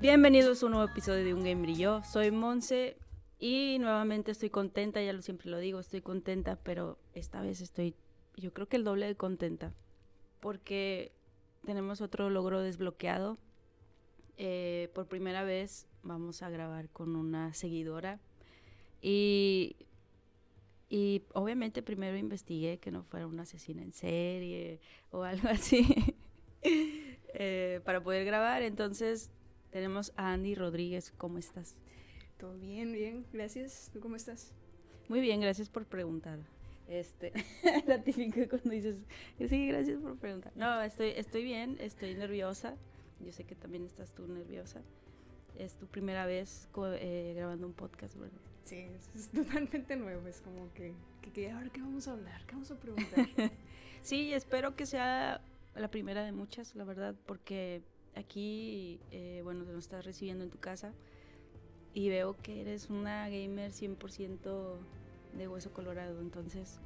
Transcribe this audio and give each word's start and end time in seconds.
Bienvenidos 0.00 0.62
a 0.62 0.66
un 0.66 0.72
nuevo 0.72 0.88
episodio 0.88 1.24
de 1.24 1.34
Un 1.34 1.44
Game 1.44 1.74
Yo. 1.74 2.02
Soy 2.04 2.30
Monse 2.30 2.96
y 3.38 3.76
nuevamente 3.80 4.30
estoy 4.30 4.48
contenta, 4.48 5.02
ya 5.02 5.12
lo 5.12 5.20
siempre 5.20 5.50
lo 5.50 5.58
digo, 5.58 5.78
estoy 5.78 6.00
contenta, 6.00 6.56
pero 6.56 6.98
esta 7.12 7.42
vez 7.42 7.60
estoy, 7.60 7.94
yo 8.36 8.54
creo 8.54 8.66
que 8.66 8.76
el 8.76 8.84
doble 8.84 9.06
de 9.06 9.14
contenta, 9.14 9.74
porque 10.40 11.17
tenemos 11.64 12.00
otro 12.00 12.30
logro 12.30 12.60
desbloqueado. 12.60 13.38
Eh, 14.36 14.88
por 14.94 15.06
primera 15.08 15.42
vez 15.42 15.88
vamos 16.02 16.42
a 16.42 16.50
grabar 16.50 16.88
con 16.90 17.16
una 17.16 17.52
seguidora 17.54 18.20
y, 19.02 19.76
y 20.88 21.22
obviamente 21.34 21.82
primero 21.82 22.16
investigué 22.16 22.78
que 22.78 22.92
no 22.92 23.02
fuera 23.02 23.26
una 23.26 23.42
asesina 23.42 23.82
en 23.82 23.92
serie 23.92 24.80
o 25.10 25.22
algo 25.24 25.48
así 25.48 26.14
eh, 26.62 27.80
para 27.84 28.02
poder 28.02 28.24
grabar. 28.24 28.62
Entonces 28.62 29.30
tenemos 29.70 30.12
a 30.16 30.32
Andy 30.32 30.54
Rodríguez. 30.54 31.12
¿Cómo 31.16 31.38
estás? 31.38 31.76
Todo 32.38 32.56
bien, 32.56 32.92
bien, 32.92 33.26
gracias. 33.32 33.90
¿Tú 33.92 34.00
cómo 34.00 34.16
estás? 34.16 34.52
Muy 35.08 35.20
bien, 35.20 35.40
gracias 35.40 35.68
por 35.68 35.86
preguntar. 35.86 36.57
Este, 36.88 37.32
la 37.86 38.02
típica 38.02 38.48
cuando 38.48 38.70
dices, 38.70 38.96
sí, 39.48 39.68
gracias 39.68 40.00
por 40.00 40.16
preguntar. 40.16 40.52
No, 40.56 40.80
estoy, 40.82 41.10
estoy 41.16 41.44
bien, 41.44 41.76
estoy 41.80 42.14
nerviosa. 42.14 42.76
Yo 43.20 43.32
sé 43.32 43.44
que 43.44 43.54
también 43.54 43.84
estás 43.84 44.14
tú 44.14 44.26
nerviosa. 44.26 44.80
Es 45.58 45.74
tu 45.74 45.86
primera 45.86 46.24
vez 46.24 46.68
eh, 46.94 47.34
grabando 47.36 47.66
un 47.66 47.74
podcast, 47.74 48.16
¿verdad? 48.16 48.40
Sí, 48.64 48.86
es, 49.14 49.28
totalmente 49.28 49.96
nuevo. 49.96 50.26
Es 50.28 50.40
como 50.40 50.72
que, 50.72 50.94
que, 51.20 51.30
que, 51.30 51.50
ahora 51.50 51.68
qué 51.70 51.80
vamos 51.80 52.08
a 52.08 52.12
hablar, 52.12 52.44
qué 52.46 52.52
vamos 52.52 52.70
a 52.70 52.80
preguntar. 52.80 53.28
sí, 54.02 54.32
espero 54.32 54.74
que 54.76 54.86
sea 54.86 55.42
la 55.74 55.90
primera 55.90 56.24
de 56.24 56.32
muchas, 56.32 56.74
la 56.74 56.84
verdad, 56.84 57.14
porque 57.26 57.82
aquí, 58.14 59.00
eh, 59.10 59.40
bueno, 59.44 59.64
nos 59.64 59.84
estás 59.84 60.04
recibiendo 60.04 60.44
en 60.44 60.50
tu 60.50 60.58
casa 60.58 60.92
y 61.92 62.08
veo 62.08 62.36
que 62.36 62.60
eres 62.60 62.90
una 62.90 63.28
gamer 63.28 63.72
100% 63.72 64.78
de 65.34 65.48
hueso 65.48 65.72
colorado, 65.72 66.20
entonces 66.20 66.80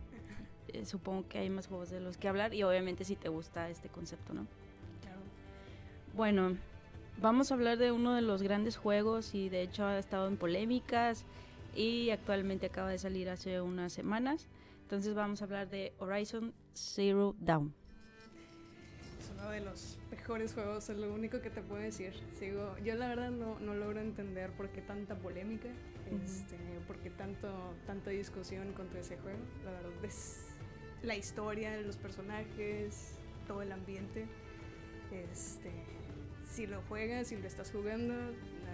eh, 0.68 0.84
supongo 0.84 1.28
que 1.28 1.38
hay 1.38 1.50
más 1.50 1.66
juegos 1.66 1.90
de 1.90 2.00
los 2.00 2.16
que 2.16 2.28
hablar 2.28 2.54
y 2.54 2.62
obviamente 2.62 3.04
si 3.04 3.16
te 3.16 3.28
gusta 3.28 3.68
este 3.70 3.88
concepto, 3.88 4.34
¿no? 4.34 4.46
Claro. 5.00 5.20
Bueno, 6.14 6.56
vamos 7.20 7.50
a 7.50 7.54
hablar 7.54 7.78
de 7.78 7.92
uno 7.92 8.14
de 8.14 8.22
los 8.22 8.42
grandes 8.42 8.76
juegos 8.76 9.34
y 9.34 9.48
de 9.48 9.62
hecho 9.62 9.84
ha 9.84 9.98
estado 9.98 10.28
en 10.28 10.36
polémicas 10.36 11.24
y 11.74 12.10
actualmente 12.10 12.66
acaba 12.66 12.90
de 12.90 12.98
salir 12.98 13.30
hace 13.30 13.60
unas 13.60 13.92
semanas. 13.92 14.46
Entonces 14.82 15.14
vamos 15.14 15.40
a 15.40 15.44
hablar 15.44 15.70
de 15.70 15.92
Horizon 15.98 16.52
Zero 16.74 17.34
Dawn 17.40 17.74
de 19.50 19.60
los 19.60 19.98
mejores 20.10 20.54
juegos, 20.54 20.88
es 20.88 20.96
lo 20.96 21.12
único 21.12 21.40
que 21.40 21.50
te 21.50 21.62
puedo 21.62 21.82
decir. 21.82 22.12
Sigo, 22.38 22.76
yo 22.78 22.94
la 22.94 23.08
verdad 23.08 23.30
no, 23.30 23.58
no 23.60 23.74
logro 23.74 24.00
entender 24.00 24.50
por 24.52 24.68
qué 24.70 24.80
tanta 24.80 25.16
polémica, 25.16 25.68
este, 26.24 26.56
por 26.86 26.98
qué 26.98 27.10
tanto, 27.10 27.74
tanta 27.86 28.10
discusión 28.10 28.72
contra 28.72 29.00
ese 29.00 29.16
juego. 29.18 29.38
La 29.64 29.72
verdad 29.72 30.04
es 30.04 30.48
la 31.02 31.16
historia, 31.16 31.76
los 31.80 31.96
personajes, 31.96 33.16
todo 33.46 33.62
el 33.62 33.72
ambiente. 33.72 34.26
Este, 35.10 35.70
si 36.50 36.66
lo 36.66 36.80
juegas, 36.82 37.28
si 37.28 37.36
lo 37.36 37.46
estás 37.46 37.70
jugando, 37.70 38.14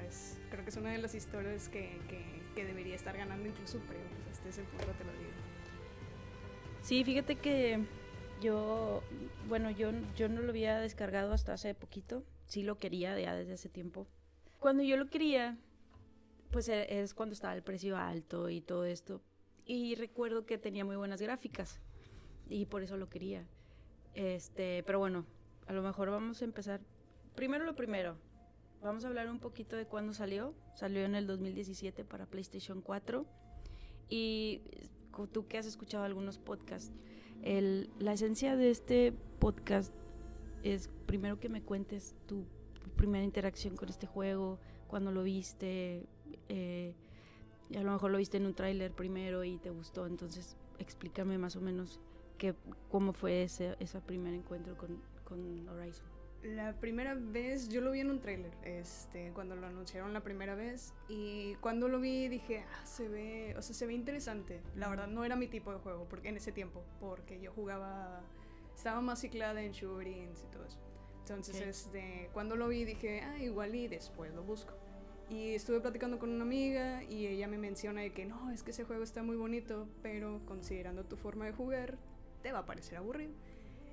es, 0.08 0.38
creo 0.50 0.64
que 0.64 0.70
es 0.70 0.76
una 0.76 0.90
de 0.90 0.98
las 0.98 1.14
historias 1.14 1.68
que, 1.68 1.98
que, 2.08 2.24
que 2.54 2.64
debería 2.64 2.94
estar 2.94 3.16
ganando 3.16 3.48
incluso 3.48 3.78
premios. 3.80 4.28
Este 4.32 4.48
es 4.50 4.58
el 4.58 4.64
punto, 4.66 4.86
te 4.86 5.04
lo 5.04 5.12
digo. 5.12 5.30
Sí, 6.82 7.04
fíjate 7.04 7.36
que 7.36 7.84
yo, 8.40 9.02
bueno, 9.48 9.70
yo, 9.70 9.90
yo 10.16 10.28
no 10.28 10.40
lo 10.40 10.50
había 10.50 10.78
descargado 10.78 11.32
hasta 11.32 11.52
hace 11.52 11.74
poquito. 11.74 12.24
Sí 12.46 12.62
lo 12.62 12.78
quería 12.78 13.18
ya 13.18 13.34
desde 13.34 13.54
hace 13.54 13.68
tiempo. 13.68 14.06
Cuando 14.58 14.82
yo 14.82 14.96
lo 14.96 15.08
quería, 15.08 15.58
pues 16.50 16.68
e, 16.68 17.00
es 17.00 17.14
cuando 17.14 17.34
estaba 17.34 17.54
el 17.54 17.62
precio 17.62 17.96
alto 17.96 18.48
y 18.50 18.60
todo 18.60 18.84
esto. 18.84 19.20
Y 19.64 19.94
recuerdo 19.96 20.46
que 20.46 20.58
tenía 20.58 20.84
muy 20.84 20.96
buenas 20.96 21.20
gráficas. 21.20 21.80
Y 22.48 22.66
por 22.66 22.82
eso 22.82 22.96
lo 22.96 23.08
quería. 23.08 23.46
Este, 24.14 24.82
pero 24.84 24.98
bueno, 24.98 25.26
a 25.66 25.72
lo 25.72 25.82
mejor 25.82 26.10
vamos 26.10 26.40
a 26.40 26.44
empezar. 26.44 26.80
Primero 27.34 27.64
lo 27.64 27.76
primero. 27.76 28.16
Vamos 28.82 29.04
a 29.04 29.08
hablar 29.08 29.28
un 29.28 29.40
poquito 29.40 29.76
de 29.76 29.86
cuándo 29.86 30.14
salió. 30.14 30.54
Salió 30.74 31.04
en 31.04 31.14
el 31.14 31.26
2017 31.26 32.04
para 32.04 32.26
PlayStation 32.26 32.80
4. 32.80 33.26
Y 34.08 34.62
tú 35.26 35.46
que 35.46 35.58
has 35.58 35.66
escuchado 35.66 36.04
algunos 36.04 36.38
podcasts, 36.38 36.92
el, 37.42 37.90
la 37.98 38.12
esencia 38.12 38.56
de 38.56 38.70
este 38.70 39.12
podcast 39.38 39.94
es 40.62 40.90
primero 41.06 41.38
que 41.38 41.48
me 41.48 41.62
cuentes 41.62 42.14
tu 42.26 42.44
primera 42.96 43.24
interacción 43.24 43.76
con 43.76 43.88
este 43.88 44.06
juego, 44.06 44.58
cuando 44.88 45.12
lo 45.12 45.22
viste, 45.22 46.06
eh, 46.48 46.94
a 47.76 47.82
lo 47.82 47.92
mejor 47.92 48.10
lo 48.10 48.18
viste 48.18 48.38
en 48.38 48.46
un 48.46 48.54
tráiler 48.54 48.92
primero 48.92 49.44
y 49.44 49.58
te 49.58 49.70
gustó, 49.70 50.06
entonces 50.06 50.56
explícame 50.78 51.38
más 51.38 51.56
o 51.56 51.60
menos 51.60 52.00
que, 52.38 52.54
cómo 52.90 53.12
fue 53.12 53.42
ese, 53.42 53.76
ese 53.80 54.00
primer 54.00 54.34
encuentro 54.34 54.76
con, 54.76 55.00
con 55.24 55.68
Horizon. 55.68 56.17
La 56.42 56.72
primera 56.78 57.14
vez 57.14 57.68
yo 57.68 57.80
lo 57.80 57.90
vi 57.90 58.00
en 58.00 58.10
un 58.10 58.20
tráiler, 58.20 58.52
este, 58.62 59.32
cuando 59.34 59.56
lo 59.56 59.66
anunciaron 59.66 60.12
la 60.12 60.22
primera 60.22 60.54
vez 60.54 60.94
y 61.08 61.56
cuando 61.56 61.88
lo 61.88 61.98
vi 61.98 62.28
dije, 62.28 62.64
ah, 62.72 62.86
se 62.86 63.08
ve, 63.08 63.56
o 63.58 63.62
sea, 63.62 63.74
se 63.74 63.86
ve 63.86 63.94
interesante. 63.94 64.60
La 64.76 64.88
verdad 64.88 65.08
no 65.08 65.24
era 65.24 65.34
mi 65.34 65.48
tipo 65.48 65.72
de 65.72 65.78
juego, 65.78 66.06
porque 66.08 66.28
en 66.28 66.36
ese 66.36 66.52
tiempo, 66.52 66.84
porque 67.00 67.40
yo 67.40 67.52
jugaba, 67.52 68.22
estaba 68.74 69.00
más 69.00 69.20
ciclada 69.20 69.60
en 69.62 69.72
shootings 69.72 70.44
y 70.44 70.46
todo 70.52 70.64
eso. 70.64 70.78
Entonces, 71.20 71.60
este, 71.60 72.30
cuando 72.32 72.54
lo 72.54 72.68
vi 72.68 72.84
dije, 72.84 73.20
ah, 73.20 73.38
igual 73.42 73.74
y 73.74 73.88
después 73.88 74.32
lo 74.32 74.44
busco. 74.44 74.74
Y 75.28 75.54
estuve 75.54 75.80
platicando 75.80 76.18
con 76.18 76.30
una 76.30 76.44
amiga 76.44 77.02
y 77.02 77.26
ella 77.26 77.48
me 77.48 77.58
menciona 77.58 78.00
de 78.00 78.12
que 78.12 78.24
no, 78.24 78.50
es 78.50 78.62
que 78.62 78.70
ese 78.70 78.84
juego 78.84 79.02
está 79.02 79.22
muy 79.22 79.36
bonito, 79.36 79.88
pero 80.02 80.40
considerando 80.46 81.04
tu 81.04 81.16
forma 81.16 81.44
de 81.44 81.52
jugar, 81.52 81.98
te 82.42 82.52
va 82.52 82.60
a 82.60 82.66
parecer 82.66 82.96
aburrido. 82.96 83.32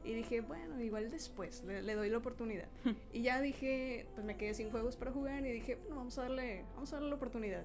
Y 0.05 0.13
dije, 0.13 0.41
bueno, 0.41 0.79
igual 0.81 1.09
después, 1.09 1.63
le, 1.63 1.95
doy 1.95 2.09
la 2.09 2.17
oportunidad. 2.17 2.67
y 3.11 3.23
ya 3.23 3.41
dije, 3.41 4.05
pues 4.13 4.25
me 4.25 4.37
quedé 4.37 4.53
sin 4.53 4.69
juegos 4.69 4.95
para 4.95 5.11
jugar 5.11 5.45
y 5.45 5.51
dije, 5.51 5.75
bueno, 5.75 5.95
vamos 5.95 6.17
a 6.19 6.23
darle, 6.23 6.63
vamos 6.75 6.93
a 6.93 6.97
darle 6.97 7.09
la 7.09 7.15
oportunidad. 7.15 7.63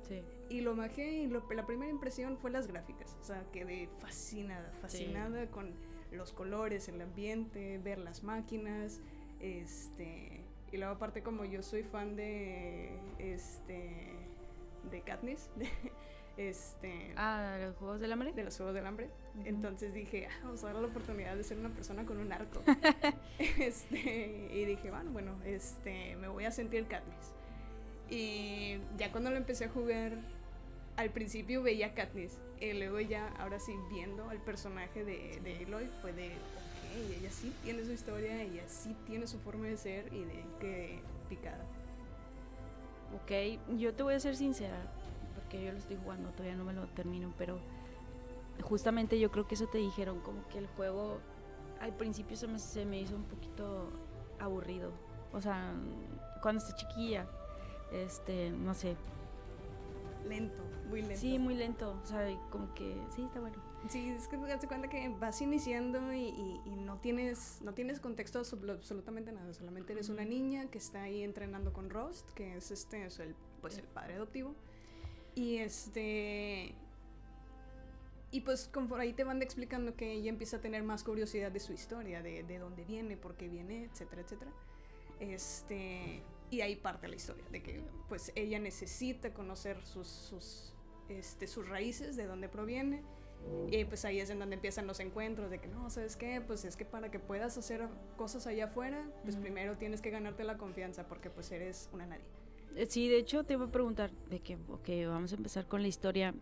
Y 0.49 0.63
lo 0.63 0.75
majé 0.75 1.11
y 1.11 1.27
la 1.27 1.67
primera 1.67 1.91
impresión 1.91 2.39
fue 2.39 2.51
las 2.51 2.67
gráficas. 2.67 3.17
O 3.21 3.25
sea, 3.25 3.45
quedé 3.53 3.89
fascinada, 3.99 4.73
fascinada 4.81 5.47
con 5.49 5.75
los 6.13 6.33
colores, 6.33 6.89
el 6.89 7.01
ambiente, 7.01 7.79
ver 7.79 7.99
las 7.99 8.23
máquinas, 8.23 9.01
este... 9.41 10.45
Y 10.73 10.77
luego 10.77 10.95
aparte 10.95 11.25
como 11.25 11.45
yo 11.45 11.65
soy 11.65 11.83
fan 11.83 12.15
de, 12.15 12.97
este, 13.19 14.13
de 14.89 15.01
Katniss, 15.03 15.51
Este, 16.37 17.13
ah, 17.17 17.57
¿de 17.59 17.67
los 17.67 17.77
Juegos 17.77 18.01
del 18.01 18.13
Hambre? 18.13 18.33
De 18.33 18.45
los 18.45 18.57
Juegos 18.57 18.75
del 18.75 18.87
Hambre. 18.87 19.11
Entonces 19.45 19.95
dije, 19.95 20.27
ah, 20.27 20.41
vamos 20.45 20.63
a 20.65 20.73
dar 20.73 20.77
la 20.77 20.89
oportunidad 20.89 21.37
de 21.37 21.45
ser 21.45 21.59
una 21.59 21.71
persona 21.71 22.05
con 22.05 22.19
un 22.19 22.33
arco. 22.33 22.63
este, 23.59 24.51
y 24.53 24.65
dije, 24.65 24.91
bueno, 24.91 25.11
bueno, 25.13 25.35
este, 25.45 26.17
me 26.17 26.29
voy 26.29 26.45
a 26.45 26.51
sentir 26.51 26.87
Katniss. 26.87 27.33
Y 28.09 28.79
ya 28.99 29.13
cuando 29.13 29.31
lo 29.31 29.37
empecé 29.37 29.67
a 29.67 29.69
jugar, 29.69 30.19
al 30.97 31.11
principio 31.11 31.63
veía 31.63 31.95
Katniss. 31.95 32.39
Y 32.61 32.73
luego 32.75 33.01
ya, 33.01 33.29
ahora 33.39 33.59
sí, 33.59 33.73
viendo 33.91 34.29
al 34.29 34.39
personaje 34.39 35.05
de, 35.05 35.41
de 35.43 35.65
Aloy, 35.65 35.89
fue 36.03 36.13
de, 36.13 36.27
ok, 36.27 37.17
ella 37.19 37.31
sí 37.31 37.53
tiene 37.65 37.85
su 37.85 37.93
historia, 37.93 38.43
ella 38.43 38.63
sí 38.69 38.95
tiene 39.07 39.27
su 39.27 39.39
forma 39.39 39.67
de 39.67 39.77
ser 39.77 40.13
y 40.13 40.25
de 40.25 40.45
que 40.61 41.01
picada. 41.29 41.65
Ok, 43.15 43.79
yo 43.79 43.95
te 43.95 44.03
voy 44.03 44.15
a 44.15 44.21
ser 44.21 44.37
sincera 44.37 44.79
que 45.51 45.63
yo 45.63 45.73
lo 45.73 45.79
estoy 45.79 45.99
jugando, 46.03 46.31
todavía 46.31 46.57
no 46.57 46.65
me 46.65 46.73
lo 46.73 46.87
termino, 46.89 47.35
pero 47.37 47.59
justamente 48.63 49.19
yo 49.19 49.31
creo 49.31 49.47
que 49.47 49.55
eso 49.55 49.67
te 49.67 49.79
dijeron, 49.79 50.21
como 50.21 50.47
que 50.49 50.59
el 50.59 50.67
juego 50.69 51.21
al 51.81 51.97
principio 51.97 52.37
se 52.37 52.47
me, 52.47 52.59
se 52.59 52.85
me 52.85 53.01
hizo 53.01 53.17
un 53.17 53.25
poquito 53.25 53.91
aburrido. 54.39 54.93
O 55.33 55.41
sea, 55.41 55.73
cuando 56.43 56.63
está 56.63 56.75
chiquilla, 56.77 57.27
este, 57.93 58.51
no 58.51 58.75
sé. 58.75 58.97
Lento, 60.29 60.63
muy 60.89 61.03
lento. 61.03 61.21
Sí, 61.21 61.39
muy 61.39 61.55
lento. 61.55 61.99
O 62.03 62.07
sea, 62.07 62.27
como 62.51 62.73
que 62.75 63.01
sí, 63.15 63.23
está 63.23 63.41
bueno. 63.41 63.57
Sí, 63.89 64.11
es 64.11 64.29
que 64.29 64.37
te 64.37 64.47
das 64.47 64.67
cuenta 64.67 64.89
que 64.89 65.09
vas 65.09 65.41
iniciando 65.41 66.13
y, 66.13 66.61
y, 66.67 66.77
no, 66.77 66.99
tienes, 66.99 67.61
no 67.63 67.73
tienes 67.73 67.99
contexto 67.99 68.39
absolutamente 68.39 69.33
nada. 69.33 69.53
Solamente 69.55 69.95
eres 69.95 70.11
una 70.11 70.25
niña 70.25 70.67
que 70.67 70.79
está 70.79 71.05
ahí 71.05 71.23
entrenando 71.23 71.73
con 71.73 71.89
Rost, 71.89 72.31
que 72.33 72.57
es 72.57 72.71
este, 72.71 73.07
es 73.07 73.19
el, 73.21 73.35
pues 73.63 73.79
el 73.79 73.85
padre 73.85 74.15
adoptivo. 74.15 74.55
Y 75.35 75.57
este. 75.57 76.75
Y 78.33 78.43
pues 78.43 78.69
por 78.69 79.01
ahí 79.01 79.13
te 79.13 79.25
van 79.25 79.43
explicando 79.43 79.97
que 79.97 80.13
ella 80.13 80.29
empieza 80.29 80.59
a 80.59 80.61
tener 80.61 80.83
más 80.85 81.03
curiosidad 81.03 81.51
de 81.51 81.59
su 81.61 81.73
historia, 81.73 82.23
de, 82.23 82.45
de 82.45 82.59
dónde 82.59 82.85
viene, 82.85 83.17
por 83.17 83.37
qué 83.37 83.49
viene, 83.49 83.85
etcétera, 83.85 84.23
etcétera. 84.23 84.53
Este, 85.19 86.23
y 86.51 86.61
ahí 86.63 86.77
parte 86.77 87.09
la 87.09 87.17
historia, 87.17 87.45
de 87.51 87.63
que 87.63 87.83
pues 88.09 88.33
ella 88.35 88.59
necesita 88.59 89.35
conocer 89.35 89.83
sus, 89.85 90.09
sus, 90.09 90.73
este, 91.09 91.47
sus 91.47 91.69
raíces, 91.69 92.17
de 92.17 92.27
dónde 92.27 92.49
proviene. 92.49 93.03
Y 93.71 93.85
pues 93.87 94.05
ahí 94.05 94.21
es 94.21 94.29
en 94.29 94.39
donde 94.39 94.57
empiezan 94.57 94.87
los 94.87 95.01
encuentros 95.01 95.51
de 95.51 95.59
que 95.59 95.67
no, 95.67 95.89
¿sabes 95.89 96.15
qué? 96.15 96.43
Pues 96.43 96.67
es 96.67 96.77
que 96.77 96.85
para 96.85 97.11
que 97.11 97.19
puedas 97.19 97.57
hacer 97.57 97.89
cosas 98.19 98.47
allá 98.47 98.67
afuera, 98.67 99.11
pues 99.23 99.37
primero 99.37 99.79
tienes 99.79 100.03
que 100.03 100.11
ganarte 100.11 100.45
la 100.45 100.59
confianza 100.59 101.07
porque 101.09 101.31
pues 101.31 101.51
eres 101.51 101.89
una 101.93 102.07
nadie. 102.07 102.25
Eh, 102.77 102.87
sí, 102.87 103.09
de 103.09 103.17
hecho 103.17 103.45
te 103.45 103.55
iba 103.55 103.65
a 103.65 103.73
preguntar 103.73 104.11
de 104.29 104.41
que, 104.41 104.57
ok, 104.69 104.89
vamos 105.07 105.33
a 105.33 105.37
empezar 105.37 105.67
con 105.67 105.81
la 105.81 105.89
historia 105.89 106.35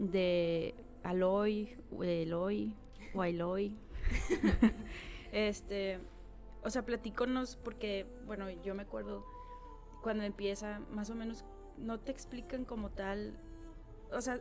de 0.00 0.74
Aloy, 1.02 1.76
Eloy, 2.02 2.74
o 3.14 3.22
Aloy. 3.22 3.76
este, 5.32 6.00
o 6.62 6.70
sea, 6.70 6.84
platíconos 6.84 7.56
porque, 7.56 8.06
bueno, 8.26 8.50
yo 8.50 8.74
me 8.74 8.82
acuerdo 8.82 9.24
cuando 10.02 10.24
empieza, 10.24 10.80
más 10.90 11.10
o 11.10 11.14
menos, 11.14 11.44
no 11.78 12.00
te 12.00 12.10
explican 12.10 12.64
como 12.64 12.90
tal, 12.90 13.38
o 14.12 14.20
sea, 14.20 14.40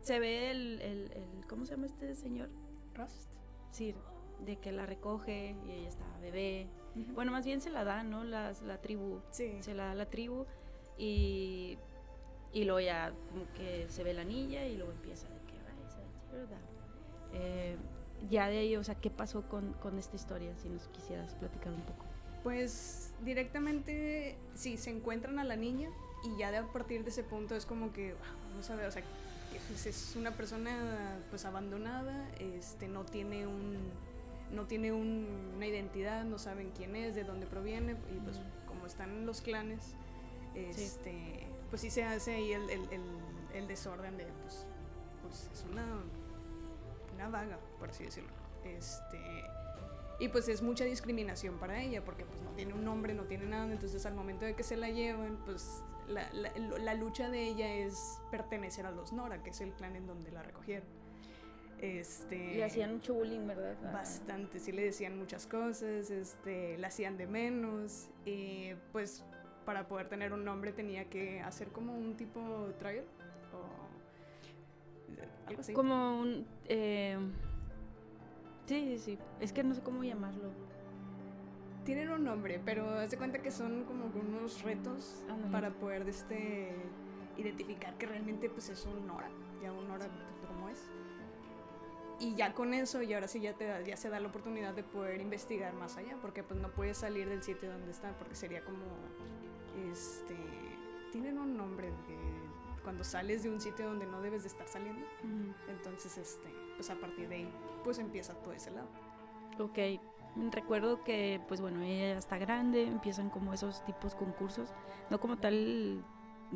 se 0.00 0.18
ve 0.18 0.50
el, 0.50 0.80
el, 0.80 1.10
¿cómo 1.48 1.64
se 1.64 1.72
llama 1.72 1.86
este 1.86 2.14
señor? 2.14 2.48
Rust. 2.94 3.30
Sí, 3.70 3.94
de 4.44 4.56
que 4.56 4.72
la 4.72 4.86
recoge 4.86 5.56
y 5.66 5.70
ella 5.70 5.88
está 5.88 6.04
bebé. 6.20 6.68
Bueno, 7.14 7.32
más 7.32 7.44
bien 7.44 7.60
se 7.60 7.70
la 7.70 7.84
da, 7.84 8.02
¿no? 8.02 8.24
Las, 8.24 8.62
la 8.62 8.80
tribu. 8.80 9.20
Sí. 9.30 9.58
Se 9.60 9.74
la 9.74 9.86
da 9.86 9.94
la 9.94 10.06
tribu 10.06 10.46
y, 10.98 11.78
y 12.52 12.64
luego 12.64 12.80
ya 12.80 13.12
como 13.30 13.52
que 13.52 13.86
se 13.88 14.02
ve 14.02 14.12
la 14.14 14.24
niña 14.24 14.66
y 14.66 14.76
luego 14.76 14.92
empieza 14.92 15.28
¿verdad? 16.32 16.58
Eh, 17.32 17.76
ya 18.28 18.48
de 18.48 18.58
ahí, 18.58 18.76
o 18.76 18.84
sea, 18.84 18.94
¿qué 18.94 19.10
pasó 19.10 19.42
con, 19.48 19.72
con 19.74 19.98
esta 19.98 20.16
historia? 20.16 20.54
Si 20.62 20.68
nos 20.68 20.88
quisieras 20.88 21.34
platicar 21.34 21.72
un 21.72 21.82
poco. 21.82 22.04
Pues 22.42 23.12
directamente, 23.24 24.36
sí, 24.54 24.76
se 24.76 24.90
encuentran 24.90 25.38
a 25.38 25.44
la 25.44 25.56
niña 25.56 25.90
y 26.24 26.38
ya 26.38 26.50
de 26.50 26.58
a 26.58 26.66
partir 26.66 27.04
de 27.04 27.10
ese 27.10 27.22
punto 27.22 27.54
es 27.54 27.66
como 27.66 27.92
que, 27.92 28.14
vamos 28.50 28.68
a 28.70 28.76
ver, 28.76 28.86
o 28.86 28.90
sea, 28.90 29.02
pues, 29.68 29.86
es 29.86 30.16
una 30.16 30.32
persona 30.32 31.18
pues 31.30 31.44
abandonada, 31.44 32.28
este, 32.38 32.88
no 32.88 33.04
tiene 33.04 33.46
un 33.46 33.78
no 34.52 34.66
tiene 34.66 34.90
una 34.90 35.64
identidad, 35.64 36.24
no 36.24 36.36
saben 36.36 36.72
quién 36.76 36.96
es, 36.96 37.14
de 37.14 37.22
dónde 37.22 37.46
proviene 37.46 37.92
y 37.92 38.18
pues 38.18 38.40
como 38.66 38.84
están 38.84 39.24
los 39.24 39.42
clanes, 39.42 39.94
este, 40.56 41.46
pues 41.68 41.82
sí 41.82 41.90
se 41.90 42.02
hace 42.02 42.34
ahí 42.34 42.52
el, 42.52 42.68
el, 42.68 42.88
el, 43.54 43.68
desorden 43.68 44.16
de 44.16 44.26
pues, 44.42 44.66
pues, 45.22 45.48
es 45.52 45.64
una 45.70 45.86
una 47.20 47.28
vaga, 47.28 47.58
por 47.78 47.90
así 47.90 48.04
decirlo. 48.04 48.30
Este, 48.64 49.18
y 50.18 50.28
pues 50.28 50.48
es 50.48 50.62
mucha 50.62 50.84
discriminación 50.84 51.58
para 51.58 51.80
ella 51.82 52.04
porque 52.04 52.24
pues 52.24 52.40
no 52.42 52.50
tiene 52.50 52.74
un 52.74 52.84
nombre, 52.84 53.14
no 53.14 53.24
tiene 53.24 53.46
nada, 53.46 53.70
entonces 53.70 54.04
al 54.06 54.14
momento 54.14 54.44
de 54.44 54.54
que 54.54 54.62
se 54.62 54.76
la 54.76 54.90
llevan, 54.90 55.38
pues 55.44 55.82
la, 56.08 56.28
la, 56.32 56.94
lucha 56.94 57.30
de 57.30 57.46
ella 57.46 57.72
es 57.72 58.20
pertenecer 58.30 58.86
a 58.86 58.90
los 58.90 59.12
Nora, 59.12 59.42
que 59.42 59.50
es 59.50 59.60
el 59.60 59.72
clan 59.72 59.96
en 59.96 60.06
donde 60.06 60.30
la 60.32 60.42
recogieron. 60.42 60.86
Este, 61.80 62.56
le 62.56 62.64
hacían 62.64 62.92
mucho 62.92 63.14
bullying, 63.14 63.46
¿verdad? 63.46 63.74
Ah. 63.84 63.92
Bastante, 63.92 64.58
sí 64.58 64.72
le 64.72 64.84
decían 64.84 65.18
muchas 65.18 65.46
cosas, 65.46 66.10
este, 66.10 66.76
la 66.76 66.88
hacían 66.88 67.16
de 67.16 67.26
menos, 67.26 68.08
y 68.26 68.74
pues 68.92 69.24
para 69.64 69.88
poder 69.88 70.08
tener 70.08 70.32
un 70.32 70.44
nombre 70.44 70.72
tenía 70.72 71.08
que 71.08 71.40
hacer 71.40 71.68
como 71.68 71.96
un 71.96 72.16
tipo 72.16 72.40
trial 72.78 73.04
algo 75.50 75.60
así. 75.60 75.72
Como 75.72 76.20
un... 76.20 76.46
Eh, 76.66 77.18
sí, 78.66 78.86
sí, 78.86 78.98
sí, 78.98 79.18
es 79.40 79.52
que 79.52 79.62
no 79.62 79.74
sé 79.74 79.82
cómo 79.82 80.02
llamarlo 80.02 80.50
tienen 81.84 82.10
un 82.10 82.24
nombre, 82.24 82.60
pero 82.64 82.88
haz 82.98 83.10
de 83.10 83.16
cuenta 83.16 83.40
que 83.40 83.50
son 83.50 83.84
como 83.84 84.06
unos 84.06 84.62
retos 84.62 85.24
para 85.50 85.70
poder 85.70 86.08
este, 86.08 86.72
identificar 87.36 87.96
que 87.98 88.06
realmente 88.06 88.48
pues 88.48 88.68
es 88.68 88.86
un 88.86 89.08
hora, 89.10 89.28
ya 89.62 89.72
un 89.72 89.90
hora 89.90 90.06
como 90.46 90.68
es. 90.68 90.78
Y 92.20 92.34
ya 92.34 92.52
con 92.52 92.74
eso, 92.74 93.02
y 93.02 93.14
ahora 93.14 93.28
sí 93.28 93.40
ya, 93.40 93.54
te 93.54 93.64
da, 93.64 93.80
ya 93.80 93.96
se 93.96 94.10
da 94.10 94.20
la 94.20 94.28
oportunidad 94.28 94.74
de 94.74 94.82
poder 94.82 95.20
investigar 95.20 95.72
más 95.72 95.96
allá, 95.96 96.16
porque 96.20 96.42
pues 96.42 96.60
no 96.60 96.70
puedes 96.70 96.98
salir 96.98 97.28
del 97.28 97.42
sitio 97.42 97.72
donde 97.72 97.90
están, 97.90 98.14
porque 98.18 98.34
sería 98.34 98.62
como, 98.62 98.84
este, 99.90 100.36
tienen 101.12 101.38
un 101.38 101.56
nombre 101.56 101.88
cuando 102.82 103.04
sales 103.04 103.42
de 103.42 103.50
un 103.50 103.60
sitio 103.60 103.86
donde 103.86 104.06
no 104.06 104.20
debes 104.20 104.42
de 104.42 104.48
estar 104.48 104.66
saliendo. 104.68 105.06
Entonces, 105.68 106.16
este, 106.18 106.48
pues 106.76 106.90
a 106.90 106.94
partir 106.96 107.28
de 107.28 107.36
ahí, 107.36 107.52
pues 107.84 107.98
empieza 107.98 108.34
todo 108.34 108.52
ese 108.52 108.70
lado. 108.70 108.88
Ok, 109.58 109.78
Recuerdo 110.52 111.02
que, 111.02 111.40
pues 111.48 111.60
bueno, 111.60 111.82
ella 111.82 112.12
ya 112.14 112.18
está 112.18 112.38
grande, 112.38 112.84
empiezan 112.84 113.30
como 113.30 113.52
esos 113.52 113.84
tipos 113.84 114.14
concursos, 114.14 114.68
no 115.10 115.18
como 115.18 115.38
tal 115.38 116.04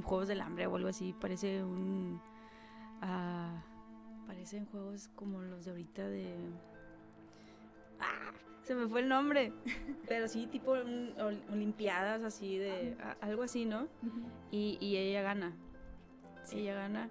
juegos 0.04 0.28
del 0.28 0.40
hambre 0.40 0.66
o 0.66 0.76
algo 0.76 0.88
así, 0.88 1.12
parece 1.20 1.62
un... 1.62 2.20
Uh, 3.02 4.26
parecen 4.26 4.66
juegos 4.66 5.08
como 5.16 5.42
los 5.42 5.64
de 5.64 5.72
ahorita 5.72 6.08
de... 6.08 6.34
¡Ah! 7.98 8.32
Se 8.62 8.74
me 8.74 8.86
fue 8.86 9.00
el 9.00 9.08
nombre, 9.08 9.52
pero 10.08 10.28
sí, 10.28 10.46
tipo 10.46 10.72
olimpiadas 11.50 12.22
así 12.22 12.56
de... 12.56 12.96
algo 13.20 13.42
así, 13.42 13.64
¿no? 13.66 13.88
y, 14.52 14.78
y, 14.80 14.96
ella 14.96 15.22
gana. 15.22 15.52
Ella 16.52 16.74
gana 16.74 17.10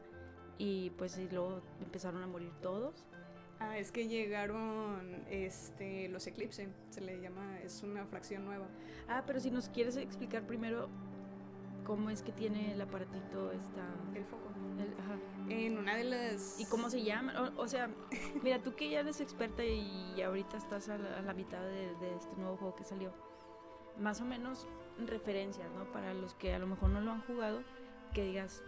y 0.58 0.92
pues 0.92 1.18
y 1.18 1.28
luego 1.30 1.62
empezaron 1.82 2.24
a 2.24 2.28
morir 2.28 2.52
todos 2.62 3.06
Ah, 3.64 3.78
es 3.78 3.92
que 3.92 4.08
llegaron 4.08 5.24
este, 5.30 6.10
los 6.10 6.28
Eclipse, 6.28 6.68
se 6.90 7.02
le 7.02 7.22
llama, 7.22 7.60
es 7.62 7.82
una 7.82 8.06
fracción 8.06 8.44
nueva. 8.44 8.68
Ah, 9.08 9.24
pero 9.26 9.40
si 9.40 9.52
nos 9.52 9.70
quieres 9.70 9.96
explicar 9.96 10.46
primero 10.46 10.90
cómo 11.86 12.10
es 12.10 12.22
que 12.22 12.34
tiene 12.34 12.74
el 12.74 12.82
aparatito 12.82 13.52
esta... 13.52 13.86
El 14.16 14.26
foco. 14.26 14.50
ajá. 15.00 15.18
En 15.50 15.78
una 15.78 15.96
de 15.96 16.04
las... 16.04 16.60
¿Y 16.60 16.66
cómo 16.66 16.90
se 16.90 17.04
llama? 17.04 17.54
O, 17.56 17.68
sea, 17.68 17.90
mira, 18.44 18.62
tú 18.62 18.76
que 18.76 18.90
ya 18.90 19.00
eres 19.00 19.22
experta 19.22 19.64
y 19.64 20.22
ahorita 20.22 20.58
estás 20.58 20.90
a 20.90 20.98
la, 20.98 21.34
mitad 21.34 21.62
de, 21.62 21.96
de, 21.96 22.16
este 22.18 22.36
nuevo 22.36 22.58
juego 22.58 22.76
que 22.76 22.84
salió, 22.84 23.14
más 23.98 24.20
o 24.20 24.26
menos 24.26 24.68
referencias, 25.06 25.72
¿no? 25.72 25.90
Para 25.94 26.14
los 26.14 26.34
que 26.34 26.54
a 26.54 26.60
lo 26.60 26.68
mejor 26.68 26.90
no 26.90 27.00
lo 27.00 27.12
han 27.12 27.22
jugado, 27.22 27.62
que 28.14 28.26
digas, 28.26 28.62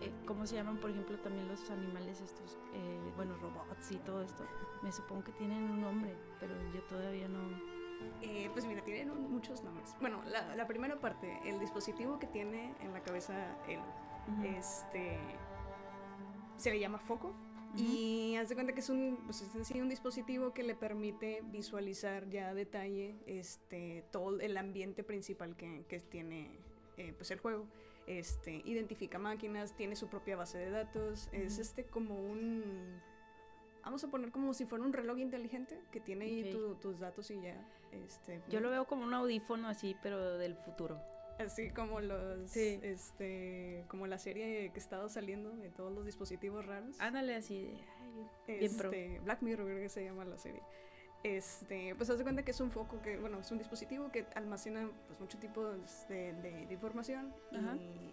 eh, 0.00 0.10
¿cómo 0.24 0.46
se 0.46 0.54
llaman, 0.54 0.78
por 0.78 0.90
ejemplo, 0.90 1.18
también 1.18 1.46
los 1.46 1.68
animales 1.70 2.20
estos, 2.20 2.58
eh, 2.72 3.12
bueno, 3.16 3.36
robots 3.36 3.92
y 3.92 3.96
todo 3.96 4.22
esto? 4.22 4.44
Me 4.82 4.90
supongo 4.92 5.24
que 5.24 5.32
tienen 5.32 5.62
un 5.64 5.80
nombre, 5.80 6.14
pero 6.38 6.54
yo 6.72 6.82
todavía 6.84 7.28
no... 7.28 7.40
Eh, 8.22 8.48
pues 8.54 8.64
mira, 8.64 8.82
tienen 8.82 9.10
muchos 9.30 9.62
nombres. 9.62 9.94
Bueno, 10.00 10.22
la, 10.24 10.66
primera 10.66 10.98
parte, 10.98 11.38
el 11.44 11.60
dispositivo 11.60 12.18
que 12.18 12.26
tiene 12.26 12.74
en 12.80 12.94
la 12.94 13.02
cabeza 13.02 13.34
él, 13.68 13.80
este, 14.56 15.18
se 16.56 16.70
le 16.70 16.80
llama 16.80 16.98
foco. 16.98 17.34
Y 17.76 18.34
haz 18.36 18.48
de 18.48 18.56
cuenta 18.56 18.72
que 18.72 18.80
es 18.80 18.88
un, 18.88 19.20
pues 19.26 19.42
es 19.42 19.70
un 19.70 19.88
dispositivo 19.88 20.52
que 20.52 20.64
le 20.64 20.74
permite 20.74 21.42
visualizar 21.44 22.28
ya 22.28 22.48
a 22.48 22.54
detalle 22.54 23.16
este, 23.26 24.04
todo 24.10 24.40
el 24.40 24.56
ambiente 24.56 25.04
principal 25.04 25.54
que, 25.56 25.84
que 25.86 26.00
tiene 26.00 26.50
pues 27.16 27.30
el 27.30 27.38
juego 27.38 27.66
este, 28.18 28.62
identifica 28.64 29.18
máquinas, 29.18 29.76
tiene 29.76 29.94
su 29.94 30.08
propia 30.08 30.36
base 30.36 30.58
de 30.58 30.70
datos, 30.70 31.28
es 31.32 31.58
este 31.58 31.84
como 31.84 32.16
un... 32.16 33.00
Vamos 33.84 34.04
a 34.04 34.08
poner 34.08 34.30
como 34.30 34.52
si 34.52 34.66
fuera 34.66 34.84
un 34.84 34.92
reloj 34.92 35.18
inteligente 35.18 35.80
que 35.90 36.00
tiene 36.00 36.24
ahí 36.26 36.76
tus 36.80 36.98
datos 36.98 37.30
y 37.30 37.40
ya. 37.40 37.64
Este, 37.92 38.42
Yo 38.48 38.60
lo 38.60 38.70
veo 38.70 38.86
como 38.86 39.04
un 39.04 39.14
audífono 39.14 39.68
así, 39.68 39.96
pero 40.02 40.38
del 40.38 40.56
futuro. 40.56 41.00
Así 41.38 41.70
como 41.70 42.00
los, 42.00 42.54
este, 42.54 43.86
como 43.88 44.06
la 44.06 44.18
serie 44.18 44.70
que 44.72 44.78
estaba 44.78 45.08
saliendo 45.08 45.56
de 45.56 45.70
todos 45.70 45.92
los 45.92 46.04
dispositivos 46.04 46.66
raros. 46.66 47.00
Ándale 47.00 47.36
así, 47.36 47.80
este, 48.46 49.20
Black 49.20 49.40
Mirror 49.40 49.66
creo 49.66 49.80
que 49.80 49.88
se 49.88 50.04
llama 50.04 50.24
la 50.24 50.36
serie 50.36 50.62
este, 51.22 51.94
pues 51.96 52.08
haz 52.08 52.18
de 52.18 52.24
cuenta 52.24 52.42
que 52.42 52.50
es 52.50 52.60
un 52.60 52.70
foco 52.70 53.00
que, 53.02 53.18
bueno, 53.18 53.40
es 53.40 53.50
un 53.50 53.58
dispositivo 53.58 54.10
que 54.10 54.26
almacena 54.34 54.88
pues 55.06 55.20
muchos 55.20 55.38
tipos 55.38 55.76
de, 56.08 56.32
de, 56.32 56.72
información 56.72 57.34
y 57.78 58.12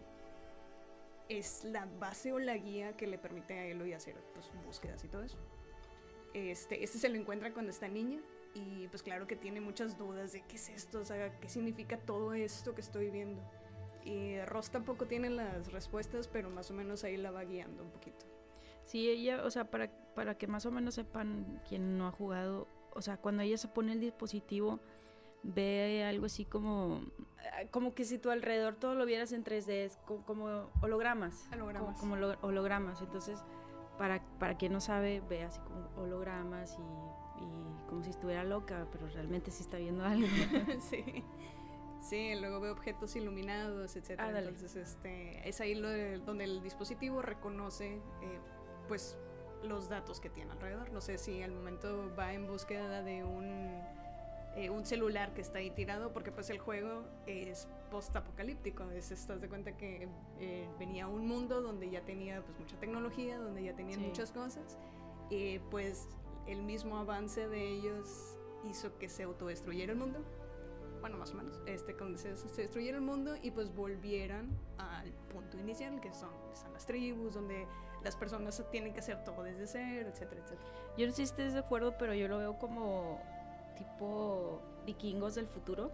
es 1.30 1.64
la 1.64 1.88
base 2.00 2.34
o 2.34 2.40
la 2.40 2.58
guía 2.58 2.96
que 2.98 3.08
le 3.08 3.18
permite 3.18 3.54
a 3.54 3.66
él 3.66 3.94
hacer 3.94 4.16
pues, 4.34 4.52
búsquedas 4.66 5.04
y 5.04 5.08
todo 5.08 5.24
eso. 5.24 5.38
Este, 6.34 6.84
este 6.84 7.00
se 7.00 7.10
lo 7.10 7.16
encuentra 7.16 7.54
cuando 7.54 7.72
está 7.72 7.88
niña 7.88 8.20
y 8.54 8.88
pues 8.90 9.04
claro 9.04 9.26
que 9.26 9.36
tiene 9.36 9.62
muchas 9.62 9.98
dudas 9.98 10.34
de 10.34 10.42
qué 10.42 10.56
es 10.56 10.70
esto, 10.70 11.00
o 11.00 11.06
sea, 11.06 11.40
qué 11.40 11.48
significa 11.48 11.98
todo 11.98 12.34
esto 12.34 12.76
que 12.76 12.82
estoy 12.82 13.10
viendo. 13.10 13.42
Y 14.04 14.40
Ross 14.42 14.70
tampoco 14.70 15.06
tiene 15.06 15.30
las 15.30 15.72
respuestas, 15.72 16.28
pero 16.28 16.50
más 16.50 16.72
o 16.72 16.74
menos 16.74 17.04
ahí 17.04 17.18
la 17.18 17.32
va 17.32 17.44
guiando 17.44 17.84
un 17.84 17.92
poquito. 17.92 18.26
Sí, 18.84 19.10
ella, 19.10 19.44
o 19.44 19.52
sea, 19.52 19.70
para, 19.70 19.92
para 20.16 20.38
que 20.38 20.48
más 20.48 20.66
o 20.66 20.72
menos 20.72 20.96
sepan 20.96 21.62
quien 21.68 21.98
no 21.98 22.08
ha 22.08 22.12
jugado, 22.12 22.68
o 22.98 23.02
sea, 23.02 23.18
cuando 23.18 23.44
ella 23.44 23.58
se 23.58 23.68
pone 23.68 23.94
el 23.94 24.00
dispositivo, 24.00 24.80
ve 25.44 26.04
algo 26.04 26.26
así 26.26 26.46
como, 26.46 27.02
como 27.72 27.94
que 27.94 28.04
si 28.04 28.18
tu 28.18 28.32
alrededor 28.32 28.76
todo 28.76 28.96
lo 28.96 29.06
vieras 29.06 29.32
en 29.32 29.44
3D, 29.44 29.92
como, 30.26 30.70
hologramas. 30.82 31.48
Hologramas. 31.54 32.00
Como, 32.00 32.16
hologramas. 32.42 33.02
Entonces, 33.02 33.40
para, 33.98 34.22
para 34.40 34.58
quien 34.58 34.74
no 34.74 34.82
sabe, 34.82 35.22
ve 35.30 35.44
así 35.44 35.60
como 35.62 35.90
hologramas 36.02 36.78
y, 36.80 37.88
como 37.88 38.04
si 38.04 38.10
estuviera 38.10 38.44
loca, 38.44 38.88
pero 38.92 39.08
realmente 39.08 39.52
sí 39.52 39.64
está 39.64 39.78
viendo 39.78 40.04
algo. 40.04 40.28
sí. 40.90 41.24
Sí, 42.02 42.36
luego 42.36 42.60
ve 42.60 42.70
objetos 42.70 43.16
iluminados, 43.16 43.96
etc. 43.96 44.20
Ah. 44.20 44.30
Entonces, 44.30 44.76
este, 44.76 45.48
es 45.48 45.62
ahí 45.62 45.76
lo 45.76 45.90
de- 45.90 46.20
donde 46.20 46.46
el 46.46 46.62
dispositivo 46.62 47.22
reconoce, 47.22 47.96
eh, 48.22 48.40
pues, 48.88 49.18
los 49.64 49.90
datos 49.90 50.20
que 50.20 50.30
tiene 50.30 50.52
alrededor. 50.52 50.92
No 50.92 51.02
sé 51.02 51.18
si 51.18 51.42
al 51.42 51.52
momento 51.52 52.12
va 52.18 52.34
en 52.34 52.48
búsqueda 52.48 53.02
de 53.04 53.24
un, 53.24 53.82
eh, 54.56 54.70
un 54.70 54.86
celular 54.86 55.34
que 55.34 55.42
está 55.42 55.60
ahí 55.60 55.72
tirado, 55.72 56.14
porque 56.14 56.32
pues 56.32 56.50
el 56.50 56.60
juego 56.60 57.04
es 57.26 57.68
post-apocalíptico. 57.92 58.90
Es, 58.92 59.12
estás 59.12 59.42
de 59.42 59.50
cuenta 59.50 59.76
que 59.78 60.08
eh, 60.40 60.68
venía 60.80 61.08
un 61.08 61.28
mundo 61.28 61.62
donde 61.62 61.90
ya 61.90 62.02
tenía 62.02 62.42
pues 62.42 62.58
mucha 62.60 62.78
tecnología, 62.80 63.38
donde 63.38 63.64
ya 63.64 63.76
tenían 63.76 64.00
Sí. 64.00 64.06
muchas 64.06 64.32
cosas, 64.32 64.78
y 65.30 65.60
pues 65.72 66.08
el 66.48 66.64
mismo 66.64 66.98
avance 66.98 67.48
de 67.48 67.68
ellos 67.68 68.38
hizo 68.70 68.98
que 68.98 69.10
se 69.10 69.24
autodestruyera 69.24 69.92
el 69.94 69.98
mundo 70.00 70.20
bueno, 71.08 71.20
más 71.20 71.32
o 71.32 71.36
menos, 71.36 71.62
este, 71.66 71.96
cuando 71.96 72.18
se, 72.18 72.36
se 72.36 72.62
destruyera 72.64 72.98
el 72.98 73.04
mundo 73.04 73.38
y 73.42 73.52
pues 73.52 73.74
volvieran 73.74 74.50
al 74.78 75.10
punto 75.32 75.58
inicial, 75.58 76.02
que 76.02 76.14
son, 76.14 76.30
están 76.52 76.74
las 76.74 76.86
tribus, 76.86 77.34
donde 77.34 77.66
las 78.04 78.18
personas 78.18 78.62
tienen 78.72 78.92
que 78.92 79.00
hacer 79.00 79.24
todo 79.24 79.44
desde 79.44 79.68
cero, 79.68 80.10
etcétera, 80.12 80.42
etcétera. 80.44 80.70
Yo 80.98 81.06
no 81.06 81.12
sé 81.14 81.16
si 81.16 81.24
estés 81.24 81.54
de 81.54 81.60
acuerdo, 81.60 81.98
pero 81.98 82.14
yo 82.14 82.28
lo 82.28 82.40
veo 82.40 82.60
como 82.60 83.22
tipo 83.78 84.62
vikingos 84.86 85.36
del 85.36 85.48
futuro. 85.48 85.94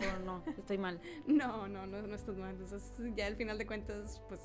O 0.00 0.24
no, 0.24 0.42
estoy 0.58 0.78
mal. 0.78 1.00
No, 1.28 1.68
no, 1.68 1.86
no, 1.86 2.02
no 2.02 2.14
estás 2.16 2.36
mal. 2.36 2.50
Entonces, 2.50 2.92
ya 3.14 3.28
al 3.28 3.36
final 3.36 3.56
de 3.56 3.68
cuentas, 3.68 4.20
pues 4.28 4.40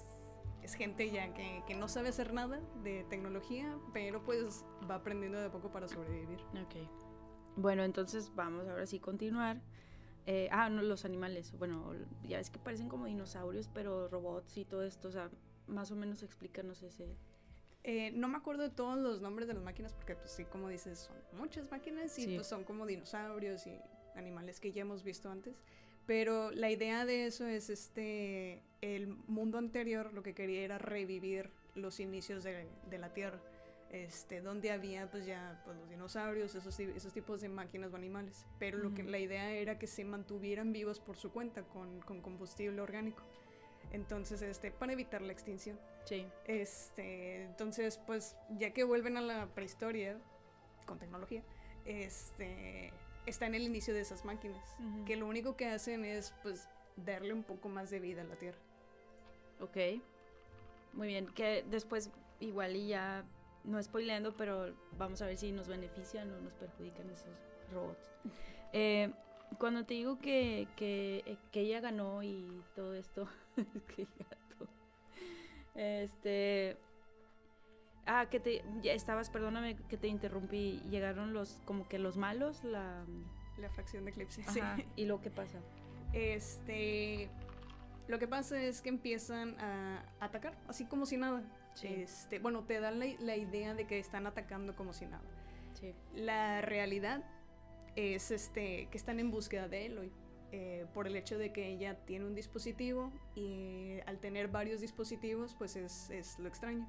es 0.62 0.76
gente 0.76 1.10
ya 1.10 1.34
que, 1.34 1.64
que 1.66 1.74
no 1.74 1.88
sabe 1.88 2.10
hacer 2.10 2.32
nada 2.32 2.62
de 2.84 3.06
tecnología, 3.06 3.76
pero 3.92 4.24
pues 4.24 4.64
va 4.88 4.96
aprendiendo 4.96 5.40
de 5.40 5.50
poco 5.50 5.72
para 5.72 5.88
sobrevivir. 5.88 6.42
Ok. 6.64 6.88
Bueno, 7.56 7.84
entonces 7.84 8.32
vamos 8.36 8.68
ahora 8.68 8.86
sí 8.86 9.00
continuar. 9.00 9.62
Eh, 10.28 10.50
ah, 10.52 10.70
no, 10.70 10.82
los 10.82 11.06
animales. 11.06 11.54
Bueno, 11.58 11.94
ya 12.28 12.40
es 12.40 12.50
que 12.50 12.58
parecen 12.60 12.90
como 12.90 13.06
dinosaurios, 13.06 13.70
pero 13.74 14.08
robots 14.08 14.58
y 14.58 14.66
todo 14.66 14.84
esto. 14.84 15.08
O 15.10 15.12
sea, 15.12 15.30
más 15.68 15.92
o 15.92 15.96
menos 15.96 16.24
explícanos 16.24 16.82
ese. 16.84 17.16
Eh, 17.84 18.12
no 18.16 18.28
me 18.28 18.38
acuerdo 18.38 18.64
de 18.64 18.72
todos 18.72 18.98
los 18.98 19.22
nombres 19.22 19.48
de 19.48 19.54
las 19.54 19.62
máquinas 19.64 19.94
porque 19.94 20.16
pues 20.16 20.32
sí, 20.32 20.46
como 20.46 20.70
dices, 20.70 20.98
son 21.00 21.16
muchas 21.40 21.70
máquinas 21.70 22.18
y 22.18 22.24
Sí. 22.26 22.36
pues 22.36 22.48
son 22.48 22.64
como 22.64 22.88
dinosaurios 22.88 23.68
y 23.68 23.78
animales 24.16 24.60
que 24.60 24.72
ya 24.72 24.82
hemos 24.82 25.04
visto 25.04 25.30
antes. 25.30 25.56
Pero 26.08 26.50
la 26.52 26.72
idea 26.72 27.06
de 27.06 27.28
eso 27.28 27.46
es 27.46 27.70
este, 27.70 28.64
el 28.82 29.08
mundo 29.28 29.60
anterior 29.60 30.14
lo 30.14 30.24
que 30.24 30.34
quería 30.34 30.62
era 30.62 30.78
revivir 30.80 31.52
los 31.76 32.00
inicios 32.00 32.44
de, 32.44 32.68
de 32.90 32.98
la 32.98 33.14
Tierra, 33.14 33.40
este, 33.92 34.42
donde 34.42 34.72
había 34.72 35.10
pues 35.10 35.26
ya 35.26 35.62
pues, 35.66 35.78
los 35.78 35.90
dinosaurios, 35.90 36.56
esos, 36.56 36.80
esos 36.80 37.14
tipos 37.14 37.42
de 37.42 37.50
máquinas 37.50 37.94
o 37.94 37.96
animales. 37.96 38.46
Pero 38.60 38.78
lo 38.78 38.94
que, 38.94 39.04
la 39.04 39.20
idea 39.20 39.52
era 39.52 39.80
que 39.80 39.88
se 39.88 40.04
mantuvieran 40.04 40.74
vivos 40.74 41.00
por 41.00 41.18
su 41.18 41.32
cuenta 41.32 41.64
con, 41.64 42.02
con 42.02 42.22
combustible 42.22 42.82
orgánico. 42.82 43.24
Entonces, 43.92 44.42
este, 44.42 44.72
para 44.72 44.94
evitar 44.94 45.22
la 45.22 45.32
extinción. 45.32 45.80
Sí. 46.06 46.28
Este, 46.46 47.44
entonces, 47.44 48.00
pues, 48.06 48.36
ya 48.58 48.72
que 48.72 48.84
vuelven 48.84 49.18
a 49.18 49.22
la 49.22 49.48
prehistoria 49.48 50.18
con 50.86 51.00
tecnología, 51.00 51.44
este, 51.86 52.92
está 53.26 53.46
en 53.46 53.56
el 53.56 53.64
inicio 53.64 53.94
de 53.94 54.02
esas 54.02 54.26
máquinas, 54.26 54.76
Ujú. 54.80 55.06
que 55.06 55.16
lo 55.16 55.28
único 55.28 55.56
que 55.56 55.68
hacen 55.68 56.04
es, 56.04 56.34
pues, 56.44 56.68
darle 56.98 57.34
un 57.34 57.44
poco 57.44 57.70
más 57.70 57.90
de 57.90 58.00
vida 58.00 58.22
a 58.22 58.26
la 58.26 58.36
Tierra. 58.36 58.60
Ok. 59.60 59.78
Muy 60.94 61.08
bien. 61.08 61.28
Que 61.28 61.64
después, 61.70 62.10
igual 62.40 62.76
y 62.76 62.88
ya, 62.88 63.26
no 63.66 63.82
spoileando, 63.82 64.36
pero 64.36 64.74
vamos 64.98 65.22
a 65.22 65.26
ver 65.26 65.38
si 65.38 65.52
nos 65.52 65.68
benefician 65.68 66.32
o 66.32 66.40
nos 66.42 66.54
perjudican 66.54 67.10
esos 67.10 67.30
robots. 67.72 68.12
Eh, 68.78 69.10
cuando 69.58 69.86
te 69.86 69.94
digo 69.94 70.20
que, 70.20 70.68
que, 70.76 71.38
que 71.54 71.62
ella 71.62 71.80
ganó 71.80 72.24
y 72.24 72.62
todo 72.76 72.94
esto, 72.94 73.26
es 73.56 73.84
que 73.96 74.06
gato. 74.20 74.68
Este. 75.76 76.76
Ah, 78.06 78.28
que 78.30 78.42
te. 78.42 78.64
Ya 78.82 78.92
estabas, 78.92 79.30
perdóname 79.30 79.78
que 79.88 79.96
te 79.96 80.10
interrumpí. 80.10 80.82
Llegaron 80.90 81.34
los, 81.34 81.62
como 81.64 81.88
que 81.88 82.00
los 82.00 82.18
malos, 82.18 82.64
la. 82.66 83.06
La 83.58 83.70
fracción 83.70 84.04
de 84.04 84.12
eclipse. 84.12 84.42
Ajá, 84.42 84.76
Sí. 84.76 84.86
¿Y 84.98 85.06
lo 85.06 85.22
que 85.22 85.30
pasa? 85.30 85.60
Este, 86.12 87.30
lo 88.08 88.20
que 88.20 88.28
pasa 88.28 88.62
es 88.62 88.82
que 88.82 88.90
empiezan 88.90 89.60
a 89.60 90.06
atacar, 90.20 90.58
así 90.68 90.86
como 90.86 91.06
si 91.06 91.18
nada. 91.18 91.44
Sí. 91.74 91.88
Este, 91.88 92.40
bueno, 92.40 92.64
te 92.64 92.80
dan 92.80 93.00
la, 93.00 93.06
la 93.20 93.36
idea 93.36 93.74
de 93.74 93.86
que 93.88 94.00
están 94.00 94.28
atacando 94.28 94.76
como 94.76 94.94
si 94.94 95.06
nada. 95.06 95.24
Sí. 95.74 95.94
La 96.14 96.62
realidad 96.62 97.24
es 97.96 98.32
este, 98.32 98.88
que 98.92 98.98
están 98.98 99.20
en 99.20 99.32
búsqueda 99.32 99.68
de 99.68 99.86
Eloy. 99.88 100.12
eh, 100.52 100.86
por 100.94 101.06
el 101.06 101.16
hecho 101.18 101.38
de 101.38 101.52
que 101.52 101.68
ella 101.68 101.96
tiene 102.06 102.26
un 102.26 102.34
dispositivo 102.34 103.12
y 103.36 104.00
al 104.06 104.20
tener 104.20 104.48
varios 104.48 104.80
dispositivos, 104.80 105.54
pues 105.54 105.76
es, 105.76 106.10
es 106.10 106.40
lo 106.40 106.48
extraño. 106.48 106.88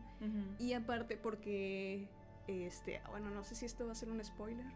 Y 0.58 0.72
aparte 0.74 1.16
porque, 1.16 2.06
este, 2.46 3.00
bueno, 3.10 3.30
no 3.30 3.42
sé 3.42 3.56
si 3.56 3.66
esto 3.66 3.84
va 3.86 3.92
a 3.92 3.94
ser 3.96 4.08
un 4.10 4.24
spoiler. 4.24 4.66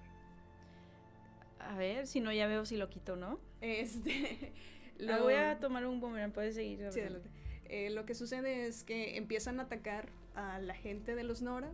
A 1.61 1.77
ver, 1.77 2.07
si 2.09 2.21
no, 2.21 2.33
ya 2.33 2.49
veo 2.49 2.65
si 2.65 2.77
lo 2.77 2.89
quito, 2.89 3.15
¿no? 3.15 3.39
Este, 3.61 4.53
Lo 5.01 5.23
voy 5.25 5.35
a 5.35 5.59
tomar 5.59 5.87
un 5.87 6.01
boomerang, 6.01 6.33
puedes 6.33 6.55
seguir. 6.55 6.87
Sí. 6.93 7.01
Eh, 7.65 7.91
lo 7.91 8.05
que 8.05 8.15
sucede 8.15 8.67
es 8.67 8.83
que 8.83 9.17
empiezan 9.17 9.61
a 9.61 9.65
atacar 9.65 10.11
a 10.35 10.59
la 10.59 10.75
gente 10.75 11.15
de 11.15 11.23
los 11.23 11.41
Nora 11.41 11.73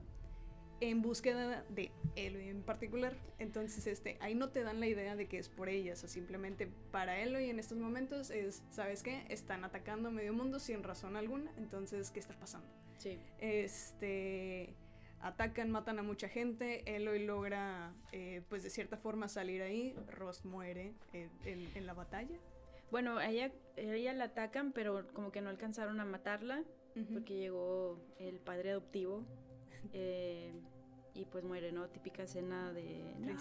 en 0.81 1.01
búsqueda 1.01 1.65
de 1.71 1.91
Eloy 2.17 2.49
en 2.49 2.63
particular. 2.63 3.17
Entonces, 3.39 3.87
este, 3.87 4.19
ahí 4.21 4.35
no 4.35 4.51
te 4.51 4.63
dan 4.63 4.81
la 4.81 4.87
idea 4.87 5.17
de 5.17 5.27
que 5.27 5.39
es 5.39 5.49
por 5.49 5.69
ellas, 5.69 6.05
o 6.05 6.09
simplemente 6.09 6.69
para 6.91 7.19
Eloy 7.19 7.49
en 7.49 7.59
estos 7.59 7.79
momentos 7.79 8.31
es, 8.31 8.63
¿sabes 8.71 9.03
qué? 9.03 9.25
Están 9.31 9.65
atacando 9.65 10.09
a 10.09 10.13
medio 10.13 10.35
mundo 10.35 10.59
sin 10.59 10.83
razón 10.83 11.17
alguna, 11.17 11.51
entonces, 11.57 12.11
¿qué 12.11 12.21
está 12.21 12.35
pasando? 12.35 12.69
Sí. 12.99 13.19
Este, 13.39 14.75
atacan, 15.21 15.71
matan 15.71 15.99
a 15.99 16.03
mucha 16.03 16.29
gente, 16.29 16.83
Eloy 16.95 17.25
logra, 17.25 17.95
eh, 18.13 18.43
pues 18.51 18.63
de 18.63 18.69
cierta 18.69 18.99
forma 18.99 19.29
salir 19.29 19.63
ahí, 19.63 19.95
Rost 20.09 20.45
muere 20.45 20.93
eh, 21.15 21.31
en, 21.47 21.67
en 21.75 21.87
la 21.87 21.95
batalla. 21.95 22.39
Bueno, 22.91 23.19
a 23.19 23.29
ella, 23.29 23.53
ella 23.77 24.13
la 24.13 24.25
atacan, 24.25 24.73
pero 24.73 25.07
como 25.13 25.33
que 25.33 25.41
no 25.41 25.51
alcanzaron 25.51 26.01
a 26.01 26.05
matarla 26.05 26.63
porque 27.13 27.37
llegó 27.37 28.01
el 28.19 28.41
padre 28.41 28.71
adoptivo 28.71 29.23
eh, 29.93 30.55
y 31.15 31.25
pues 31.27 31.45
muere, 31.45 31.73
¿no? 31.73 31.89
Típica 31.89 32.23
escena 32.23 32.73
de... 32.73 33.15
"No". 33.19 33.37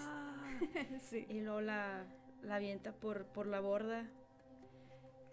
sí. 1.02 1.26
Y 1.30 1.42
luego 1.42 1.62
la, 1.62 2.06
la 2.42 2.56
avienta 2.56 2.94
por, 2.94 3.26
por 3.28 3.48
la 3.48 3.60
borda 3.60 4.10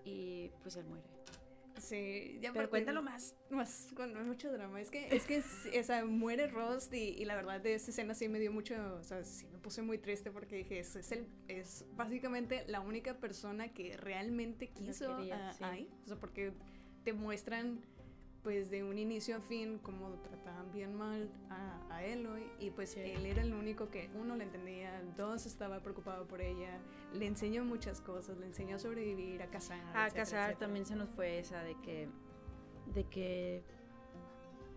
y 0.05 0.51
pues 0.63 0.77
él 0.77 0.85
muere. 0.87 1.05
Sí, 1.79 2.39
ya 2.41 2.53
Pero 2.53 2.71
cuéntalo 2.71 3.03
más. 3.03 3.35
Más, 3.51 3.93
con 3.97 4.27
mucho 4.27 4.53
drama. 4.53 4.81
Es 4.81 4.91
que, 4.91 5.09
es 5.15 5.25
que, 5.25 5.43
o 5.79 5.83
sea, 5.83 6.05
muere 6.05 6.47
Rost 6.47 6.93
y, 6.95 6.99
y 6.99 7.25
la 7.25 7.35
verdad 7.35 7.61
de 7.61 7.75
esa 7.75 7.91
escena 7.91 8.15
sí 8.15 8.29
me 8.29 8.39
dio 8.39 8.53
mucho, 8.53 8.75
o 9.01 9.03
sea, 9.03 9.25
sí 9.25 9.47
puse 9.63 9.83
muy 9.83 9.99
triste 9.99 10.31
porque 10.31 10.57
dije, 10.57 10.81
es, 10.81 10.97
es, 10.97 11.13
el, 11.13 11.27
es 11.49 11.85
básicamente 11.97 12.65
la 12.69 12.81
única 12.81 13.15
persona 13.19 13.73
que 13.73 13.97
realmente 13.97 14.69
quiso 14.69 15.17
quería, 15.19 15.51
a- 15.51 15.53
sí. 15.53 15.89
O 16.05 16.09
sea, 16.09 16.17
porque 16.19 16.53
te 17.05 17.13
muestran, 17.13 17.81
pues, 18.43 18.71
de 18.71 18.83
un 18.85 18.99
inicio 18.99 19.37
a 19.37 19.41
fin 19.41 19.79
cómo 19.79 20.09
trataban 20.21 20.73
bien 20.73 20.95
mal 20.95 21.31
a, 21.49 21.81
a 21.95 22.05
Eloy 22.05 22.43
y 22.59 22.71
pues 22.71 22.91
Sí. 22.91 23.01
él 23.01 23.25
era 23.27 23.43
el 23.43 23.55
único 23.55 23.89
que, 23.89 24.11
uno, 24.15 24.35
le 24.37 24.45
entendía, 24.45 25.01
dos, 25.17 25.47
estaba 25.47 25.81
preocupado 25.81 26.27
por 26.27 26.41
ella, 26.43 26.79
le 27.15 27.27
enseñó 27.27 27.65
muchas 27.65 28.01
cosas, 28.01 28.37
le 28.39 28.47
enseñó 28.47 28.77
a 28.77 28.79
sobrevivir, 28.81 29.43
a 29.43 29.47
cazar. 29.47 29.79
A 29.97 30.07
etcétera, 30.07 30.13
casar 30.15 30.39
etcétera. 30.51 30.59
también 30.59 30.87
se 30.87 30.97
nos 30.97 31.09
fue 31.11 31.39
esa 31.39 31.63
de 31.63 31.77
que... 31.83 32.09
De 32.95 33.05
que... 33.05 33.63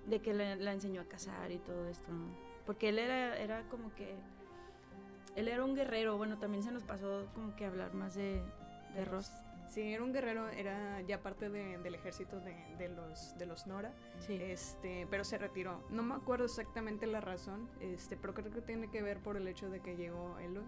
De 0.07 0.21
que 0.21 0.33
la, 0.35 0.55
la 0.55 0.73
enseñó 0.73 1.01
a 1.01 1.05
cazar 1.05 1.51
y 1.51 1.57
todo 1.57 1.87
esto, 1.89 2.11
¿no? 2.11 2.27
Porque 2.67 2.89
él 2.89 2.99
era, 2.99 3.35
era 3.39 3.67
como 3.69 3.93
que... 3.95 4.15
Él 5.35 5.47
era 5.47 5.63
un 5.63 5.75
guerrero, 5.75 6.17
bueno, 6.17 6.37
también 6.37 6.63
se 6.63 6.71
nos 6.71 6.83
pasó 6.83 7.25
como 7.33 7.55
que 7.55 7.65
hablar 7.65 7.93
más 7.93 8.15
de, 8.15 8.41
de 8.95 9.05
Ross. 9.05 9.31
Sí, 9.67 9.81
era 9.81 10.03
un 10.03 10.13
guerrero, 10.13 10.47
era 10.49 11.01
ya 11.01 11.21
parte 11.21 11.49
de- 11.49 11.77
del 11.79 11.95
ejército 11.95 12.39
de, 12.39 12.53
de 12.77 12.87
los, 12.89 13.37
de 13.37 13.45
los 13.45 13.65
Nora, 13.67 13.91
Sí. 14.19 14.37
este, 14.41 15.07
pero 15.09 15.23
se 15.23 15.37
retiró. 15.37 15.83
No 15.89 16.03
me 16.03 16.13
acuerdo 16.15 16.45
exactamente 16.45 17.05
la 17.07 17.19
razón, 17.19 17.67
este, 17.81 18.15
pero 18.15 18.33
creo 18.33 18.51
que 18.51 18.61
tiene 18.61 18.89
que 18.91 19.01
ver 19.01 19.19
por 19.19 19.35
el 19.37 19.47
hecho 19.47 19.69
de 19.69 19.81
que 19.81 19.97
llegó 19.97 20.37
Eloy. 20.39 20.63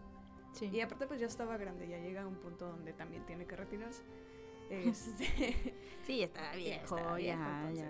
sí. 0.52 0.66
Y 0.74 0.82
aparte 0.82 1.06
pues 1.08 1.20
ya 1.20 1.28
estaba 1.28 1.56
grande, 1.58 1.88
ya 1.88 2.00
llega 2.00 2.24
a 2.24 2.28
un 2.28 2.36
punto 2.36 2.68
donde 2.68 2.92
también 2.94 3.26
tiene 3.26 3.46
que 3.46 3.56
retirarse. 3.56 4.02
Este, 4.70 5.74
Sí, 6.06 6.24
estaba 6.24 6.52
viejo, 6.56 6.98
estaba 6.98 7.16
viejo, 7.16 7.40
ya, 7.40 7.72
ya. 7.74 7.90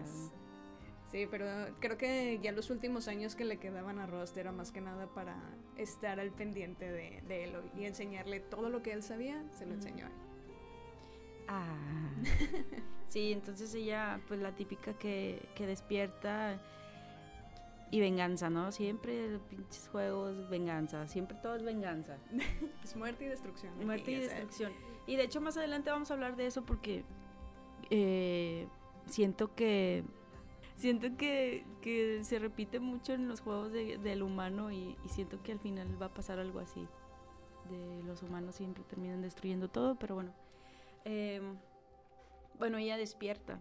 Sí, 1.11 1.25
pero 1.29 1.45
creo 1.79 1.97
que 1.97 2.39
ya 2.41 2.51
los 2.51 2.69
últimos 2.69 3.07
años 3.07 3.35
que 3.35 3.45
le 3.45 3.57
quedaban 3.57 3.97
a 3.99 4.07
Rost 4.07 4.35
era 4.35 4.51
más 4.51 4.71
que 4.71 4.81
nada 4.81 5.07
para 5.07 5.37
estar 5.77 6.19
al 6.19 6.31
pendiente 6.31 6.91
de, 6.91 7.21
de 7.27 7.45
Eloy 7.45 7.71
y 7.77 7.85
enseñarle 7.85 8.41
todo 8.41 8.69
lo 8.69 8.83
que 8.83 8.91
él 8.91 9.03
sabía, 9.03 9.41
se 9.51 9.65
lo 9.65 9.73
enseñó 9.73 10.05
a 10.05 10.09
él. 10.09 10.13
Ah. 11.47 11.77
Sí, 13.07 13.31
entonces 13.31 13.73
ella, 13.73 14.19
pues 14.27 14.41
la 14.41 14.53
típica 14.53 14.93
que, 14.93 15.47
que 15.55 15.65
despierta 15.65 16.59
y 17.89 18.01
venganza, 18.01 18.49
¿no? 18.49 18.71
Siempre 18.71 19.39
pinches 19.49 19.87
juegos, 19.87 20.49
venganza. 20.49 21.07
Siempre 21.07 21.37
todo 21.41 21.55
es 21.55 21.63
venganza. 21.63 22.17
es 22.83 22.95
muerte 22.97 23.25
y 23.25 23.27
destrucción. 23.29 23.73
Muerte 23.85 24.11
y 24.11 24.15
destrucción. 24.15 24.73
Y 25.05 25.15
de 25.15 25.23
hecho 25.23 25.39
más 25.39 25.55
adelante 25.55 25.89
vamos 25.89 26.11
a 26.11 26.15
hablar 26.15 26.35
de 26.35 26.47
eso 26.47 26.65
porque 26.65 27.05
eh, 27.89 28.67
siento 29.05 29.55
que 29.55 30.03
siento 30.77 31.17
que, 31.17 31.65
que, 31.81 32.23
se 32.23 32.39
repite 32.39 32.79
mucho 32.79 33.13
en 33.13 33.27
los 33.27 33.41
juegos 33.41 33.71
de, 33.73 33.97
del 33.97 34.23
humano 34.23 34.71
y, 34.71 34.95
siento 35.09 35.41
que 35.43 35.51
al 35.51 35.59
final 35.59 36.01
va 36.01 36.07
a 36.07 36.13
pasar 36.13 36.39
algo 36.39 36.59
así. 36.59 36.87
De 37.69 38.03
los 38.03 38.23
humanos 38.23 38.55
siempre 38.55 38.83
terminan 38.85 39.21
destruyendo 39.21 39.67
todo, 39.69 39.99
pero 39.99 40.15
bueno. 40.15 40.33
Em, 41.03 41.57
bueno, 42.57 42.77
ella 42.77 42.97
despierta. 42.97 43.59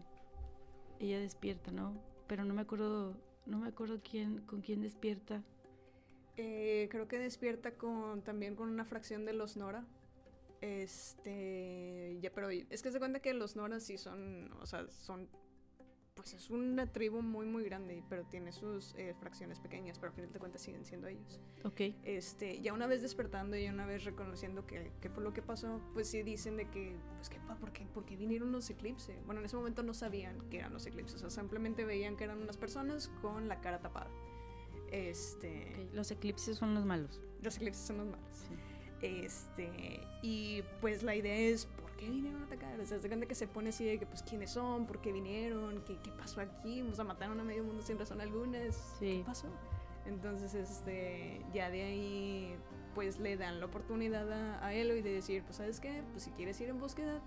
Ella 1.00 1.18
despierta, 1.18 1.72
¿no? 1.72 1.92
Pero 2.28 2.44
no 2.44 2.54
me 2.54 2.62
acuerdo 2.62 3.16
no 3.46 3.58
me 3.58 3.68
acuerdo 3.68 4.00
quién, 4.02 4.40
con 4.42 4.60
quién 4.60 4.82
despierta. 4.82 5.42
Eh, 6.36 6.88
creo 6.90 7.08
que 7.08 7.18
despierta 7.18 7.72
con 7.72 8.22
también 8.22 8.56
con 8.56 8.68
una 8.68 8.84
fracción 8.84 9.24
de 9.24 9.32
los 9.32 9.56
Nora. 9.56 9.86
Este, 10.60 12.18
ya, 12.20 12.32
pero 12.34 12.50
es 12.50 12.82
que 12.82 12.90
se 12.90 12.98
cuenta 12.98 13.20
que 13.20 13.32
los 13.34 13.56
Nora 13.56 13.80
sí 13.80 13.98
son, 13.98 14.52
o 14.60 14.66
sea, 14.66 14.88
son 14.88 15.28
pues 16.16 16.32
es 16.32 16.48
una 16.48 16.86
tribu 16.86 17.20
muy, 17.20 17.44
muy 17.44 17.62
grande, 17.62 18.02
pero 18.08 18.24
tiene 18.24 18.50
sus 18.50 18.94
eh, 18.94 19.14
fracciones 19.20 19.60
pequeñas, 19.60 19.98
pero 19.98 20.10
al 20.10 20.14
final 20.14 20.32
de 20.32 20.38
cuentas 20.38 20.62
siguen 20.62 20.84
siendo 20.84 21.06
ellos. 21.06 21.38
Ok. 21.62 21.80
Este, 22.04 22.60
ya 22.62 22.72
una 22.72 22.86
vez 22.86 23.02
despertando 23.02 23.56
y 23.56 23.68
una 23.68 23.84
vez 23.84 24.04
reconociendo 24.04 24.66
que, 24.66 24.90
que 25.02 25.10
fue 25.10 25.22
lo 25.22 25.34
que 25.34 25.42
pasó, 25.42 25.80
pues 25.92 26.08
sí 26.08 26.22
dicen 26.22 26.56
de 26.56 26.70
que, 26.70 26.96
pues, 27.16 27.28
¿qué, 27.28 27.38
¿por, 27.60 27.70
qué, 27.70 27.84
¿por 27.84 28.06
qué 28.06 28.16
vinieron 28.16 28.50
los 28.50 28.70
eclipses? 28.70 29.14
Bueno, 29.26 29.40
en 29.40 29.44
ese 29.44 29.56
momento 29.56 29.82
no 29.82 29.92
sabían 29.92 30.40
que 30.48 30.58
eran 30.58 30.72
los 30.72 30.86
eclipses, 30.86 31.22
o 31.22 31.30
sea, 31.30 31.42
simplemente 31.42 31.84
veían 31.84 32.16
que 32.16 32.24
eran 32.24 32.40
unas 32.40 32.56
personas 32.56 33.08
con 33.20 33.46
la 33.46 33.60
cara 33.60 33.80
tapada. 33.80 34.10
Este... 34.90 35.86
Los 35.92 36.10
eclipses 36.10 36.56
son 36.56 36.74
los 36.74 36.86
malos. 36.86 37.20
Los 37.42 37.56
eclipses 37.56 37.86
son 37.86 37.98
los 37.98 38.06
malos. 38.06 38.38
Sí. 38.48 38.54
Este, 39.02 40.00
y 40.22 40.62
pues 40.80 41.02
la 41.02 41.14
idea 41.14 41.36
es, 41.36 41.68
qué 41.96 42.08
vinieron 42.08 42.42
a 42.42 42.46
atacar? 42.46 42.78
O 42.80 42.86
sea, 42.86 42.98
se 42.98 43.08
cuenta 43.08 43.26
que 43.26 43.34
se 43.34 43.46
pone 43.46 43.70
así 43.70 43.84
de 43.84 43.98
que, 43.98 44.06
pues, 44.06 44.22
¿quiénes 44.22 44.50
son? 44.50 44.86
¿Por 44.86 45.00
qué 45.00 45.12
vinieron? 45.12 45.82
¿Qué, 45.84 45.98
qué 46.02 46.10
pasó 46.12 46.40
aquí? 46.40 46.82
O 46.82 46.94
sea, 46.94 47.04
mataron 47.04 47.40
a 47.40 47.44
medio 47.44 47.64
mundo 47.64 47.82
sin 47.82 47.98
razón 47.98 48.20
alguna. 48.20 48.58
¿Qué 49.00 49.22
pasó? 49.24 49.48
Entonces, 50.06 50.54
este, 50.54 51.40
ya 51.52 51.70
de 51.70 51.82
ahí, 51.82 52.56
pues, 52.94 53.18
le 53.18 53.36
dan 53.36 53.60
la 53.60 53.66
oportunidad 53.66 54.30
a, 54.32 54.64
a 54.64 54.74
Eloy 54.74 55.02
de 55.02 55.12
decir, 55.12 55.42
pues, 55.42 55.56
¿sabes 55.56 55.80
qué? 55.80 56.02
Pues, 56.12 56.24
si 56.24 56.30
quieres 56.32 56.60
ir 56.60 56.68
en 56.68 56.78
búsqueda, 56.78 57.20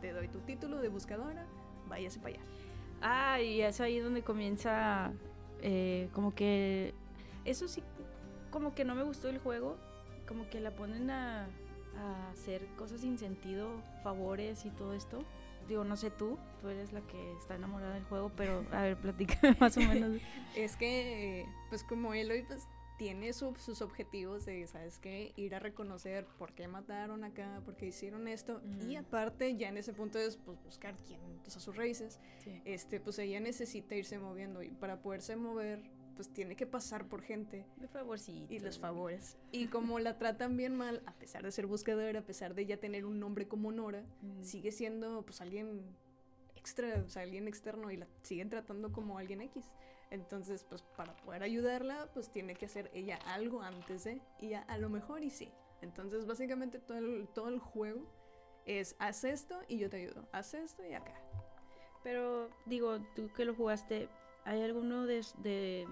te 0.00 0.12
doy 0.12 0.28
tu 0.28 0.40
título 0.40 0.78
de 0.78 0.88
buscadora, 0.88 1.46
váyase 1.88 2.18
para 2.18 2.34
allá. 2.34 2.44
Ah, 3.00 3.40
y 3.40 3.60
es 3.60 3.80
ahí 3.80 3.98
donde 3.98 4.22
comienza, 4.22 5.12
eh, 5.62 6.08
como 6.12 6.34
que, 6.34 6.94
eso 7.44 7.68
sí, 7.68 7.82
como 8.50 8.74
que 8.74 8.84
no 8.84 8.94
me 8.94 9.02
gustó 9.02 9.28
el 9.28 9.38
juego, 9.38 9.76
como 10.26 10.48
que 10.48 10.60
la 10.60 10.74
ponen 10.74 11.10
a 11.10 11.48
a 11.98 12.30
hacer 12.30 12.66
cosas 12.76 13.00
sin 13.00 13.18
sentido, 13.18 13.82
favores 14.02 14.64
y 14.64 14.70
todo 14.70 14.94
esto. 14.94 15.24
Digo, 15.68 15.84
no 15.84 15.96
sé 15.96 16.10
tú, 16.10 16.38
tú 16.62 16.68
eres 16.68 16.92
la 16.92 17.02
que 17.02 17.32
está 17.36 17.56
enamorada 17.56 17.94
del 17.94 18.04
juego, 18.04 18.32
pero 18.34 18.64
a 18.72 18.82
ver, 18.82 18.96
platícame 18.96 19.56
más 19.60 19.76
o 19.76 19.80
menos. 19.80 20.20
es 20.56 20.76
que, 20.76 21.46
pues 21.68 21.84
como 21.84 22.14
Eloy, 22.14 22.42
pues 22.44 22.66
tiene 22.98 23.32
sus 23.32 23.80
objetivos 23.80 24.44
de, 24.44 24.66
¿sabes 24.66 24.98
qué? 24.98 25.32
Ir 25.36 25.54
a 25.54 25.60
reconocer 25.60 26.26
por 26.36 26.52
qué 26.52 26.66
mataron 26.66 27.22
acá, 27.22 27.62
por 27.64 27.76
qué 27.76 27.86
hicieron 27.86 28.26
esto. 28.26 28.60
Y 28.88 28.96
aparte, 28.96 29.56
ya 29.56 29.68
en 29.68 29.76
ese 29.76 29.92
punto 29.92 30.18
es 30.18 30.36
pues, 30.36 30.62
buscar 30.64 30.96
quién, 31.06 31.20
pues 31.44 31.56
a 31.56 31.60
sus 31.60 31.76
raíces. 31.76 32.18
Este, 32.64 32.98
pues 32.98 33.18
ella 33.20 33.38
necesita 33.38 33.94
irse 33.94 34.18
moviendo 34.18 34.62
y 34.62 34.70
para 34.70 35.00
poderse 35.00 35.36
mover 35.36 35.80
pues 36.18 36.34
tiene 36.34 36.56
que 36.56 36.66
pasar 36.66 37.06
por 37.06 37.22
gente. 37.22 37.64
De 37.76 37.86
favorcito. 37.86 38.52
Y 38.52 38.58
los 38.58 38.76
favores. 38.76 39.36
Y 39.52 39.68
como 39.68 40.00
la 40.00 40.18
tratan 40.18 40.56
bien 40.56 40.74
mal, 40.74 41.00
a 41.06 41.12
pesar 41.12 41.44
de 41.44 41.52
ser 41.52 41.68
buscadora, 41.68 42.18
a 42.18 42.24
pesar 42.24 42.56
de 42.56 42.66
ya 42.66 42.76
tener 42.76 43.06
un 43.06 43.20
nombre 43.20 43.46
como 43.46 43.70
Nora, 43.70 44.02
sigue 44.42 44.72
siendo 44.72 45.22
pues 45.22 45.40
alguien 45.40 45.80
extra, 46.56 47.04
o 47.06 47.08
sea, 47.08 47.22
alguien 47.22 47.46
externo 47.46 47.92
y 47.92 47.98
la 47.98 48.08
siguen 48.22 48.50
tratando 48.50 48.90
como 48.90 49.16
alguien 49.16 49.42
X. 49.42 49.70
Entonces, 50.10 50.66
pues 50.68 50.82
para 50.96 51.14
poder 51.18 51.44
ayudarla, 51.44 52.10
pues 52.12 52.32
tiene 52.32 52.56
que 52.56 52.66
hacer 52.66 52.90
ella 52.94 53.20
algo 53.24 53.62
antes 53.62 54.02
de, 54.02 54.20
y 54.40 54.54
a 54.54 54.76
lo 54.78 54.88
mejor 54.88 55.22
y 55.22 55.30
sí. 55.30 55.52
Entonces, 55.82 56.26
básicamente 56.26 56.80
todo 56.80 56.98
el, 56.98 57.28
todo 57.32 57.48
el 57.48 57.60
juego 57.60 58.02
es 58.66 58.96
haz 58.98 59.22
esto 59.22 59.56
y 59.68 59.78
yo 59.78 59.88
te 59.88 59.98
ayudo, 59.98 60.26
haz 60.32 60.54
esto 60.54 60.84
y 60.84 60.94
acá. 60.94 61.14
Pero 62.02 62.50
digo, 62.66 62.98
tú 63.14 63.30
que 63.36 63.44
lo 63.44 63.54
jugaste, 63.54 64.08
¿hay 64.44 64.62
alguno 64.62 65.06
de, 65.06 65.24
de, 65.42 65.86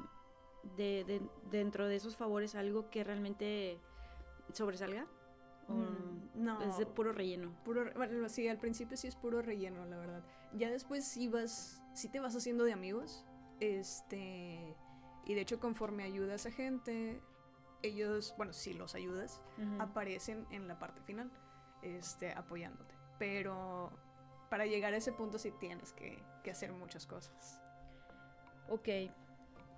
dentro 1.50 1.87
de 1.87 1.96
esos 1.96 2.16
favores 2.16 2.55
algo 2.55 2.90
que 2.90 3.05
realmente 3.05 3.79
sobresalga? 4.52 5.07
¿O 5.68 5.74
mm, 5.74 6.44
no. 6.44 6.62
Es 6.62 6.79
de 6.79 6.87
puro 6.87 7.12
relleno. 7.12 7.52
Puro, 7.64 7.90
bueno, 7.96 8.29
sí, 8.29 8.48
al 8.48 8.59
principio 8.59 8.96
sí 8.96 9.09
es 9.09 9.16
puro 9.16 9.42
relleno, 9.42 9.85
la 9.87 9.96
verdad. 9.96 10.24
Ya 10.52 10.70
después 10.70 11.05
sí 11.05 11.29
vas, 11.29 11.83
sí 11.94 12.09
te 12.09 12.20
vas 12.20 12.37
haciendo 12.37 12.64
de 12.64 12.72
amigos. 12.72 13.24
Este. 13.61 14.76
Y 15.24 15.35
de 15.35 15.40
hecho, 15.40 15.59
conforme 15.59 16.05
ayudas 16.05 16.46
a 16.46 16.52
gente, 16.52 17.20
ellos, 17.83 18.35
bueno, 18.37 18.52
si 18.52 18.74
los 18.74 18.94
ayudas, 18.94 19.40
aparecen 19.79 20.46
en 20.50 20.68
la 20.68 20.79
parte 20.79 21.00
final, 21.02 21.31
este, 21.83 22.33
apoyándote. 22.33 22.94
Pero 23.18 23.90
para 24.50 24.66
llegar 24.66 24.94
a 24.94 24.98
ese 24.98 25.12
punto 25.12 25.38
sí 25.38 25.50
tienes 25.59 25.92
que, 25.92 26.22
que 26.44 26.52
hacer 26.52 26.72
muchas 26.72 27.07
cosas. 27.07 27.61
Ok, 28.68 28.88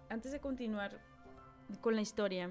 antes 0.08 0.32
de 0.32 0.40
continuar 0.40 1.00
con 1.80 1.94
la 1.94 2.02
historia, 2.02 2.50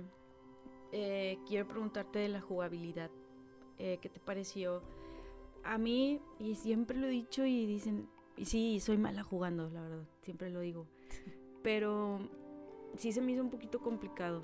eh, 0.91 1.37
quiero 1.47 1.67
preguntarte 1.67 2.19
de 2.19 2.29
la 2.29 2.41
jugabilidad. 2.41 3.11
Eh, 3.77 3.99
¿Qué 4.01 4.09
te 4.09 4.19
pareció? 4.19 4.83
A 5.63 5.77
mí, 5.77 6.21
y 6.39 6.55
siempre 6.55 6.97
lo 6.97 7.07
he 7.07 7.11
dicho 7.11 7.45
y 7.45 7.65
dicen, 7.65 8.07
y 8.35 8.45
sí, 8.45 8.79
soy 8.79 8.97
mala 8.97 9.23
jugando, 9.23 9.69
la 9.69 9.81
verdad, 9.81 10.07
siempre 10.21 10.49
lo 10.49 10.61
digo. 10.61 10.87
Pero 11.63 12.19
sí 12.95 13.11
se 13.11 13.21
me 13.21 13.33
hizo 13.33 13.43
un 13.43 13.49
poquito 13.49 13.79
complicado. 13.79 14.43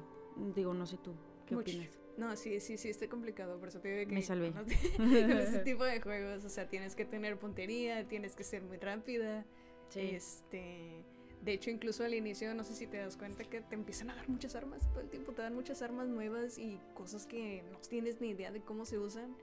Digo, 0.55 0.73
no 0.73 0.85
sé 0.85 0.97
tú, 0.97 1.13
¿qué 1.45 1.55
opinas? 1.55 1.99
No, 2.17 2.35
sí, 2.35 2.59
sí, 2.59 2.77
sí, 2.77 2.89
está 2.89 3.07
complicado, 3.07 3.57
por 3.59 3.69
eso 3.69 3.79
te 3.79 3.89
digo 3.89 4.09
que... 4.09 4.15
Me 4.15 4.21
salvé. 4.21 4.51
con 4.97 5.11
este 5.11 5.59
tipo 5.63 5.83
de 5.83 5.99
juegos, 6.01 6.43
o 6.45 6.49
sea, 6.49 6.67
tienes 6.67 6.95
que 6.95 7.05
tener 7.05 7.39
puntería, 7.39 8.07
tienes 8.07 8.35
que 8.35 8.43
ser 8.43 8.63
muy 8.63 8.77
rápida. 8.77 9.45
Sí. 9.89 10.01
Este 10.01 11.05
de 11.43 11.53
hecho, 11.53 11.69
incluso 11.69 12.05
al 12.05 12.13
inicio, 12.13 12.53
no 12.53 12.63
sé 12.63 12.73
si 12.73 12.87
te 12.87 12.97
das 12.97 13.17
cuenta 13.17 13.43
que 13.43 13.59
te 13.59 13.75
empiezan 13.75 14.09
a 14.09 14.15
dar 14.15 14.29
muchas 14.29 14.55
armas. 14.55 14.89
Todo 14.91 15.01
el 15.01 15.09
tiempo 15.09 15.33
te 15.33 15.41
dan 15.41 15.53
muchas 15.53 15.81
armas 15.81 16.07
nuevas 16.07 16.57
y 16.57 16.79
cosas 16.93 17.25
que 17.25 17.63
no 17.69 17.79
tienes 17.79 18.21
ni 18.21 18.29
idea 18.29 18.51
de 18.51 18.61
cómo 18.61 18.85
se 18.85 18.97
usan. 18.97 19.35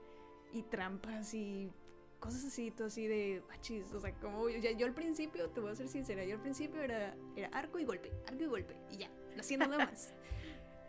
Y 0.51 0.63
trampas 0.63 1.33
y 1.33 1.71
cosas 2.19 2.43
así, 2.45 2.73
así 2.83 3.05
de 3.05 3.43
bachis. 3.47 3.91
O 3.93 3.99
sea, 4.01 4.13
como 4.15 4.49
yo, 4.49 4.71
yo 4.71 4.85
al 4.87 4.93
principio, 4.93 5.49
te 5.49 5.59
voy 5.59 5.71
a 5.71 5.75
ser 5.75 5.87
sincera, 5.89 6.25
yo 6.25 6.35
al 6.35 6.41
principio 6.41 6.81
era, 6.81 7.15
era 7.35 7.49
arco 7.49 7.77
y 7.77 7.85
golpe, 7.85 8.11
arco 8.27 8.43
y 8.43 8.47
golpe. 8.47 8.75
Y 8.91 8.97
ya, 8.97 9.09
no 9.35 9.41
hacía 9.41 9.57
nada 9.57 9.77
más. 9.85 10.11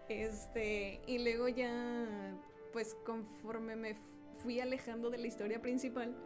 este, 0.08 1.02
y 1.06 1.18
luego 1.18 1.48
ya, 1.48 2.40
pues 2.72 2.96
conforme 3.04 3.76
me 3.76 3.96
fui 4.42 4.60
alejando 4.60 5.10
de 5.10 5.18
la 5.18 5.26
historia 5.26 5.60
principal, 5.60 6.16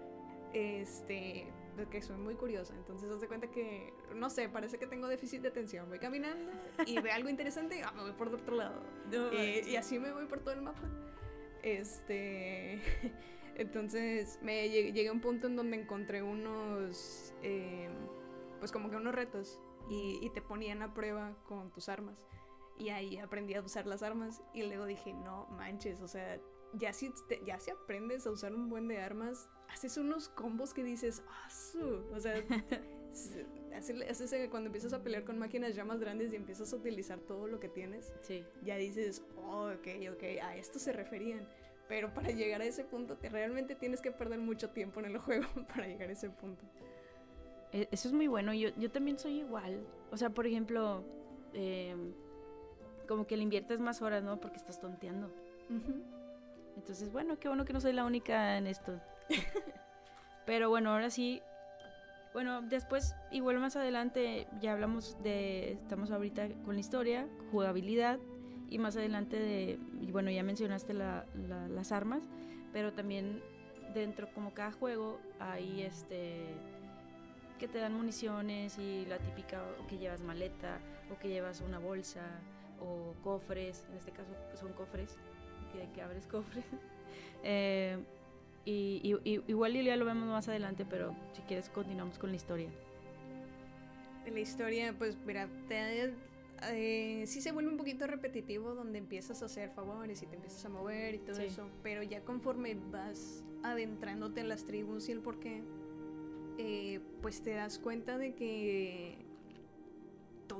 este 0.52 1.46
que 1.84 2.00
soy 2.02 2.16
muy 2.16 2.34
curiosa. 2.34 2.74
Entonces, 2.74 3.10
haz 3.10 3.20
de 3.20 3.28
cuenta 3.28 3.50
que, 3.50 3.92
no 4.14 4.30
sé, 4.30 4.48
parece 4.48 4.78
que 4.78 4.86
tengo 4.86 5.08
déficit 5.08 5.42
de 5.42 5.48
atención. 5.48 5.88
Voy 5.88 5.98
caminando 5.98 6.50
y 6.86 6.98
veo 7.00 7.14
algo 7.14 7.28
interesante 7.28 7.78
y 7.78 7.82
ah, 7.82 7.92
me 7.94 8.02
voy 8.02 8.12
por 8.12 8.28
otro 8.28 8.56
lado. 8.56 8.80
Eh, 9.12 9.64
y 9.66 9.76
así 9.76 9.98
me 9.98 10.12
voy 10.12 10.26
por 10.26 10.40
todo 10.40 10.54
el 10.54 10.62
mapa. 10.62 10.88
Este. 11.62 12.80
Entonces, 13.56 14.38
me 14.42 14.68
llegué 14.68 15.08
a 15.08 15.12
un 15.12 15.20
punto 15.20 15.46
en 15.46 15.56
donde 15.56 15.76
encontré 15.76 16.22
unos. 16.22 17.34
Em, 17.42 17.92
pues 18.58 18.72
como 18.72 18.90
que 18.90 18.96
unos 18.96 19.14
retos. 19.14 19.60
Y, 19.88 20.18
y 20.22 20.30
te 20.30 20.42
ponían 20.42 20.82
a 20.82 20.94
prueba 20.94 21.36
con 21.44 21.70
tus 21.72 21.88
armas. 21.88 22.26
Y 22.78 22.88
ahí 22.88 23.18
aprendí 23.18 23.54
a 23.54 23.60
usar 23.60 23.86
las 23.86 24.02
armas. 24.02 24.42
Y 24.52 24.62
luego 24.62 24.86
dije, 24.86 25.12
no 25.12 25.46
manches, 25.50 26.00
o 26.00 26.08
sea, 26.08 26.40
ya 26.74 26.92
si, 26.92 27.12
ya 27.44 27.58
si 27.58 27.70
aprendes 27.70 28.26
a 28.26 28.30
usar 28.30 28.54
un 28.54 28.68
buen 28.68 28.88
de 28.88 28.98
armas, 28.98 29.48
haces 29.68 29.96
unos 29.96 30.28
combos 30.28 30.74
que 30.74 30.82
dices, 30.82 31.22
ah, 31.28 31.48
o 32.14 32.20
sea, 32.20 32.34
haces, 33.76 34.48
cuando 34.50 34.68
empiezas 34.68 34.92
a 34.92 35.02
pelear 35.02 35.24
con 35.24 35.38
máquinas 35.38 35.74
ya 35.74 35.84
más 35.84 36.00
grandes 36.00 36.32
y 36.32 36.36
empiezas 36.36 36.72
a 36.72 36.76
utilizar 36.76 37.18
todo 37.20 37.46
lo 37.46 37.60
que 37.60 37.68
tienes, 37.68 38.12
sí. 38.22 38.44
ya 38.62 38.76
dices, 38.76 39.22
oh, 39.36 39.70
ok, 39.70 40.14
ok, 40.14 40.22
a 40.42 40.56
esto 40.56 40.78
se 40.78 40.92
referían. 40.92 41.46
Pero 41.88 42.12
para 42.12 42.30
llegar 42.30 42.60
a 42.62 42.64
ese 42.64 42.84
punto, 42.84 43.16
te, 43.16 43.28
realmente 43.28 43.76
tienes 43.76 44.00
que 44.00 44.10
perder 44.10 44.40
mucho 44.40 44.70
tiempo 44.70 45.00
en 45.00 45.06
el 45.06 45.18
juego 45.18 45.46
para 45.68 45.86
llegar 45.86 46.08
a 46.08 46.12
ese 46.12 46.30
punto. 46.30 46.64
E, 47.72 47.88
eso 47.90 48.08
es 48.08 48.14
muy 48.14 48.26
bueno, 48.26 48.52
yo, 48.54 48.70
yo 48.76 48.90
también 48.90 49.18
soy 49.18 49.40
igual. 49.40 49.86
O 50.10 50.16
sea, 50.16 50.30
por 50.30 50.46
ejemplo, 50.46 51.04
em, 51.52 52.12
como 53.06 53.26
que 53.26 53.36
le 53.36 53.44
inviertes 53.44 53.78
más 53.78 54.02
horas, 54.02 54.24
¿no? 54.24 54.40
Porque 54.40 54.56
estás 54.56 54.80
tonteando. 54.80 55.30
Entonces, 56.76 57.10
bueno, 57.10 57.38
qué 57.38 57.48
bueno 57.48 57.64
que 57.64 57.72
no 57.72 57.80
soy 57.80 57.92
la 57.92 58.04
única 58.04 58.56
en 58.58 58.66
esto. 58.66 59.00
Pero 60.46 60.68
bueno, 60.68 60.92
ahora 60.92 61.10
sí, 61.10 61.42
Bueno, 62.36 62.60
después, 62.60 63.16
igual 63.30 63.58
más 63.60 63.76
adelante, 63.76 64.46
ya 64.60 64.72
hablamos 64.74 65.16
de, 65.22 65.72
estamos 65.72 66.10
ahorita 66.10 66.48
con 66.66 66.74
la 66.74 66.80
historia, 66.80 67.26
jugabilidad, 67.50 68.18
y 68.68 68.76
más 68.76 68.94
adelante 68.94 69.38
de, 69.38 69.78
bueno, 70.12 70.30
ya 70.30 70.42
mencionaste 70.42 70.92
las 70.92 71.92
armas, 71.92 72.24
pero 72.74 72.92
también 72.92 73.42
dentro, 73.94 74.28
como 74.34 74.52
cada 74.52 74.70
juego, 74.70 75.18
hay 75.40 75.80
este 75.80 76.44
que 77.58 77.68
te 77.68 77.78
dan 77.78 77.94
municiones 77.94 78.78
y 78.78 79.06
la 79.06 79.16
típica 79.16 79.62
que 79.88 79.96
llevas 79.96 80.20
maleta 80.20 80.78
o 81.10 81.18
que 81.18 81.28
llevas 81.28 81.62
una 81.62 81.78
bolsa 81.78 82.20
o 82.82 83.14
cofres, 83.24 83.86
en 83.90 83.96
este 83.96 84.10
caso 84.10 84.28
son 84.60 84.74
cofres, 84.74 85.16
que, 85.72 85.88
que 85.94 86.02
abres 86.02 86.26
cofres. 86.26 86.64
eh, 87.44 87.98
y, 88.64 89.16
igual 89.46 89.74
ya 89.74 89.96
lo 89.96 90.04
vemos 90.04 90.28
más 90.28 90.48
adelante, 90.48 90.84
pero 90.84 91.14
si 91.32 91.42
quieres 91.42 91.68
continuamos 91.68 92.18
con 92.18 92.30
la 92.30 92.36
historia. 92.36 92.68
La 94.30 94.40
historia, 94.40 94.92
pues 94.98 95.16
mira, 95.24 95.48
te, 95.68 96.12
eh, 96.64 97.24
sí 97.26 97.40
se 97.40 97.52
vuelve 97.52 97.70
un 97.70 97.76
poquito 97.76 98.08
repetitivo 98.08 98.74
donde 98.74 98.98
empiezas 98.98 99.42
a 99.42 99.46
hacer 99.46 99.70
favores 99.70 100.22
y 100.22 100.26
te 100.26 100.34
empiezas 100.34 100.64
a 100.64 100.68
mover 100.68 101.14
y 101.14 101.18
todo 101.18 101.38
eso, 101.38 101.68
pero 101.84 102.02
ya 102.02 102.22
conforme 102.22 102.76
vas 102.90 103.44
adentrándote 103.62 104.40
en 104.40 104.48
las 104.48 104.64
tribus 104.64 105.08
y 105.08 105.12
el 105.12 105.20
porqué, 105.20 105.62
eh, 106.58 107.00
pues 107.22 107.42
te 107.42 107.50
das 107.50 107.78
cuenta 107.78 108.18
de 108.18 108.34
que 108.34 109.25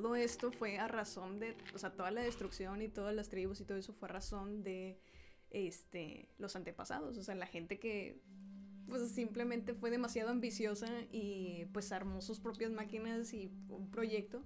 todo 0.03 0.17
esto 0.17 0.53
fue 0.53 0.79
a 0.79 0.89
razón 0.89 1.39
de, 1.39 1.57
o 1.75 1.79
sea, 1.79 1.91
toda 1.91 2.11
la 2.11 2.23
destrucción 2.23 2.83
y 2.83 2.89
todas 2.89 3.15
las 3.15 3.29
tribus 3.29 3.61
y 3.61 3.65
todo 3.65 3.79
eso 3.79 3.93
fue 3.93 4.09
a 4.09 4.13
razón 4.13 4.63
de 4.63 4.99
este, 5.51 6.29
los 6.39 6.57
antepasados, 6.57 7.17
o 7.19 7.23
sea, 7.23 7.35
la 7.35 7.47
gente 7.47 7.79
que 7.79 8.21
pues 8.89 9.11
simplemente 9.11 9.75
fue 9.75 9.91
demasiado 9.91 10.31
ambiciosa 10.31 10.87
y 11.11 11.65
pues 11.73 11.91
armó 11.93 12.21
sus 12.21 12.39
propias 12.41 12.71
máquinas 12.71 13.33
y 13.33 13.51
un 13.69 13.91
proyecto. 13.91 14.43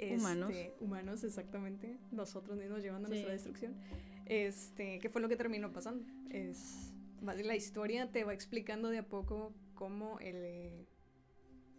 humanos. 0.00 0.50
Este, 0.50 0.74
humanos, 0.80 1.24
exactamente. 1.24 1.98
Nosotros 2.10 2.56
mismos 2.58 2.82
llevando 2.82 3.08
a 3.08 3.10
nuestra 3.10 3.32
destrucción. 3.32 3.76
Este, 4.24 4.98
¿qué 4.98 5.10
fue 5.10 5.20
lo 5.20 5.28
que 5.28 5.36
terminó 5.36 5.72
pasando? 5.72 6.06
Es, 6.30 6.92
la 7.22 7.54
historia 7.54 8.10
te 8.10 8.24
va 8.24 8.32
explicando 8.32 8.88
de 8.88 8.98
a 8.98 9.08
poco 9.08 9.54
cómo 9.74 10.18
el, 10.20 10.86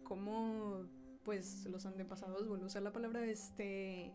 cómo 0.04 0.86
pues 1.28 1.66
los 1.66 1.84
antepasados, 1.84 2.48
vuelvo 2.48 2.64
a 2.64 2.66
usar 2.68 2.80
la 2.80 2.90
palabra, 2.90 3.22
este, 3.26 4.14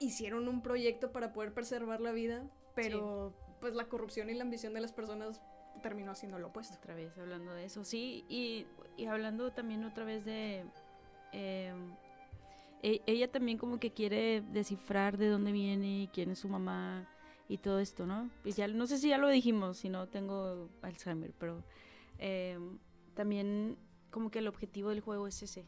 hicieron 0.00 0.48
un 0.48 0.60
proyecto 0.60 1.12
para 1.12 1.32
poder 1.32 1.54
preservar 1.54 2.00
la 2.00 2.10
vida, 2.10 2.50
pero 2.74 3.32
pues 3.60 3.76
la 3.76 3.84
corrupción 3.84 4.28
y 4.28 4.34
la 4.34 4.42
ambición 4.42 4.74
de 4.74 4.80
las 4.80 4.90
personas 4.90 5.40
terminó 5.84 6.10
haciendo 6.10 6.40
lo 6.40 6.48
opuesto. 6.48 6.74
Otra 6.78 6.96
vez 6.96 7.16
hablando 7.16 7.52
de 7.52 7.66
eso, 7.66 7.84
sí, 7.84 8.24
y, 8.28 8.66
y 8.96 9.06
hablando 9.06 9.52
también 9.52 9.84
otra 9.84 10.04
vez 10.04 10.24
de... 10.24 10.64
Em, 11.30 11.94
e, 12.82 13.00
ella 13.06 13.30
también 13.30 13.56
como 13.56 13.78
que 13.78 13.92
quiere 13.92 14.40
descifrar 14.40 15.16
de 15.16 15.28
dónde 15.28 15.52
viene, 15.52 16.10
quién 16.12 16.32
es 16.32 16.40
su 16.40 16.48
mamá 16.48 17.08
y 17.48 17.58
todo 17.58 17.78
esto, 17.78 18.04
¿no? 18.04 18.30
Pues 18.42 18.56
ya, 18.56 18.66
no 18.66 18.88
sé 18.88 18.98
si 18.98 19.10
ya 19.10 19.18
lo 19.18 19.28
dijimos, 19.28 19.76
si 19.76 19.90
no 19.90 20.08
tengo 20.08 20.68
Alzheimer, 20.82 21.32
pero 21.38 21.62
em, 22.18 22.80
también 23.14 23.78
como 24.10 24.30
que 24.30 24.40
el 24.40 24.48
objetivo 24.48 24.90
del 24.90 25.00
juego 25.00 25.26
es 25.26 25.42
ese. 25.42 25.66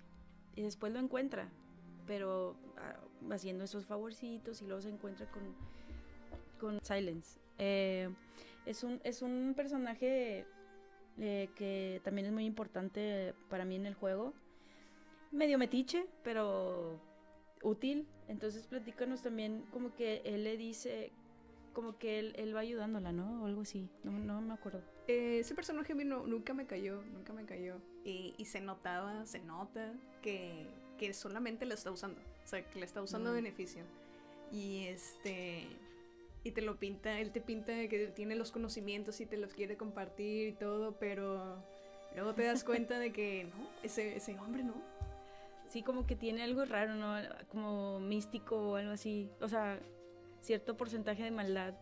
Y 0.57 0.63
después 0.63 0.93
lo 0.93 0.99
encuentra, 0.99 1.51
pero 2.07 2.57
ah, 2.79 3.01
haciendo 3.31 3.65
esos 3.65 3.87
favorcitos 3.87 4.63
y 4.63 4.67
luego 4.67 4.83
se 4.83 4.91
encuentra 4.91 5.31
con, 5.31 5.43
con 6.59 6.81
Silence. 6.85 7.41
Eh, 7.59 8.09
es, 8.67 8.85
un, 8.85 9.01
es 9.05 9.23
un 9.23 9.55
personaje 9.57 10.47
eh, 11.19 11.51
que 11.55 12.01
también 12.05 12.27
es 12.27 12.33
muy 12.33 12.45
importante 12.45 13.35
para 13.49 13.65
mí 13.65 13.77
en 13.77 13.87
el 13.87 13.95
juego. 13.95 14.35
Medio 15.31 15.59
metiche, 15.59 16.07
pero 16.23 17.01
útil. 17.63 18.07
Entonces 18.29 18.67
platícanos 18.67 19.23
también 19.23 19.65
como 19.71 19.95
que 19.95 20.23
él 20.25 20.45
le 20.45 20.57
dice, 20.57 21.13
como 21.73 21.99
que 21.99 22.19
él, 22.19 22.35
él 22.37 22.55
va 22.55 22.61
ayudándola, 22.61 23.13
¿no? 23.13 23.43
O 23.43 23.47
algo 23.47 23.63
así, 23.63 23.89
no, 24.05 24.13
no 24.13 24.41
me 24.41 24.55
acuerdo. 24.55 24.83
Eh, 25.09 25.39
ese 25.41 25.55
personaje 25.55 25.95
vino, 25.95 26.27
nunca 26.27 26.55
me 26.55 26.67
cayó, 26.67 27.03
nunca 27.13 27.33
me 27.33 27.45
cayó. 27.45 27.77
Y, 28.05 28.35
y 28.37 28.45
se 28.47 28.61
notaba, 28.61 29.27
se 29.27 29.41
nota 29.41 29.93
que, 30.23 30.67
que 30.99 31.13
solamente 31.15 31.67
la 31.67 31.75
está 31.75 31.91
usando 31.91 32.21
sea, 32.51 32.69
que 32.69 32.79
le 32.79 32.85
está 32.85 33.01
usando 33.01 33.33
beneficio. 33.33 33.83
Y 34.53 34.87
este. 34.87 35.67
Y 36.43 36.53
te 36.53 36.63
lo 36.63 36.79
pinta, 36.79 37.21
él 37.21 37.33
te 37.33 37.41
pinta 37.41 37.73
que 37.89 38.07
tiene 38.09 38.35
los 38.35 38.51
conocimientos 38.51 39.21
y 39.21 39.27
te 39.27 39.37
los 39.37 39.53
quiere 39.53 39.77
compartir 39.77 40.49
y 40.49 40.53
todo, 40.53 40.93
pero 40.99 41.63
luego 42.15 42.35
te 42.35 42.45
das 42.45 42.65
cuenta 42.65 42.99
de 42.99 43.13
que 43.13 43.45
no, 43.59 43.69
ese, 43.83 44.17
ese 44.17 44.39
hombre 44.39 44.63
no. 44.63 44.75
Sí, 45.69 45.83
como 45.83 46.07
que 46.07 46.17
tiene 46.17 46.43
algo 46.43 46.65
raro, 46.65 46.95
¿no? 46.95 47.15
Como 47.51 48.01
místico 48.01 48.71
o 48.71 48.77
algo 48.77 48.93
así. 48.93 49.31
O 49.41 49.49
sea, 49.49 49.79
cierto 50.41 50.77
porcentaje 50.77 51.23
de 51.23 51.31
maldad. 51.31 51.75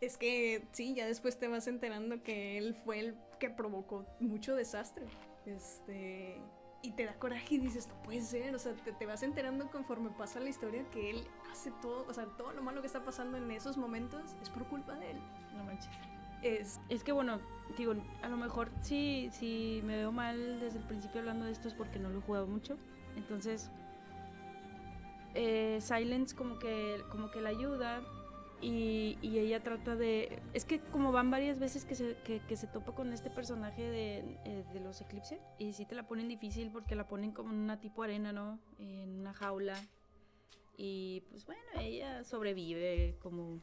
Es 0.00 0.16
que 0.16 0.66
sí, 0.72 0.94
ya 0.94 1.06
después 1.06 1.38
te 1.38 1.48
vas 1.48 1.66
enterando 1.68 2.22
que 2.22 2.58
él 2.58 2.74
fue 2.74 2.98
el 2.98 3.16
que 3.38 3.50
provocó 3.50 4.06
mucho 4.20 4.56
desastre. 4.56 5.06
Este 5.46 6.40
y 6.82 6.90
te 6.90 7.04
da 7.06 7.14
coraje 7.14 7.54
y 7.54 7.58
dices, 7.58 7.86
no 7.86 7.94
puede 8.02 8.20
ser, 8.20 8.54
o 8.54 8.58
sea, 8.58 8.74
te, 8.74 9.06
vas 9.06 9.22
enterando 9.22 9.70
conforme 9.70 10.10
pasa 10.10 10.40
la 10.40 10.48
historia 10.48 10.84
que 10.90 11.10
él 11.10 11.24
hace 11.50 11.70
todo, 11.80 12.04
o 12.08 12.12
sea, 12.12 12.26
todo 12.36 12.52
lo 12.52 12.62
malo 12.62 12.80
que 12.80 12.88
está 12.88 13.04
pasando 13.04 13.38
en 13.38 13.50
esos 13.52 13.76
momentos 13.76 14.34
es 14.42 14.50
por 14.50 14.66
culpa 14.66 14.94
de 14.96 15.12
él. 15.12 15.16
No 15.56 15.64
manches. 15.64 15.88
Es, 16.42 16.80
es 16.88 17.04
que 17.04 17.12
bueno, 17.12 17.38
digo, 17.78 17.94
a 18.22 18.28
lo 18.28 18.36
mejor 18.36 18.72
sí, 18.80 19.30
sí 19.32 19.80
me 19.84 19.96
veo 19.96 20.10
mal 20.10 20.58
desde 20.58 20.78
el 20.78 20.84
principio 20.84 21.20
hablando 21.20 21.44
de 21.44 21.52
esto 21.52 21.68
es 21.68 21.74
porque 21.74 22.00
no 22.00 22.08
lo 22.08 22.18
he 22.18 22.22
jugado 22.22 22.48
mucho. 22.48 22.76
Entonces, 23.16 23.70
eh, 25.34 25.78
Silence 25.80 26.34
como 26.34 26.58
que, 26.58 27.02
como 27.10 27.30
que 27.30 27.40
la 27.40 27.50
ayuda 27.50 28.02
y, 28.62 29.18
ella 29.22 29.60
trata 29.62 29.96
de... 29.96 30.40
Es 30.54 30.64
que 30.64 30.80
como 30.80 31.10
van 31.10 31.30
varias 31.30 31.58
veces 31.58 31.84
que 31.84 31.96
se, 31.96 32.16
que, 32.22 32.56
se 32.56 32.68
topa 32.68 32.94
con 32.94 33.12
este 33.12 33.28
personaje 33.28 33.82
de, 33.82 34.18
eh, 34.44 34.64
de, 34.72 34.80
los 34.80 35.00
eclipses 35.00 35.40
y 35.58 35.72
sí 35.72 35.84
te 35.84 35.96
la 35.96 36.06
ponen 36.06 36.28
difícil 36.28 36.70
porque 36.70 36.94
la 36.94 37.08
ponen 37.08 37.32
como 37.32 37.52
en 37.52 37.58
una 37.58 37.80
tipo 37.80 38.04
arena, 38.04 38.32
¿no? 38.32 38.60
En 38.78 39.18
una 39.18 39.34
jaula. 39.34 39.76
Y 40.76 41.22
pues 41.30 41.44
bueno, 41.44 41.62
ella 41.80 42.22
sobrevive 42.22 43.16
como... 43.20 43.60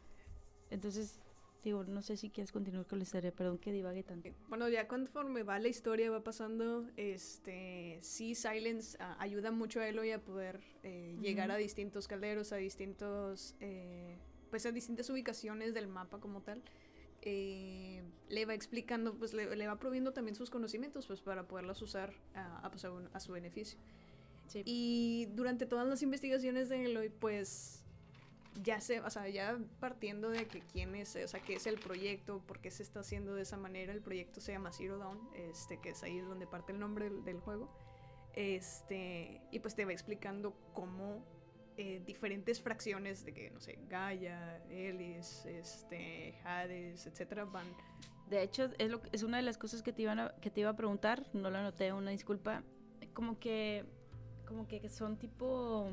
Entonces, 0.70 1.20
digo, 1.64 1.84
no 1.84 2.02
sé 2.02 2.18
si 2.18 2.30
quieres 2.30 2.52
continuar 2.52 2.86
con 2.86 3.00
la 3.00 3.04
historia, 3.04 3.32
perdón 3.32 3.58
que 3.58 3.72
divague 3.72 4.04
tanto. 4.04 4.30
Bueno, 4.48 4.70
ya 4.70 4.88
conforme 4.88 5.44
va 5.44 5.60
la 5.60 5.68
historia, 5.68 6.10
va 6.10 6.24
pasando, 6.24 6.90
este, 6.98 8.00
sí, 8.02 8.36
Silence 8.36 8.98
ah, 9.00 9.18
ayuda 9.20 9.52
mucho 9.52 9.80
a 9.80 9.88
Eloy 9.88 10.12
a 10.12 10.20
poder 10.20 10.62
eh, 10.84 11.18
llegar 11.22 11.52
a 11.52 11.58
distintos 11.58 12.08
calderos, 12.08 12.52
a 12.52 12.58
distintos... 12.58 13.56
Eh, 13.60 14.18
pues 14.50 14.66
a 14.66 14.72
distintas 14.72 15.10
ubicaciones 15.10 15.74
del 15.74 15.88
mapa 15.88 16.20
como 16.20 16.42
tal, 16.42 16.64
eh, 17.22 18.02
le 18.30 18.46
va 18.46 18.54
explicando, 18.54 19.14
pues 19.14 19.34
le, 19.34 19.68
va 19.68 19.80
proviendo 19.80 20.14
también 20.14 20.36
sus 20.36 20.50
conocimientos, 20.50 21.08
pues 21.08 21.22
para 21.22 21.48
poderlos 21.48 21.82
usar 21.82 22.14
a, 22.34 22.70
pues, 22.70 22.86
a, 22.86 23.20
su 23.20 23.32
beneficio. 23.32 23.80
Y 24.66 25.28
durante 25.36 25.66
todas 25.66 25.88
las 25.88 26.02
investigaciones 26.02 26.70
de 26.70 26.86
Eloy, 26.86 27.10
pues 27.10 27.79
ya 28.62 28.82
se, 28.82 29.02
o 29.02 29.10
sea, 29.10 29.28
ya 29.30 29.58
partiendo 29.80 30.30
de 30.30 30.48
que 30.48 30.62
quién 30.62 30.96
es, 30.96 31.16
o 31.16 31.28
sea, 31.28 31.40
qué 31.42 31.56
es 31.56 31.68
el 31.68 31.80
proyecto, 31.80 32.42
por 32.46 32.60
qué 32.60 32.72
se 32.72 32.84
está 32.84 33.02
haciendo 33.02 33.36
de 33.36 33.44
esa 33.44 33.58
manera, 33.58 33.94
el 33.94 34.02
proyecto 34.02 34.42
se 34.42 34.52
llama 34.52 34.72
Zero 34.72 34.98
Dawn, 34.98 35.30
este, 35.36 35.80
que 35.80 35.90
es 35.90 36.04
ahí 36.04 36.20
donde 36.20 36.48
parte 36.48 36.72
el 36.72 36.80
nombre 36.80 37.10
del, 37.10 37.24
del 37.24 37.40
juego. 37.40 37.70
Este, 38.34 39.42
y 39.52 39.60
pues 39.60 39.76
te 39.76 39.86
va 39.86 39.92
explicando 39.92 40.54
cómo 40.74 41.26
eh, 41.82 42.02
diferentes 42.06 42.62
fracciones 42.62 43.24
de 43.24 43.34
que, 43.34 43.52
no 43.52 43.62
sé, 43.62 43.80
Gaia, 43.88 44.62
Elis, 44.70 45.46
este, 45.46 46.36
Hades, 46.44 47.08
etcétera, 47.08 47.46
van. 47.46 47.68
De 48.30 48.44
hecho, 48.44 48.70
es, 48.78 48.92
lo, 48.92 49.02
es 49.14 49.24
una 49.24 49.38
de 49.38 49.44
las 49.44 49.58
cosas 49.58 49.82
que 49.82 49.94
te, 49.94 50.02
iban 50.02 50.32
que 50.42 50.50
te 50.50 50.60
iba 50.60 50.70
a 50.70 50.76
preguntar, 50.76 51.24
no 51.34 51.50
la 51.50 51.60
anoté, 51.60 51.94
una 51.94 52.12
disculpa. 52.12 52.64
Como 53.14 53.40
que, 53.40 53.86
como 54.46 54.68
que 54.68 54.90
son 54.90 55.18
tipo 55.18 55.90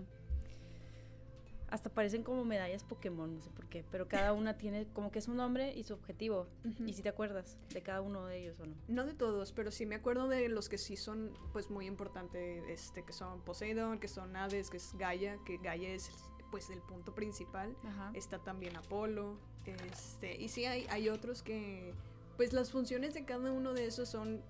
hasta 1.69 1.91
parecen 1.91 2.23
como 2.23 2.45
medallas 2.45 2.85
Pokémon, 2.85 3.35
no 3.35 3.41
sé 3.41 3.51
por 3.51 3.67
qué, 3.67 3.85
pero 3.91 4.09
cada 4.09 4.33
una 4.33 4.57
tiene 4.57 4.87
como 4.93 5.11
que 5.11 5.19
es 5.19 5.29
un 5.29 5.37
nombre 5.37 5.75
y 5.77 5.85
su 5.85 5.95
objetivo. 5.95 6.47
Y 6.85 6.93
si 6.93 7.03
te 7.03 7.09
acuerdas 7.09 7.59
de 7.73 7.83
cada 7.83 8.01
uno 8.01 8.27
de 8.27 8.39
ellos 8.39 8.61
o 8.61 8.67
no. 8.67 8.75
No 8.89 9.05
de 9.05 9.15
todos, 9.15 9.53
pero 9.53 9.71
sí 9.71 9.87
me 9.87 9.97
acuerdo 9.97 10.29
de 10.29 10.49
los 10.49 10.69
que 10.69 10.79
sí 10.79 10.97
son 10.97 11.33
pues 11.53 11.71
muy 11.71 11.87
importantes, 11.87 12.65
este 12.69 13.03
que 13.03 13.13
son 13.13 13.41
Poseidon, 13.43 13.99
que 13.99 14.09
son 14.09 14.37
Hades, 14.37 14.71
que 14.71 14.77
es 14.77 14.95
Gaia, 14.97 15.39
que 15.45 15.59
Gaia 15.59 15.91
es 15.91 16.11
pues 16.51 16.71
el 16.71 16.81
punto 16.81 17.15
principal. 17.15 17.77
Está 18.15 18.39
también 18.39 18.77
Apolo, 18.77 19.37
este, 19.93 20.37
y 20.37 20.49
sí 20.49 20.65
hay 20.65 20.87
hay 20.91 21.09
otros 21.09 21.43
que 21.43 21.93
pues 22.37 22.53
las 22.53 22.71
funciones 22.71 23.15
de 23.15 23.25
cada 23.25 23.51
uno 23.51 23.73
de 23.73 23.87
esos 23.87 24.09
son 24.09 24.43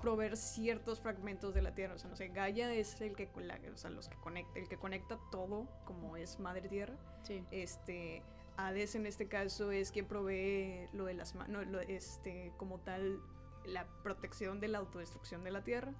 proveer 0.00 0.36
ciertos 0.36 1.00
fragmentos 1.00 1.54
de 1.54 1.62
la 1.62 1.74
Tierra. 1.74 1.94
O 1.94 1.98
sea, 1.98 2.10
no 2.10 2.16
sé, 2.16 2.28
Gaia 2.28 2.72
es 2.72 3.00
el 3.00 3.14
que, 3.14 3.28
o 3.72 3.76
sea, 3.76 3.90
los 3.90 4.08
que 4.08 4.16
conecta, 4.16 4.58
el 4.58 4.68
que 4.68 4.76
conecta 4.76 5.18
todo, 5.30 5.68
como 5.84 6.16
es 6.16 6.38
Madre 6.38 6.68
Tierra. 6.68 6.94
Sí. 7.22 7.44
Este, 7.50 8.22
Hades 8.56 8.94
en 8.94 9.06
este 9.06 9.28
caso 9.28 9.70
es 9.70 9.90
quien 9.90 10.06
provee 10.06 10.88
lo 10.92 11.04
de 11.04 11.14
las 11.14 11.34
manos, 11.34 11.66
este, 11.88 12.52
como 12.56 12.78
tal, 12.80 13.20
la 13.64 13.86
protección 14.02 14.60
de 14.60 14.68
la 14.68 14.78
autodestrucción 14.78 15.44
de 15.44 15.50
la 15.50 15.62
Tierra. 15.62 15.92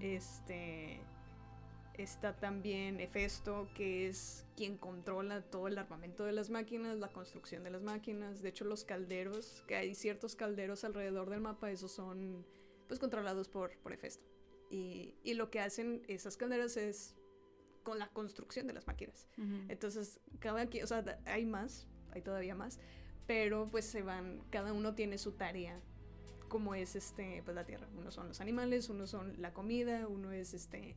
Este 0.00 1.00
está 1.94 2.34
también 2.36 3.00
Hefesto, 3.00 3.68
que 3.74 4.08
es 4.08 4.44
quien 4.56 4.76
controla 4.76 5.42
todo 5.42 5.68
el 5.68 5.78
armamento 5.78 6.24
de 6.24 6.32
las 6.32 6.50
máquinas, 6.50 6.98
la 6.98 7.08
construcción 7.08 7.62
de 7.62 7.70
las 7.70 7.82
máquinas. 7.82 8.42
De 8.42 8.48
hecho, 8.48 8.64
los 8.64 8.84
calderos, 8.84 9.62
que 9.66 9.76
hay 9.76 9.94
ciertos 9.94 10.34
calderos 10.34 10.84
alrededor 10.84 11.30
del 11.30 11.40
mapa, 11.40 11.70
esos 11.70 11.92
son 11.92 12.44
pues 12.86 13.00
controlados 13.00 13.48
por, 13.48 13.76
por 13.78 13.92
Hefesto. 13.92 14.26
Y, 14.70 15.14
y 15.22 15.34
lo 15.34 15.50
que 15.50 15.60
hacen 15.60 16.02
esas 16.08 16.36
calderas 16.36 16.76
es 16.76 17.14
con 17.84 17.98
la 17.98 18.08
construcción 18.08 18.66
de 18.66 18.72
las 18.72 18.86
máquinas. 18.86 19.28
Entonces, 19.68 20.18
cada 20.40 20.66
quien, 20.66 20.84
o 20.84 20.86
sea, 20.86 21.20
hay 21.26 21.44
más, 21.44 21.86
hay 22.12 22.22
todavía 22.22 22.54
más, 22.54 22.80
pero 23.26 23.66
pues 23.70 23.84
se 23.84 24.02
van, 24.02 24.42
cada 24.50 24.72
uno 24.72 24.94
tiene 24.94 25.18
su 25.18 25.32
tarea, 25.32 25.80
como 26.48 26.74
es 26.74 26.96
este, 26.96 27.42
pues 27.44 27.54
la 27.54 27.64
tierra. 27.64 27.86
Uno 27.96 28.10
son 28.10 28.28
los 28.28 28.40
animales, 28.40 28.88
uno 28.88 29.06
son 29.06 29.40
la 29.40 29.52
comida, 29.52 30.08
uno 30.08 30.32
es 30.32 30.54
este, 30.54 30.96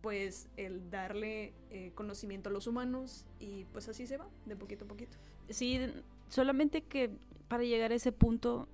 pues 0.00 0.48
el 0.56 0.90
darle 0.90 1.54
eh, 1.70 1.92
conocimiento 1.94 2.48
a 2.48 2.52
los 2.52 2.66
humanos 2.66 3.26
y 3.38 3.64
pues 3.66 3.88
así 3.88 4.06
se 4.06 4.16
va, 4.16 4.28
de 4.46 4.56
poquito 4.56 4.86
a 4.86 4.88
poquito. 4.88 5.18
Sí, 5.50 5.78
solamente 6.28 6.82
que 6.82 7.10
para 7.48 7.62
llegar 7.62 7.92
a 7.92 7.94
ese 7.94 8.10
punto, 8.10 8.68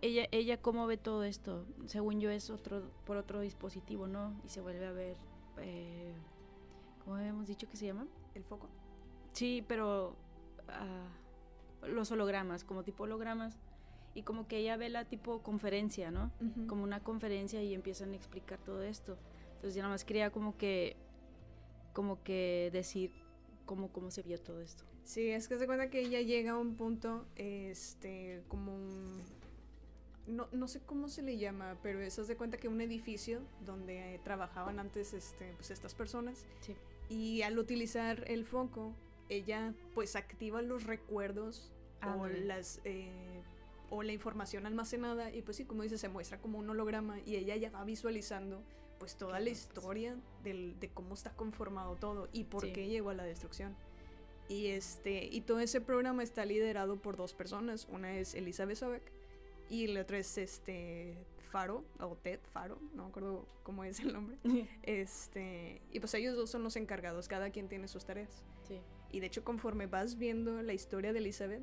ella, 0.00 0.28
ella 0.30 0.60
cómo 0.60 0.86
ve 0.86 0.96
todo 0.96 1.24
esto, 1.24 1.66
según 1.86 2.20
yo 2.20 2.30
es 2.30 2.50
otro, 2.50 2.90
por 3.04 3.16
otro 3.16 3.40
dispositivo, 3.40 4.06
¿no? 4.06 4.40
Y 4.44 4.48
se 4.48 4.60
vuelve 4.60 4.86
a 4.86 4.92
ver, 4.92 5.16
eh, 5.58 6.12
¿cómo 7.04 7.16
habíamos 7.16 7.48
dicho 7.48 7.68
que 7.68 7.76
se 7.76 7.86
llama? 7.86 8.06
El 8.34 8.44
foco. 8.44 8.68
Sí, 9.32 9.64
pero 9.66 10.16
ah, 10.68 11.08
los 11.86 12.10
hologramas, 12.10 12.64
como 12.64 12.82
tipo 12.82 13.04
hologramas. 13.04 13.56
Y 14.14 14.22
como 14.22 14.48
que 14.48 14.58
ella 14.58 14.76
ve 14.76 14.88
la 14.88 15.04
tipo 15.04 15.42
conferencia, 15.42 16.10
¿no? 16.10 16.32
Como 16.66 16.82
una 16.82 17.04
conferencia 17.04 17.62
y 17.62 17.72
empiezan 17.72 18.12
a 18.12 18.16
explicar 18.16 18.58
todo 18.58 18.82
esto. 18.82 19.16
Entonces 19.54 19.76
yo 19.76 19.82
nada 19.82 19.94
más 19.94 20.04
quería 20.04 20.30
como 20.30 20.56
que, 20.56 20.96
como 21.92 22.22
que 22.24 22.70
decir 22.72 23.12
cómo, 23.64 23.92
cómo 23.92 24.10
se 24.10 24.22
vio 24.22 24.40
todo 24.40 24.60
esto. 24.60 24.84
Sí, 25.04 25.30
es 25.30 25.46
que 25.46 25.58
se 25.58 25.66
cuenta 25.66 25.88
que 25.88 26.00
ella 26.00 26.20
llega 26.20 26.52
a 26.52 26.58
un 26.58 26.74
punto, 26.74 27.26
este, 27.36 28.42
como 28.48 28.74
un... 28.74 29.07
No, 30.38 30.48
no 30.52 30.68
sé 30.68 30.78
cómo 30.78 31.08
se 31.08 31.20
le 31.22 31.36
llama, 31.36 31.76
pero 31.82 32.00
eso 32.00 32.24
se 32.24 32.36
cuenta 32.36 32.58
que 32.58 32.68
un 32.68 32.80
edificio 32.80 33.40
donde 33.66 34.14
eh, 34.14 34.20
trabajaban 34.22 34.78
antes 34.78 35.12
este, 35.12 35.52
pues 35.56 35.72
estas 35.72 35.96
personas. 35.96 36.46
Sí. 36.60 36.76
Y 37.08 37.42
al 37.42 37.58
utilizar 37.58 38.22
el 38.28 38.44
foco, 38.44 38.94
ella 39.28 39.74
pues 39.94 40.14
activa 40.14 40.62
los 40.62 40.84
recuerdos 40.84 41.72
o 42.16 42.28
las 42.28 42.80
eh, 42.84 43.42
o 43.90 44.04
la 44.04 44.12
información 44.12 44.64
almacenada 44.64 45.34
y 45.34 45.42
pues 45.42 45.56
sí, 45.56 45.64
como 45.64 45.82
dice, 45.82 45.98
se 45.98 46.08
muestra 46.08 46.38
como 46.38 46.60
un 46.60 46.70
holograma 46.70 47.18
y 47.26 47.34
ella 47.34 47.56
ya 47.56 47.72
va 47.72 47.82
visualizando 47.82 48.62
pues 49.00 49.16
toda 49.16 49.40
la 49.40 49.50
historia 49.50 50.14
del, 50.44 50.78
de 50.78 50.88
cómo 50.88 51.14
está 51.14 51.32
conformado 51.32 51.96
todo 51.96 52.28
y 52.32 52.44
por 52.44 52.70
qué 52.70 52.86
llegó 52.86 53.10
a 53.10 53.14
la 53.14 53.24
destrucción. 53.24 53.74
Y 54.48 54.68
este 54.68 55.24
y 55.24 55.40
todo 55.40 55.58
ese 55.58 55.80
programa 55.80 56.22
está 56.22 56.44
liderado 56.44 57.02
por 57.02 57.16
dos 57.16 57.34
personas, 57.34 57.88
una 57.90 58.16
es 58.18 58.36
Elizabeth 58.36 58.76
Sobek 58.76 59.17
y 59.68 59.86
la 59.88 60.02
otra 60.02 60.18
es 60.18 60.38
este 60.38 61.16
Faro 61.50 61.84
o 61.98 62.16
Ted 62.16 62.40
Faro, 62.52 62.78
no 62.94 63.04
me 63.04 63.08
acuerdo 63.08 63.48
cómo 63.62 63.84
es 63.84 64.00
el 64.00 64.12
nombre. 64.12 64.38
este, 64.82 65.82
y 65.90 66.00
pues 66.00 66.14
ellos 66.14 66.36
dos 66.36 66.50
son 66.50 66.62
los 66.62 66.76
encargados, 66.76 67.28
cada 67.28 67.50
quien 67.50 67.68
tiene 67.68 67.88
sus 67.88 68.04
tareas. 68.04 68.44
Sí. 68.66 68.80
Y 69.10 69.20
de 69.20 69.26
hecho, 69.26 69.44
conforme 69.44 69.86
vas 69.86 70.18
viendo 70.18 70.62
la 70.62 70.74
historia 70.74 71.12
de 71.12 71.20
Elizabeth, 71.20 71.62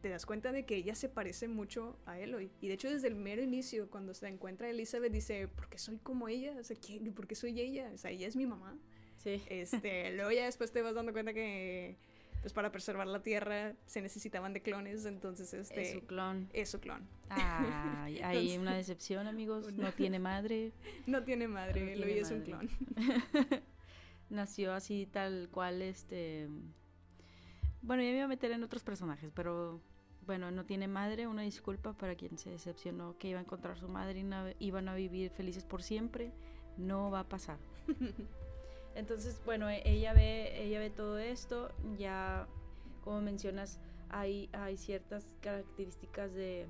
te 0.00 0.08
das 0.08 0.26
cuenta 0.26 0.52
de 0.52 0.64
que 0.64 0.76
ella 0.76 0.94
se 0.94 1.08
parece 1.08 1.48
mucho 1.48 1.98
a 2.06 2.20
Eloy. 2.20 2.52
Y 2.60 2.68
de 2.68 2.74
hecho, 2.74 2.88
desde 2.88 3.08
el 3.08 3.16
mero 3.16 3.42
inicio, 3.42 3.90
cuando 3.90 4.14
se 4.14 4.28
encuentra 4.28 4.70
Elizabeth, 4.70 5.12
dice, 5.12 5.48
¿por 5.48 5.68
qué 5.68 5.78
soy 5.78 5.98
como 5.98 6.28
ella? 6.28 6.56
O 6.58 6.62
sea, 6.62 6.76
¿por 7.14 7.26
qué 7.26 7.34
soy 7.34 7.60
ella? 7.60 7.90
O 7.92 7.98
sea, 7.98 8.12
ella 8.12 8.28
es 8.28 8.36
mi 8.36 8.46
mamá. 8.46 8.78
Sí. 9.16 9.42
Este, 9.48 10.12
luego 10.16 10.30
ya 10.30 10.44
después 10.44 10.70
te 10.70 10.82
vas 10.82 10.94
dando 10.94 11.12
cuenta 11.12 11.32
que 11.32 11.98
pues 12.40 12.52
para 12.52 12.70
preservar 12.70 13.06
la 13.06 13.22
tierra 13.22 13.74
se 13.86 14.00
necesitaban 14.00 14.52
de 14.52 14.62
clones, 14.62 15.04
entonces 15.06 15.52
este 15.54 15.82
es 15.82 15.92
su 15.92 16.06
clon. 16.06 16.48
Es 16.52 16.70
su 16.70 16.80
clon. 16.80 17.06
Ah, 17.30 18.04
hay 18.24 18.56
una 18.56 18.76
decepción, 18.76 19.26
amigos, 19.26 19.72
no 19.74 19.92
tiene 19.92 20.18
madre. 20.18 20.72
No 21.06 21.24
tiene 21.24 21.48
madre, 21.48 21.94
Eloy 21.94 22.12
es 22.18 22.30
un 22.30 22.42
clon. 22.42 22.70
nació 24.30 24.72
así 24.72 25.06
tal 25.06 25.48
cual, 25.50 25.82
este... 25.82 26.48
Bueno, 27.82 28.02
ya 28.02 28.10
me 28.10 28.16
iba 28.16 28.24
a 28.24 28.28
meter 28.28 28.50
en 28.50 28.62
otros 28.62 28.82
personajes, 28.82 29.30
pero 29.34 29.80
bueno, 30.26 30.50
no 30.50 30.64
tiene 30.64 30.88
madre, 30.88 31.26
una 31.26 31.42
disculpa 31.42 31.92
para 31.94 32.14
quien 32.14 32.36
se 32.38 32.50
decepcionó 32.50 33.16
que 33.18 33.28
iba 33.28 33.38
a 33.38 33.42
encontrar 33.42 33.78
su 33.78 33.88
madre 33.88 34.20
y 34.58 34.66
iban 34.66 34.88
a 34.88 34.94
vivir 34.94 35.30
felices 35.30 35.64
por 35.64 35.82
siempre, 35.82 36.32
no 36.76 37.10
va 37.10 37.20
a 37.20 37.28
pasar. 37.28 37.58
Entonces, 38.98 39.40
bueno, 39.44 39.70
e-, 39.70 39.82
ella 39.84 40.12
ve, 40.12 40.60
ella 40.60 40.80
ve 40.80 40.90
todo 40.90 41.18
esto, 41.18 41.72
ya 41.96 42.48
como 43.02 43.20
mencionas, 43.20 43.78
hay, 44.10 44.50
hay 44.52 44.76
ciertas 44.76 45.28
características 45.40 46.34
de 46.34 46.66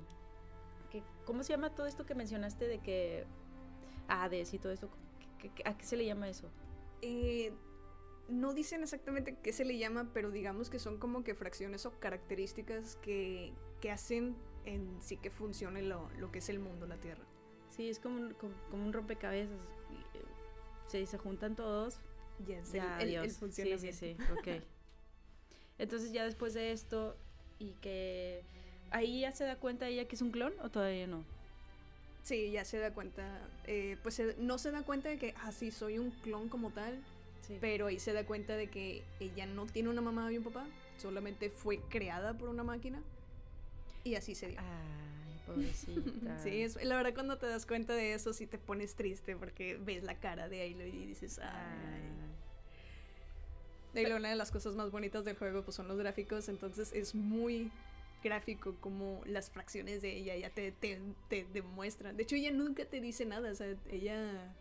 que, 0.91 1.03
¿cómo 1.25 1.41
se 1.41 1.53
llama 1.53 1.73
todo 1.73 1.87
esto 1.87 2.05
que 2.05 2.13
mencionaste 2.13 2.67
de 2.67 2.79
que 2.79 3.25
Hades 4.07 4.53
y 4.53 4.59
todo 4.59 4.71
esto? 4.71 4.89
¿A 5.65 5.75
qué 5.75 5.85
se 5.85 5.97
le 5.97 6.05
llama 6.05 6.29
eso? 6.29 6.51
Eh, 7.01 7.51
no 8.27 8.53
dicen 8.53 8.83
exactamente 8.83 9.35
qué 9.41 9.51
se 9.51 9.65
le 9.65 9.79
llama, 9.79 10.11
pero 10.13 10.29
digamos 10.29 10.69
que 10.69 10.77
son 10.77 10.99
como 10.99 11.23
que 11.23 11.33
fracciones 11.33 11.87
o 11.87 11.99
características 11.99 12.97
que, 12.97 13.53
hacen 13.91 14.35
en 14.65 15.01
sí 15.01 15.17
que 15.17 15.31
funcione 15.31 15.81
lo, 15.81 16.09
que 16.31 16.39
es 16.39 16.49
el 16.49 16.59
mundo, 16.59 16.85
la 16.85 16.97
Tierra. 16.97 17.23
Sí, 17.71 17.89
es 17.89 17.99
como 17.99 18.17
un, 18.17 18.33
como, 18.35 18.53
un 18.85 18.93
rompecabezas. 18.93 19.55
Eh, 20.13 20.21
se, 20.85 21.07
se 21.07 21.17
juntan 21.17 21.55
todos. 21.55 22.01
Yes, 22.47 22.71
ya, 22.71 22.99
el, 22.99 23.31
Sí, 23.31 23.77
sí, 23.77 23.93
sí, 23.93 24.17
ok. 24.37 24.63
Entonces 25.77 26.11
ya 26.11 26.25
después 26.25 26.53
de 26.53 26.71
esto 26.71 27.15
y 27.57 27.71
que... 27.81 28.43
¿Ahí 28.91 29.21
ya 29.21 29.31
se 29.31 29.43
da 29.43 29.55
cuenta 29.55 29.87
ella 29.87 30.07
que 30.07 30.15
es 30.15 30.21
un 30.21 30.31
clon 30.31 30.53
o 30.61 30.69
todavía 30.69 31.05
no? 31.05 31.23
Sí, 32.23 32.51
ya 32.51 32.65
se 32.65 32.79
da 32.79 32.93
cuenta. 32.93 33.39
Eh, 33.65 33.97
pues 34.03 34.21
no 34.37 34.57
se 34.57 34.71
da 34.71 34.83
cuenta 34.83 35.09
de 35.09 35.17
que, 35.17 35.33
ah, 35.43 35.51
sí, 35.51 35.71
soy 35.71 35.99
un 35.99 36.11
clon 36.11 36.49
como 36.49 36.71
tal. 36.71 37.01
Pero 37.59 37.87
ahí 37.87 37.97
se 37.97 38.13
da 38.13 38.25
cuenta 38.25 38.55
de 38.55 38.67
que 38.67 39.03
ella 39.19 39.47
no 39.47 39.65
tiene 39.65 39.89
una 39.89 40.01
mamá 40.01 40.31
y 40.31 40.37
un 40.37 40.43
papá. 40.43 40.67
Solamente 40.97 41.49
fue 41.49 41.79
creada 41.89 42.37
por 42.37 42.49
una 42.49 42.63
máquina. 42.63 43.01
Y 44.03 44.15
así 44.15 44.35
se 44.35 44.49
dio. 44.49 44.59
Ay, 44.59 45.41
pobrecita. 45.47 46.37
sí, 46.43 46.61
es, 46.61 46.83
la 46.83 46.97
verdad 46.97 47.13
cuando 47.15 47.37
te 47.37 47.47
das 47.47 47.65
cuenta 47.65 47.93
de 47.93 48.13
eso 48.13 48.33
sí 48.33 48.45
te 48.45 48.59
pones 48.59 48.95
triste 48.95 49.35
porque 49.35 49.77
ves 49.77 50.03
la 50.03 50.19
cara 50.19 50.47
de 50.47 50.61
Aloy 50.61 50.89
y 50.89 51.05
dices, 51.07 51.39
ay. 51.39 52.28
Y 53.93 54.05
una 54.05 54.29
de 54.29 54.35
las 54.35 54.51
cosas 54.51 54.75
más 54.75 54.91
bonitas 54.91 55.25
del 55.25 55.35
juego 55.35 55.63
pues 55.63 55.75
son 55.75 55.87
los 55.87 55.97
gráficos, 55.97 56.47
entonces 56.49 56.91
es 56.93 57.15
muy 57.15 57.71
gráfico 58.23 58.75
como 58.79 59.21
las 59.25 59.49
fracciones 59.49 60.01
de 60.01 60.15
ella 60.17 60.35
ya 60.35 60.49
te, 60.49 60.71
te, 60.71 60.99
demuestran. 61.53 62.17
De 62.17 62.23
hecho, 62.23 62.35
ella 62.35 62.51
nunca 62.51 62.85
te 62.85 63.01
dice 63.01 63.25
nada, 63.25 63.51
o 63.51 63.55
sea, 63.55 63.75
ella 63.91 64.53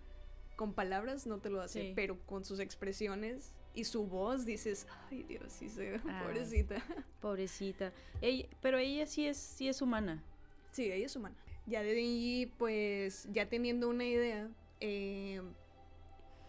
con 0.57 0.73
palabras 0.73 1.27
no 1.27 1.39
te 1.39 1.51
lo 1.51 1.61
hace, 1.61 1.93
pero 1.95 2.19
con 2.27 2.45
sus 2.45 2.61
expresiones 2.61 3.53
y 3.75 3.85
su 3.85 4.07
voz 4.07 4.45
dices, 4.45 4.87
ay 5.09 5.23
Dios, 5.25 5.53
sí 5.53 5.69
se, 5.69 6.01
pobrecita. 6.01 6.83
Pobrecita. 7.21 7.93
Ella, 8.21 8.49
pero 8.61 8.79
ella 8.79 9.07
sí 9.07 9.27
es, 9.27 9.37
sí 9.37 9.69
es 9.69 9.83
humana. 9.83 10.25
Sí, 10.73 10.91
ella 10.91 11.07
es 11.07 11.15
humana. 11.15 11.37
Ya 11.67 11.83
de 11.83 11.91
ahí, 11.91 12.53
pues, 12.59 13.29
ya 13.31 13.49
teniendo 13.49 13.89
una 13.89 14.05
idea, 14.05 14.49
eh, 14.81 15.43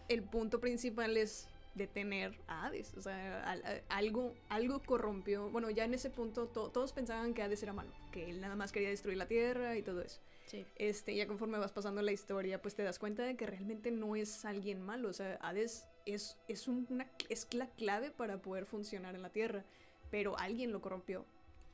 el 0.08 0.22
punto 0.22 0.60
principal 0.60 1.16
es 1.16 1.49
detener 1.74 2.38
a 2.46 2.66
Hades. 2.66 2.94
O 2.96 3.02
sea, 3.02 3.42
algo, 3.88 4.34
algo 4.48 4.82
corrompió. 4.82 5.50
Bueno, 5.50 5.70
ya 5.70 5.84
en 5.84 5.94
ese 5.94 6.10
punto 6.10 6.46
todos 6.48 6.92
pensaban 6.92 7.34
que 7.34 7.42
Hades 7.42 7.62
era 7.62 7.72
malo, 7.72 7.92
que 8.12 8.30
él 8.30 8.40
nada 8.40 8.56
más 8.56 8.72
quería 8.72 8.88
destruir 8.88 9.18
la 9.18 9.26
tierra 9.26 9.76
y 9.76 9.82
todo 9.82 10.02
eso. 10.02 10.20
Sí. 10.46 10.66
Este, 10.76 11.14
ya 11.14 11.26
conforme 11.26 11.58
vas 11.58 11.72
pasando 11.72 12.02
la 12.02 12.12
historia, 12.12 12.60
pues 12.60 12.74
te 12.74 12.82
das 12.82 12.98
cuenta 12.98 13.22
de 13.22 13.36
que 13.36 13.46
realmente 13.46 13.90
no 13.90 14.16
es 14.16 14.44
alguien 14.44 14.82
malo. 14.82 15.08
O 15.08 15.12
sea, 15.12 15.38
Hades 15.42 15.86
es, 16.06 16.38
es, 16.48 16.66
una, 16.66 17.08
es 17.28 17.46
la 17.54 17.68
clave 17.68 18.10
para 18.10 18.42
poder 18.42 18.66
funcionar 18.66 19.14
en 19.14 19.22
la 19.22 19.30
tierra, 19.30 19.64
pero 20.10 20.38
alguien 20.38 20.72
lo 20.72 20.80
corrompió. 20.80 21.24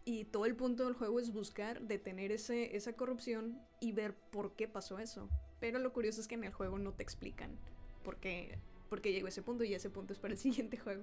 Y 0.05 0.25
todo 0.27 0.47
el 0.47 0.55
punto 0.55 0.85
del 0.85 0.95
juego 0.95 1.19
es 1.19 1.33
buscar 1.33 1.81
detener 1.81 2.31
ese, 2.31 2.77
esa 2.77 2.93
corrupción 2.93 3.61
y 3.81 3.91
ver 3.93 4.15
por 4.15 4.55
qué 4.55 4.69
pasó 4.69 4.99
eso. 5.01 5.29
Pero 5.59 5.79
lo 5.79 5.93
curioso 5.93 6.21
es 6.21 6.29
que 6.29 6.37
en 6.37 6.45
el 6.45 6.53
juego 6.53 6.79
no 6.79 6.93
te 6.93 7.03
explican 7.03 7.59
por 8.05 8.19
qué 8.19 8.57
porque 8.89 9.13
llegó 9.13 9.27
a 9.27 9.29
ese 9.31 9.43
punto 9.43 9.65
y 9.65 9.75
ese 9.75 9.91
punto 9.91 10.13
es 10.13 10.19
para 10.19 10.35
el 10.35 10.39
siguiente 10.39 10.77
juego. 10.77 11.03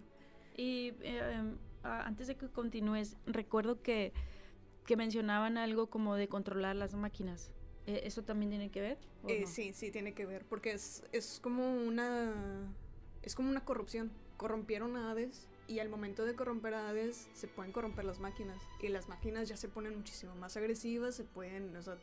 Y 0.55 0.93
em, 1.01 1.57
antes 1.83 2.27
de 2.27 2.35
que 2.35 2.47
continúes, 2.47 3.17
recuerdo 3.25 3.81
que, 3.81 4.13
que, 4.85 4.95
mencionaban 4.95 5.57
algo 5.57 5.87
como 5.87 6.15
de 6.15 6.27
controlar 6.27 6.75
las 6.75 6.93
máquinas. 6.93 7.51
¿E, 7.87 8.01
¿Eso 8.05 8.23
también 8.23 8.51
tiene 8.51 8.69
que 8.69 8.81
ver? 8.81 8.97
Eh, 9.27 9.45
sí, 9.47 9.73
sí, 9.73 9.91
tiene 9.91 10.13
que 10.13 10.25
ver, 10.25 10.45
porque 10.45 10.73
es, 10.73 11.03
es 11.11 11.39
como 11.41 11.75
una... 11.75 12.31
Es 13.23 13.35
como 13.35 13.49
una 13.49 13.63
corrupción. 13.63 14.11
Corrompieron 14.37 14.95
a 14.97 15.11
Hades 15.11 15.47
y 15.67 15.79
al 15.79 15.89
momento 15.89 16.25
de 16.25 16.35
corromper 16.35 16.73
a 16.73 16.89
Hades 16.89 17.29
se 17.33 17.47
pueden 17.47 17.71
corromper 17.71 18.05
las 18.05 18.19
máquinas. 18.19 18.61
Y 18.81 18.89
las 18.89 19.07
máquinas 19.07 19.47
ya 19.47 19.57
se 19.57 19.69
ponen 19.69 19.95
muchísimo 19.95 20.35
más 20.35 20.57
agresivas, 20.57 21.15
se 21.15 21.23
pueden... 21.23 21.75
O 21.75 21.81
sea, 21.81 21.97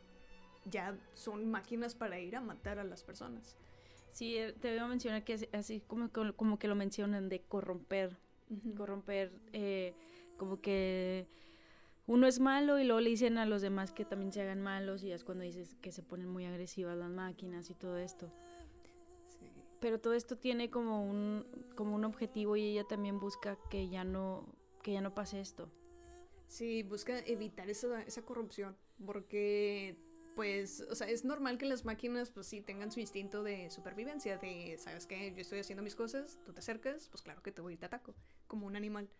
ya 0.64 0.96
son 1.14 1.50
máquinas 1.50 1.94
para 1.94 2.18
ir 2.18 2.36
a 2.36 2.40
matar 2.40 2.78
a 2.78 2.84
las 2.84 3.02
personas. 3.02 3.56
Sí, 4.10 4.36
eh, 4.36 4.52
te 4.52 4.78
a 4.78 4.86
mencionar 4.86 5.24
que 5.24 5.48
así 5.52 5.80
como, 5.80 6.10
como 6.10 6.58
que 6.58 6.68
lo 6.68 6.74
mencionan 6.74 7.28
de 7.28 7.40
corromper, 7.40 8.16
corromper, 8.76 9.32
eh, 9.52 9.94
como 10.36 10.60
que 10.60 11.26
uno 12.06 12.26
es 12.26 12.40
malo 12.40 12.78
y 12.78 12.84
luego 12.84 13.00
le 13.00 13.10
dicen 13.10 13.38
a 13.38 13.46
los 13.46 13.62
demás 13.62 13.92
que 13.92 14.04
también 14.04 14.32
se 14.32 14.42
hagan 14.42 14.60
malos 14.60 15.04
y 15.04 15.12
es 15.12 15.22
cuando 15.22 15.44
dices 15.44 15.76
que 15.80 15.92
se 15.92 16.02
ponen 16.02 16.28
muy 16.28 16.44
agresivas 16.44 16.96
las 16.96 17.10
máquinas 17.10 17.70
y 17.70 17.74
todo 17.74 17.96
esto. 17.98 18.32
Pero 19.80 19.98
todo 19.98 20.12
esto 20.12 20.36
tiene 20.36 20.70
como 20.70 21.04
un, 21.04 21.46
como 21.74 21.94
un 21.94 22.04
objetivo 22.04 22.56
y 22.56 22.64
ella 22.64 22.84
también 22.84 23.18
busca 23.18 23.56
que 23.70 23.88
ya 23.88 24.04
no, 24.04 24.44
que 24.82 24.92
ya 24.92 25.00
no 25.00 25.14
pase 25.14 25.40
esto. 25.40 25.70
Sí, 26.48 26.82
busca 26.82 27.20
evitar 27.20 27.70
esa, 27.70 28.02
esa 28.02 28.22
corrupción, 28.22 28.76
porque 29.06 29.96
pues, 30.40 30.86
o 30.90 30.94
sea, 30.94 31.06
es 31.06 31.22
normal 31.26 31.58
que 31.58 31.66
las 31.66 31.84
máquinas, 31.84 32.30
pues 32.30 32.46
sí, 32.46 32.62
tengan 32.62 32.90
su 32.90 32.98
instinto 32.98 33.42
de 33.42 33.68
supervivencia, 33.68 34.38
de, 34.38 34.78
¿sabes 34.78 35.04
qué? 35.04 35.34
Yo 35.34 35.42
estoy 35.42 35.58
haciendo 35.58 35.82
mis 35.82 35.94
cosas, 35.94 36.38
tú 36.46 36.54
te 36.54 36.60
acercas, 36.60 37.10
pues 37.10 37.20
claro 37.20 37.42
que 37.42 37.52
te 37.52 37.60
voy 37.60 37.74
y 37.74 37.76
te 37.76 37.84
ataco, 37.84 38.14
como 38.46 38.66
un 38.66 38.74
animal. 38.74 39.10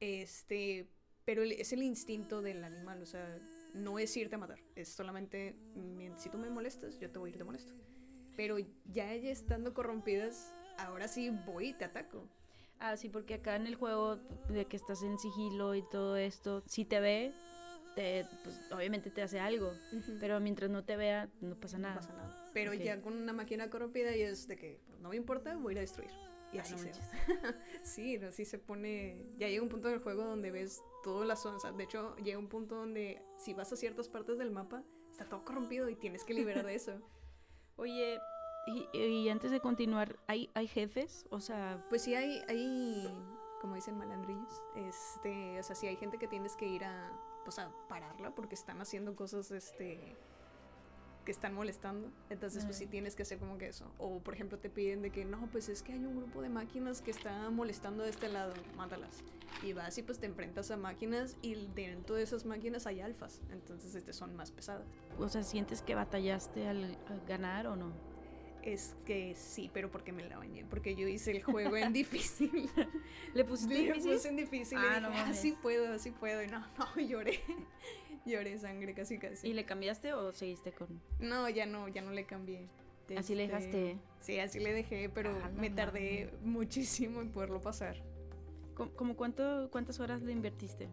Este, 0.00 0.88
pero 1.26 1.42
es 1.42 1.74
el 1.74 1.82
instinto 1.82 2.40
del 2.40 2.64
animal, 2.64 3.02
o 3.02 3.04
sea, 3.04 3.38
no 3.74 3.98
es 3.98 4.16
irte 4.16 4.36
a 4.36 4.38
matar, 4.38 4.58
es 4.74 4.88
solamente, 4.88 5.54
si 6.16 6.30
tú 6.30 6.38
me 6.38 6.48
molestas, 6.48 6.98
yo 6.98 7.10
te 7.10 7.18
voy 7.18 7.28
a 7.28 7.32
ir 7.32 7.38
de 7.38 7.44
molesto. 7.44 7.74
Pero 8.34 8.56
ya 8.86 9.12
ella 9.12 9.32
estando 9.32 9.74
corrompidas, 9.74 10.50
ahora 10.78 11.08
sí 11.08 11.28
voy 11.44 11.68
y 11.68 11.72
te 11.74 11.84
ataco. 11.84 12.26
Ah, 12.78 12.96
sí, 12.96 13.10
porque 13.10 13.34
acá 13.34 13.56
en 13.56 13.66
el 13.66 13.74
juego 13.74 14.16
de 14.48 14.64
que 14.64 14.78
estás 14.78 15.02
en 15.02 15.18
sigilo 15.18 15.74
y 15.74 15.82
todo 15.90 16.16
esto, 16.16 16.62
si 16.64 16.86
te 16.86 17.00
ve, 17.00 17.34
te, 17.94 18.26
pues, 18.42 18.60
obviamente 18.72 19.10
te 19.10 19.22
hace 19.22 19.38
algo, 19.40 19.72
pero 20.20 20.40
mientras 20.40 20.70
no 20.70 20.84
te 20.84 20.96
vea, 20.96 21.28
no 21.40 21.56
pasa 21.56 21.78
nada. 21.78 21.96
pasa 21.96 22.12
nada. 22.12 22.50
Pero 22.52 22.74
ya 22.74 23.00
con 23.00 23.14
una 23.16 23.32
máquina 23.32 23.70
corrompida 23.70 24.14
y 24.16 24.22
es 24.22 24.48
de 24.48 24.56
que 24.56 24.80
pues, 24.86 25.00
no 25.00 25.10
me 25.10 25.16
importa, 25.16 25.56
voy 25.56 25.72
a 25.72 25.72
ir 25.72 25.78
a 25.78 25.80
destruir. 25.82 26.10
Y 26.52 26.58
así 26.58 26.78
se 26.78 26.92
Sí, 27.82 28.16
así 28.16 28.44
se 28.44 28.58
pone. 28.58 29.26
Ya 29.38 29.48
llega 29.48 29.62
un 29.62 29.68
punto 29.68 29.88
del 29.88 29.98
juego 29.98 30.24
donde 30.24 30.52
ves 30.52 30.82
todas 31.02 31.26
las 31.26 31.42
zonas. 31.42 31.62
De 31.76 31.82
hecho, 31.82 32.14
llega 32.16 32.38
un 32.38 32.48
punto 32.48 32.76
donde 32.76 33.20
si 33.38 33.54
vas 33.54 33.72
a 33.72 33.76
ciertas 33.76 34.08
partes 34.08 34.38
del 34.38 34.52
mapa, 34.52 34.84
está 35.10 35.24
todo 35.24 35.44
corrompido 35.44 35.88
y 35.88 35.96
tienes 35.96 36.22
que 36.22 36.32
liberar 36.32 36.64
de 36.64 36.76
eso. 36.76 37.00
Oye, 37.76 38.20
y, 38.94 39.28
antes 39.28 39.50
de 39.50 39.60
continuar, 39.60 40.16
¿hay, 40.26 40.48
¿hay 40.54 40.68
jefes? 40.68 41.26
O 41.30 41.40
sea... 41.40 41.84
Pues 41.90 42.02
sí 42.02 42.14
hay, 42.14 42.40
hay, 42.48 43.08
como 43.64 43.76
dicen 43.76 43.96
malandrillos, 43.96 44.60
este, 44.76 45.58
o 45.58 45.62
sea, 45.62 45.74
sí 45.74 45.86
hay 45.86 45.96
gente 45.96 46.18
que 46.18 46.28
tienes 46.28 46.54
que 46.54 46.66
ir 46.66 46.84
a, 46.84 47.10
pues 47.46 47.58
a 47.58 47.70
pararla 47.88 48.30
porque 48.34 48.54
están 48.54 48.78
haciendo 48.82 49.16
cosas, 49.16 49.50
este, 49.52 50.18
que 51.24 51.32
están 51.32 51.54
molestando. 51.54 52.10
Entonces, 52.28 52.66
pues 52.66 52.76
sí 52.76 52.86
tienes 52.86 53.16
que 53.16 53.22
hacer 53.22 53.38
como 53.38 53.56
que 53.56 53.68
eso. 53.68 53.90
O, 53.96 54.20
por 54.20 54.34
ejemplo, 54.34 54.58
te 54.58 54.68
piden 54.68 55.00
de 55.00 55.08
que, 55.08 55.24
no, 55.24 55.48
pues 55.50 55.70
es 55.70 55.82
que 55.82 55.94
hay 55.94 56.04
un 56.04 56.14
grupo 56.14 56.42
de 56.42 56.50
máquinas 56.50 57.00
que 57.00 57.10
está 57.10 57.48
molestando 57.48 58.02
de 58.02 58.10
este 58.10 58.28
lado, 58.28 58.52
mátalas. 58.76 59.22
Y 59.62 59.72
vas 59.72 59.96
y 59.96 60.02
pues 60.02 60.18
te 60.18 60.26
enfrentas 60.26 60.70
a 60.70 60.76
máquinas 60.76 61.38
y 61.40 61.54
dentro 61.74 62.16
de 62.16 62.22
esas 62.24 62.44
máquinas 62.44 62.86
hay 62.86 63.00
alfas. 63.00 63.40
Entonces, 63.50 63.94
este, 63.94 64.12
son 64.12 64.36
más 64.36 64.50
pesadas. 64.50 64.86
O 65.18 65.26
sea, 65.26 65.42
¿sientes 65.42 65.80
que 65.80 65.94
batallaste 65.94 66.68
al, 66.68 66.98
ganar 67.26 67.66
o 67.66 67.76
no? 67.76 67.94
Es 68.64 68.96
que 69.04 69.34
sí, 69.34 69.70
pero 69.74 69.90
porque 69.90 70.10
me 70.10 70.26
la 70.26 70.38
bañé, 70.38 70.64
porque 70.64 70.96
yo 70.96 71.06
hice 71.06 71.32
el 71.32 71.42
juego 71.42 71.76
en 71.76 71.92
difícil. 71.92 72.70
¿Le 73.34 73.44
pusiste 73.44 73.74
difícil? 73.74 74.10
Le 74.10 74.16
puse 74.16 74.28
en 74.28 74.36
difícil 74.36 74.78
ah, 74.80 74.96
y 74.96 75.02
no, 75.02 75.08
así 75.10 75.52
ah, 75.54 75.60
puedo, 75.60 75.92
así 75.92 76.10
puedo. 76.10 76.42
Y 76.42 76.46
no, 76.46 76.60
no, 76.78 77.02
lloré. 77.02 77.40
lloré 78.24 78.58
sangre 78.58 78.94
casi 78.94 79.18
casi. 79.18 79.48
¿Y 79.48 79.52
le 79.52 79.66
cambiaste 79.66 80.14
o 80.14 80.32
seguiste 80.32 80.72
con...? 80.72 80.98
No, 81.18 81.46
ya 81.50 81.66
no, 81.66 81.88
ya 81.88 82.00
no 82.00 82.10
le 82.12 82.24
cambié. 82.24 82.66
¿Así 83.18 83.34
le 83.34 83.48
dejaste? 83.48 83.90
Este, 83.90 84.02
sí, 84.20 84.38
así 84.38 84.60
le 84.60 84.72
dejé, 84.72 85.10
pero 85.10 85.38
ah, 85.44 85.50
me 85.54 85.68
tardé 85.68 86.32
muchísimo 86.42 87.20
en 87.20 87.30
poderlo 87.30 87.60
pasar. 87.60 87.96
¿Cómo, 88.96 89.14
cuánto, 89.14 89.68
cuántas 89.70 90.00
horas 90.00 90.22
le 90.22 90.32
invertiste? 90.32 90.88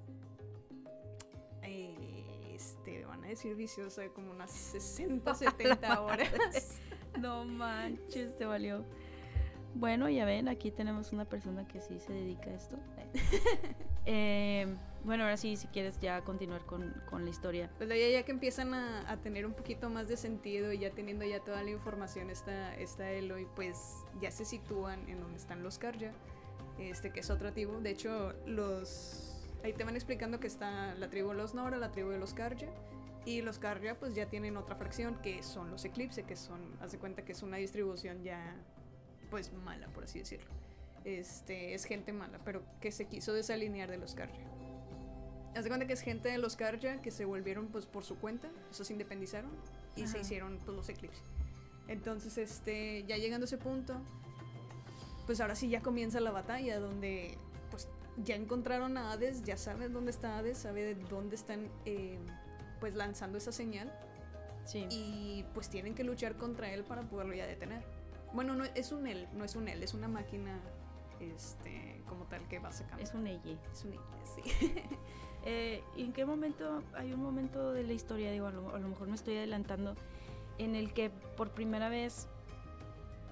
Este, 1.63 3.05
van 3.05 3.23
a 3.23 3.27
decir 3.27 3.55
viciosa, 3.55 4.07
como 4.09 4.31
unas 4.31 4.51
60, 4.51 5.33
70 5.33 6.01
horas. 6.03 6.81
no 7.19 7.45
manches, 7.45 8.35
te 8.35 8.45
valió. 8.45 8.83
Bueno, 9.73 10.09
ya 10.09 10.25
ven, 10.25 10.47
aquí 10.49 10.71
tenemos 10.71 11.13
una 11.13 11.25
persona 11.25 11.65
que 11.67 11.79
sí 11.79 11.99
se 11.99 12.11
dedica 12.11 12.49
a 12.49 12.53
esto. 12.53 12.77
eh, 14.05 14.67
bueno, 15.03 15.23
ahora 15.23 15.37
sí, 15.37 15.55
si 15.55 15.67
quieres 15.67 15.99
ya 15.99 16.21
continuar 16.21 16.65
con, 16.65 16.93
la 17.11 17.29
historia. 17.29 17.69
Pues 17.77 17.89
ya, 17.89 17.95
ya 17.95 18.23
que 18.23 18.31
empiezan 18.31 18.73
a, 18.73 19.17
tener 19.23 19.45
un 19.45 19.53
poquito 19.53 19.89
más 19.89 20.07
de 20.07 20.17
sentido 20.17 20.73
y 20.73 20.79
ya 20.79 20.91
teniendo 20.91 21.25
ya 21.25 21.39
toda 21.39 21.63
la 21.63 21.69
información 21.69 22.29
esta, 22.29 22.75
esta 22.75 23.09
Eloy, 23.11 23.47
pues 23.55 24.03
ya 24.21 24.29
se 24.29 24.45
sitúan 24.45 25.07
en 25.09 25.19
donde 25.21 25.37
están 25.37 25.63
los 25.63 25.77
Karja, 25.77 26.11
este, 26.77 27.11
que 27.11 27.21
es 27.21 27.29
otra 27.29 27.51
tribu. 27.51 27.79
De 27.79 27.91
hecho, 27.91 28.33
los... 28.45 29.27
Ahí 29.63 29.73
te 29.73 29.83
van 29.83 29.95
explicando 29.95 30.39
que 30.39 30.47
está 30.47 30.95
la 30.95 31.09
tribu 31.09 31.29
de 31.29 31.35
los 31.35 31.53
Nora, 31.53 31.77
la 31.77 31.91
tribu 31.91 32.09
de 32.09 32.17
los 32.17 32.33
Karja, 32.33 32.67
y 33.25 33.41
los 33.41 33.59
Karja 33.59 33.95
pues 33.95 34.15
ya 34.15 34.27
tienen 34.27 34.57
otra 34.57 34.75
fracción 34.75 35.21
que 35.21 35.43
son 35.43 35.69
los 35.69 35.85
Eclipse, 35.85 36.23
que 36.23 36.35
son, 36.35 36.59
haz 36.81 36.91
de 36.91 36.97
cuenta 36.97 37.23
que 37.23 37.33
es 37.33 37.43
una 37.43 37.57
distribución 37.57 38.23
ya 38.23 38.55
pues 39.29 39.53
mala, 39.53 39.87
por 39.87 40.03
así 40.05 40.19
decirlo. 40.19 40.49
Este, 41.05 41.73
es 41.73 41.85
gente 41.85 42.13
mala, 42.13 42.39
pero 42.43 42.63
que 42.79 42.91
se 42.91 43.05
quiso 43.05 43.33
desalinear 43.33 43.89
de 43.89 43.97
los 43.97 44.13
Karja. 44.13 44.41
Haz 45.55 45.63
de 45.63 45.69
cuenta 45.69 45.87
que 45.87 45.93
es 45.93 46.01
gente 46.01 46.29
de 46.29 46.37
los 46.37 46.55
Karja 46.55 47.01
que 47.01 47.11
se 47.11 47.25
volvieron 47.25 47.67
pues 47.67 47.85
por 47.85 48.03
su 48.03 48.17
cuenta, 48.17 48.49
o 48.69 48.73
sea, 48.73 48.85
se 48.85 48.93
independizaron 48.93 49.51
y 49.95 50.07
se 50.07 50.19
hicieron 50.19 50.59
pues 50.65 50.75
los 50.75 50.89
Eclipse. 50.89 51.21
Entonces, 51.87 52.37
este, 52.37 53.03
ya 53.03 53.17
llegando 53.17 53.43
a 53.43 53.47
ese 53.47 53.57
punto, 53.57 54.01
pues 55.25 55.41
ahora 55.41 55.55
sí 55.55 55.69
ya 55.69 55.81
comienza 55.81 56.19
la 56.19 56.31
batalla 56.31 56.79
donde 56.79 57.37
pues 57.69 57.87
ya 58.23 58.35
encontraron 58.35 58.97
a 58.97 59.11
Hades, 59.11 59.43
ya 59.43 59.57
saben 59.57 59.93
dónde 59.93 60.11
está 60.11 60.37
Hades, 60.37 60.57
sabe 60.57 60.83
de 60.83 60.95
dónde 60.95 61.35
están 61.35 61.69
eh, 61.85 62.17
pues 62.81 62.95
lanzando 62.95 63.37
esa 63.37 63.53
señal. 63.53 63.89
Sí. 64.65 64.85
Y 64.89 65.45
pues 65.53 65.69
tienen 65.69 65.95
que 65.95 66.03
luchar 66.03 66.35
contra 66.35 66.69
él 66.73 66.83
para 66.83 67.03
poderlo 67.03 67.33
ya 67.33 67.47
detener. 67.47 67.83
Bueno, 68.33 68.55
no 68.55 68.65
es 68.65 68.91
un 68.91 69.07
él, 69.07 69.27
no 69.33 69.45
es 69.45 69.55
un 69.55 69.69
él, 69.69 69.81
es 69.81 69.93
una 69.93 70.09
máquina 70.09 70.59
este, 71.21 72.01
como 72.07 72.25
tal 72.25 72.45
que 72.47 72.59
va 72.59 72.71
sacando. 72.71 73.03
Es 73.03 73.13
un 73.13 73.27
ella. 73.27 73.57
Es 73.71 73.85
un 73.85 73.93
ella, 73.93 74.01
sí. 74.35 74.75
Eh, 75.43 75.83
¿Y 75.95 76.03
en 76.03 76.13
qué 76.13 76.23
momento, 76.23 76.83
hay 76.93 77.13
un 77.13 77.19
momento 77.19 77.73
de 77.73 77.83
la 77.83 77.93
historia, 77.93 78.31
digo, 78.31 78.45
a 78.45 78.51
lo, 78.51 78.87
mejor 78.87 79.07
me 79.07 79.15
estoy 79.15 79.37
adelantando, 79.37 79.95
en 80.59 80.75
el 80.75 80.93
que 80.93 81.09
por 81.09 81.49
primera 81.49 81.89
vez 81.89 82.27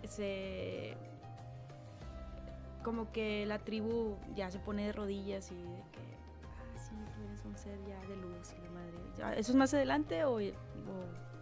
se... 0.07 0.97
como 2.83 3.11
que 3.11 3.45
la 3.45 3.59
tribu 3.59 4.17
ya 4.35 4.49
se 4.49 4.57
pone 4.57 4.87
de 4.87 4.91
rodillas 4.91 5.51
y 5.51 5.55
de 5.55 5.83
que, 5.91 6.18
ser 7.57 7.77
ya 7.87 7.99
de 8.07 8.15
luz 8.15 8.53
y 8.57 8.61
la 8.63 8.71
madre. 8.71 9.39
¿Eso 9.39 9.51
es 9.51 9.55
más 9.55 9.73
adelante 9.73 10.23
o, 10.25 10.39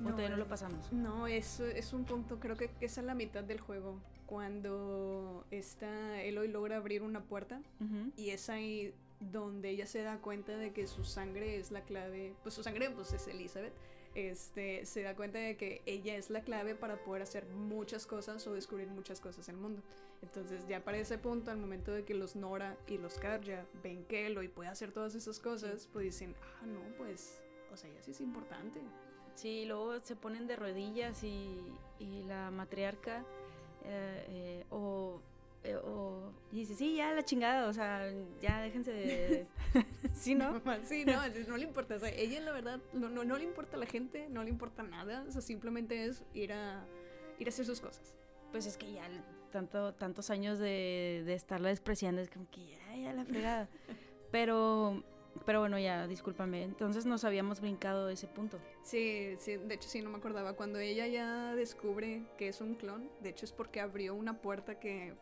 todavía 0.02 0.30
no 0.30 0.38
lo 0.38 0.48
pasamos? 0.48 0.91
No, 0.91 1.28
eso 1.28 1.65
es 1.65 1.93
un 1.93 2.06
punto, 2.06 2.39
creo 2.39 2.56
que, 2.56 2.70
es 2.82 2.98
a 2.98 3.02
la 3.02 3.15
mitad 3.15 3.43
del 3.43 3.60
juego 3.60 4.00
cuando 4.26 5.46
está 5.52 6.22
Eloy 6.22 6.50
logra 6.50 6.78
abrir 6.78 7.02
una 7.02 7.22
puerta 7.22 7.62
y 8.17 8.32
es 8.32 8.50
ahí 8.50 8.93
donde 9.20 9.70
ella 9.70 9.88
se 9.88 10.04
da 10.04 10.17
cuenta 10.17 10.58
de 10.58 10.74
que 10.74 10.86
su 10.86 11.04
sangre 11.04 11.58
es 11.58 11.72
la 11.72 11.82
clave, 11.82 12.36
pues 12.43 12.54
su 12.54 12.63
sangre 12.63 12.89
pues 12.91 13.13
es 13.13 13.28
Elizabeth, 13.28 13.74
este, 14.17 14.84
se 14.88 15.03
da 15.03 15.15
cuenta 15.15 15.38
de 15.38 15.56
que 15.58 15.84
ella 15.86 16.15
es 16.15 16.32
la 16.32 16.41
clave 16.41 16.73
para 16.73 17.03
poder 17.03 17.21
hacer 17.21 17.45
muchas 17.45 18.08
cosas 18.08 18.47
o 18.47 18.53
descubrir 18.53 18.88
muchas 18.88 19.21
cosas 19.21 19.47
en 19.47 19.56
el 19.56 19.62
mundo. 19.62 19.84
Entonces 20.23 20.67
ya 20.67 20.84
para 20.84 20.97
ese 20.97 21.19
punto, 21.19 21.51
al 21.51 21.58
momento 21.58 21.91
de 21.91 22.03
que 22.03 22.15
los 22.15 22.36
Nora 22.36 22.75
y 22.88 22.97
los 22.97 23.19
Karja 23.19 23.67
ven 23.84 24.06
que 24.06 24.25
Eloy 24.25 24.47
puede 24.47 24.69
hacer 24.69 24.91
todas 24.91 25.13
esas 25.13 25.39
cosas, 25.39 25.88
pues 25.93 26.06
dicen, 26.06 26.36
ah, 26.41 26.65
no, 26.65 26.80
pues, 26.97 27.39
o 27.71 27.77
sea, 27.77 27.91
ya 27.91 28.01
sí 28.01 28.10
es 28.10 28.21
importante. 28.21 28.82
Sí, 29.36 29.65
luego 29.65 29.99
se 29.99 30.15
ponen 30.15 30.47
de 30.47 30.56
rodillas 30.56 31.23
y, 31.23 31.62
y 31.99 32.23
la 32.23 32.49
matriarca 32.49 33.23
eh, 33.86 34.25
eh, 34.30 34.65
o, 34.71 35.21
eh, 35.63 35.76
o 35.76 36.32
dice, 36.52 36.76
sí, 36.76 36.96
ya 36.96 37.13
la 37.13 37.24
chingada, 37.24 37.67
o 37.67 37.74
sea, 37.74 38.10
ya 38.41 38.62
déjense 38.62 38.91
de... 38.91 39.47
sí, 40.16 40.36
¿no? 40.36 40.62
sí, 40.84 41.05
no, 41.05 41.22
no 41.47 41.58
le 41.58 41.64
importa, 41.64 41.95
o 41.95 41.99
sea, 41.99 42.10
ella 42.10 42.39
la 42.41 42.51
verdad, 42.51 42.80
no, 42.93 43.10
no, 43.10 43.24
no 43.24 43.38
le 43.38 43.43
importa 43.43 43.78
a 43.78 43.80
la 43.80 43.86
gente, 43.86 44.30
no 44.30 44.43
le 44.43 44.49
importa 44.49 44.84
nada, 44.84 45.26
o 45.28 45.32
sea, 45.32 45.41
simplemente 45.41 46.05
es 46.05 46.24
ir 46.34 46.53
a, 46.53 46.86
ir 47.39 47.47
a 47.47 47.49
hacer 47.49 47.66
sus 47.66 47.82
cosas. 47.82 48.14
Pues 48.51 48.66
es 48.66 48.78
que 48.78 48.93
ya 48.93 49.03
tanto, 49.51 49.93
tantos 49.93 50.30
años 50.30 50.60
de, 50.60 51.24
de 51.26 51.34
estarla 51.34 51.70
despreciando, 51.70 52.22
es 52.22 52.30
como 52.30 52.49
que 52.49 52.66
ya, 52.66 52.95
ya 52.95 53.14
la 53.14 53.26
fregada. 53.26 53.70
Pero 54.32 55.03
pero 55.48 55.62
bueno, 55.62 55.80
ya, 55.80 56.06
discúlpame. 56.08 56.62
Entonces 56.62 57.06
nos 57.06 57.24
habíamos 57.24 57.62
brincado 57.62 58.10
ese 58.10 58.28
punto. 58.28 58.60
Sí, 58.84 59.36
sí, 59.39 59.56
de 59.56 59.76
hecho 59.76 59.88
sí, 59.88 60.02
no 60.02 60.10
me 60.10 60.18
acordaba. 60.18 60.54
Cuando 60.54 60.78
ella 60.78 61.08
ya 61.08 61.56
descubre 61.56 62.24
que 62.38 62.50
es 62.50 62.60
un 62.60 62.76
clon, 62.76 63.10
de 63.22 63.30
hecho 63.30 63.45
es 63.45 63.54
porque 63.54 63.80
abrió 63.80 64.14
una 64.14 64.41
puerta 64.41 64.78
que 64.78 65.14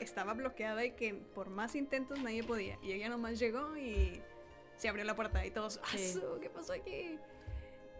estaba 0.00 0.32
bloqueada 0.32 0.84
y 0.86 0.92
que 0.92 1.12
por 1.14 1.50
más 1.50 1.74
intentos 1.74 2.18
nadie 2.22 2.42
podía. 2.42 2.78
Y 2.82 2.92
ella 2.92 3.10
nomás 3.10 3.38
llegó 3.38 3.76
y 3.76 4.22
se 4.78 4.88
abrió 4.88 5.04
la 5.04 5.14
puerta 5.14 5.44
y 5.44 5.50
todos, 5.50 5.78
¡Ah, 5.84 6.38
¿qué 6.40 6.48
pasó 6.48 6.72
aquí? 6.72 7.18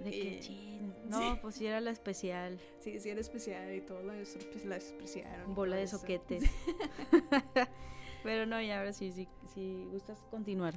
De 0.01 0.11
que, 0.11 0.37
Eh, 0.37 0.41
chin, 0.41 0.95
no, 1.05 1.39
pues 1.43 1.57
sí 1.57 1.67
era 1.67 1.81
la 1.83 1.91
especial. 1.91 2.59
Sí, 2.79 2.99
sí 2.99 3.11
era 3.11 3.21
especial 3.21 3.75
y 3.75 3.83
todo 3.83 4.01
la, 4.03 4.15
espe- 4.17 4.65
la 4.65 4.77
despreciaron. 4.77 5.51
y 5.51 5.55
Bola 5.55 5.77
de 5.77 5.83
eso. 5.83 5.99
soquete. 5.99 6.39
Pero 8.23 8.47
no, 8.47 8.61
y 8.61 8.71
ahora 8.71 8.93
sí, 8.93 9.13
sí, 9.13 9.29
si 9.53 9.85
gustas 9.91 10.19
continuar. 10.31 10.75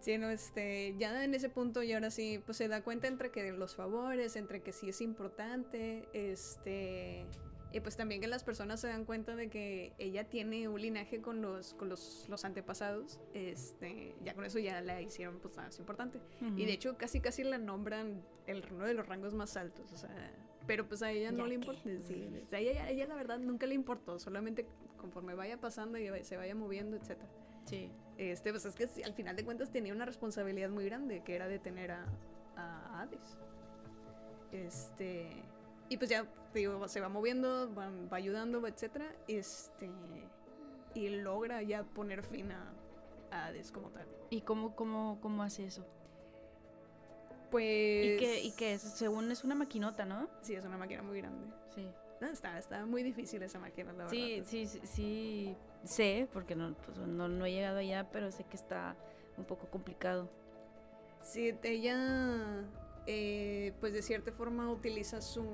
Sí, 0.00 0.18
no, 0.18 0.30
este, 0.30 0.94
ya 0.98 1.24
en 1.24 1.34
ese 1.34 1.48
punto 1.48 1.82
y 1.82 1.92
ahora 1.92 2.10
sí, 2.10 2.40
pues 2.44 2.58
se 2.58 2.68
da 2.68 2.82
cuenta 2.82 3.08
entre 3.08 3.30
que 3.30 3.50
los 3.52 3.74
favores, 3.74 4.36
entre 4.36 4.62
que 4.62 4.72
sí 4.72 4.88
es 4.88 5.00
importante, 5.00 6.08
este, 6.12 7.26
y 7.72 7.80
pues 7.80 7.96
también 7.96 8.20
que 8.20 8.28
las 8.28 8.44
personas 8.44 8.80
se 8.80 8.88
dan 8.88 9.04
cuenta 9.04 9.34
de 9.34 9.48
que 9.50 9.92
ella 9.98 10.28
tiene 10.28 10.68
un 10.68 10.80
linaje 10.80 11.20
con 11.20 11.42
los, 11.42 11.74
con 11.74 11.88
los, 11.88 12.26
los 12.28 12.44
antepasados, 12.44 13.20
este, 13.34 14.14
ya 14.24 14.34
con 14.34 14.44
eso 14.44 14.58
ya 14.58 14.80
la 14.80 15.02
hicieron 15.02 15.38
pues 15.40 15.56
más 15.56 15.78
importante. 15.78 16.20
Y 16.56 16.64
de 16.64 16.72
hecho 16.72 16.96
casi 16.96 17.20
casi 17.20 17.42
la 17.42 17.58
nombran 17.58 18.22
el 18.46 18.64
uno 18.70 18.86
de 18.86 18.94
los 18.94 19.06
rangos 19.06 19.34
más 19.34 19.56
altos, 19.56 19.92
o 19.92 19.96
sea, 19.96 20.32
pero 20.66 20.88
pues 20.88 21.02
a 21.02 21.10
ella 21.10 21.32
no 21.32 21.46
le 21.46 21.54
importa, 21.54 21.82
sí, 22.00 22.28
o 22.44 22.48
sea, 22.48 22.60
ella, 22.60 22.88
ella 22.88 23.06
la 23.06 23.14
verdad 23.14 23.38
nunca 23.38 23.66
le 23.66 23.74
importó, 23.74 24.18
solamente 24.18 24.66
conforme 24.96 25.34
vaya 25.34 25.60
pasando 25.60 25.98
y 25.98 26.08
se 26.24 26.36
vaya 26.36 26.54
moviendo, 26.54 26.96
etcétera. 26.96 27.28
Sí. 27.64 27.90
Este, 28.18 28.50
pues 28.50 28.64
es 28.64 28.74
que 28.74 29.04
al 29.04 29.12
final 29.12 29.36
de 29.36 29.44
cuentas 29.44 29.70
tenía 29.70 29.92
una 29.92 30.06
responsabilidad 30.06 30.70
muy 30.70 30.86
grande, 30.86 31.22
que 31.22 31.34
era 31.34 31.48
detener 31.48 31.90
a, 31.92 32.06
a 32.56 33.02
Hades. 33.02 33.38
Este, 34.52 35.28
y 35.88 35.98
pues 35.98 36.08
ya, 36.08 36.26
digo, 36.54 36.88
se 36.88 37.00
va 37.00 37.08
moviendo, 37.08 37.72
va, 37.74 37.90
va 38.10 38.16
ayudando, 38.16 38.62
va, 38.62 38.68
etcétera, 38.68 39.14
este, 39.28 39.90
y 40.94 41.08
logra 41.10 41.60
ya 41.62 41.84
poner 41.84 42.22
fin 42.22 42.52
a, 42.52 42.72
a 43.30 43.46
Hades 43.46 43.70
como 43.70 43.90
tal. 43.90 44.06
¿Y 44.30 44.40
cómo, 44.40 44.74
cómo, 44.74 45.18
cómo 45.20 45.42
hace 45.42 45.66
eso? 45.66 45.84
Pues... 47.50 47.64
¿Y 47.64 48.16
qué, 48.16 48.40
¿Y 48.42 48.52
qué 48.52 48.74
es? 48.74 48.82
Según 48.82 49.30
es 49.30 49.44
una 49.44 49.54
maquinota, 49.54 50.04
¿no? 50.04 50.28
Sí, 50.40 50.54
es 50.54 50.64
una 50.64 50.78
máquina 50.78 51.02
muy 51.02 51.18
grande. 51.18 51.46
Sí. 51.74 51.86
No, 52.20 52.28
está, 52.28 52.58
está 52.58 52.86
muy 52.86 53.02
difícil 53.02 53.42
esa 53.42 53.58
máquina, 53.58 53.92
la 53.92 54.08
Sí, 54.08 54.36
verdad. 54.36 54.50
sí, 54.50 54.66
sí, 54.66 54.80
sí, 54.84 55.56
sé, 55.84 56.28
porque 56.32 56.56
no, 56.56 56.74
pues, 56.74 56.96
no, 56.98 57.28
no 57.28 57.44
he 57.44 57.52
llegado 57.52 57.78
allá, 57.78 58.08
pero 58.10 58.30
sé 58.32 58.44
que 58.44 58.56
está 58.56 58.96
un 59.36 59.44
poco 59.44 59.66
complicado. 59.66 60.30
Sí, 61.22 61.54
ella, 61.62 62.64
eh, 63.06 63.74
pues 63.80 63.92
de 63.92 64.00
cierta 64.02 64.32
forma 64.32 64.70
utiliza 64.70 65.20
su, 65.20 65.44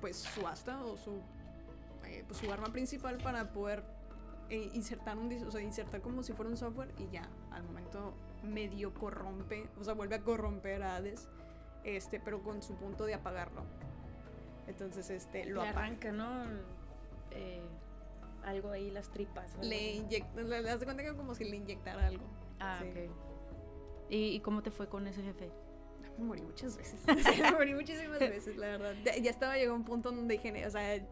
pues 0.00 0.16
su 0.16 0.46
asta 0.46 0.82
o 0.84 0.96
su, 0.96 1.20
eh, 2.04 2.24
pues, 2.26 2.38
su 2.38 2.50
arma 2.50 2.68
principal 2.72 3.18
para 3.18 3.52
poder 3.52 3.82
eh, 4.48 4.70
insertar 4.72 5.18
un, 5.18 5.30
o 5.46 5.50
sea, 5.50 5.60
insertar 5.60 6.00
como 6.00 6.22
si 6.22 6.32
fuera 6.32 6.50
un 6.50 6.56
software 6.56 6.94
y 6.98 7.08
ya, 7.10 7.28
al 7.50 7.62
momento 7.64 8.14
medio 8.42 8.94
corrompe, 8.94 9.68
o 9.78 9.84
sea, 9.84 9.94
vuelve 9.94 10.14
a 10.14 10.22
corromper 10.22 10.82
a 10.82 10.96
Hades, 10.96 11.28
este, 11.84 12.20
pero 12.20 12.42
con 12.42 12.62
su 12.62 12.74
punto 12.76 13.04
de 13.04 13.14
apagarlo. 13.14 13.64
Entonces, 14.66 15.10
este, 15.10 15.44
lo 15.46 15.62
Le 15.62 15.68
arranca, 15.68 16.12
¿no? 16.12 16.44
Eh, 17.30 17.62
algo 18.44 18.70
ahí, 18.70 18.90
las 18.90 19.10
tripas. 19.10 19.50
o 19.52 19.54
algo 19.56 19.68
Le 19.68 19.92
inyecta, 19.94 20.40
le, 20.42 20.62
das 20.62 20.82
cuenta 20.84 21.02
que 21.02 21.14
como 21.14 21.34
si 21.34 21.44
le 21.44 21.56
inyectara 21.56 22.06
algo. 22.06 22.24
Ah, 22.60 22.78
sí. 22.82 22.88
ok. 22.90 23.10
¿Y, 24.10 24.16
¿Y 24.36 24.40
cómo 24.40 24.62
te 24.62 24.70
fue 24.70 24.88
con 24.88 25.06
ese 25.06 25.22
jefe? 25.22 25.50
Me 26.18 26.24
morí 26.24 26.42
muchas 26.42 26.76
veces. 26.76 27.00
Me 27.42 27.52
morí 27.52 27.74
muchísimas 27.74 28.18
veces, 28.18 28.56
la 28.56 28.68
verdad. 28.68 28.94
Ya, 29.04 29.30
estaba 29.30 29.56
llegó 29.56 29.72
a 29.72 29.76
un 29.76 29.84
punto 29.84 30.10
donde 30.12 30.34
dije, 30.34 30.66
o 30.66 30.70
sea, 30.70 31.04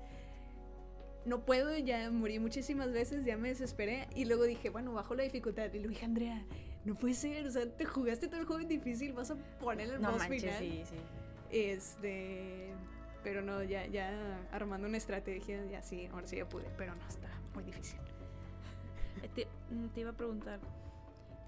no 1.27 1.45
puedo, 1.45 1.77
ya 1.77 2.11
morí 2.11 2.39
muchísimas 2.39 2.93
veces, 2.93 3.25
ya 3.25 3.37
me 3.37 3.49
desesperé. 3.49 4.09
Y 4.15 4.25
luego 4.25 4.45
dije, 4.45 4.71
bueno, 4.71 4.93
bajo 4.93 5.15
la 5.15 5.25
dificultad. 5.25 5.73
Y 5.73 5.79
le 5.81 5.89
dije, 5.89 6.05
Andrea, 6.05 6.45
no 6.85 6.95
puede 6.95 7.15
ser, 7.15 7.47
o 7.47 7.51
sea, 7.51 7.67
te 7.67 7.85
jugaste 7.85 8.29
todo 8.29 8.41
el 8.41 8.47
juego 8.47 8.63
en 8.63 8.69
difícil, 8.69 9.13
vas 9.13 9.31
a 9.31 9.37
poner 9.59 9.91
el 9.91 10.01
No 10.01 10.13
boss 10.13 10.21
manches, 10.21 10.43
final. 10.43 10.59
sí, 10.59 10.83
sí. 10.89 10.97
Este. 11.51 12.73
Pero 13.25 13.43
no, 13.43 13.63
ya, 13.65 13.87
ya 13.87 14.47
armando 14.53 14.87
una 14.87 14.99
estrategia, 14.99 15.65
ya 15.67 15.83
sí, 15.83 16.07
ahora 16.13 16.27
sí 16.29 16.37
ya 16.37 16.49
pude, 16.49 16.67
pero 16.79 16.95
no, 16.95 17.07
está 17.09 17.29
muy 17.55 17.65
difícil. 17.65 17.99
Eh, 19.23 19.29
Te, 19.35 19.49
mm, 19.71 19.89
te 19.89 20.01
iba 20.03 20.11
a 20.11 20.17
preguntar, 20.17 20.61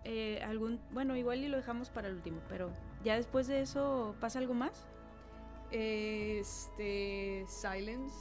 eh, 0.04 0.40
algún, 0.42 0.80
bueno, 0.92 1.16
igual 1.16 1.40
y 1.44 1.48
lo 1.48 1.56
dejamos 1.58 1.90
para 1.90 2.08
el 2.08 2.14
último, 2.16 2.40
pero 2.48 2.70
ya 3.04 3.16
después 3.16 3.46
de 3.46 3.60
eso 3.60 4.16
pasa 4.20 4.38
algo 4.40 4.54
más. 4.54 4.86
Este. 5.70 7.44
Silence. 7.48 8.14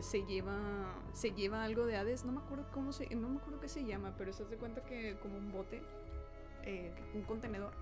Se 0.00 0.24
lleva. 0.26 0.58
Se 1.12 1.30
lleva 1.32 1.62
algo 1.64 1.86
de 1.86 1.96
Hades. 1.96 2.24
No 2.24 2.32
me 2.32 2.40
acuerdo 2.40 2.66
cómo 2.72 2.92
se. 2.92 3.14
No 3.14 3.28
me 3.28 3.38
acuerdo 3.38 3.60
qué 3.60 3.68
se 3.68 3.84
llama. 3.84 4.14
Pero 4.18 4.32
se 4.32 4.42
hace 4.44 4.56
cuenta 4.56 4.82
que 4.82 5.16
como 5.20 5.36
un 5.38 5.52
bote. 5.52 5.82
eh, 6.64 6.92
un 7.14 7.22
contenedor. 7.22 7.72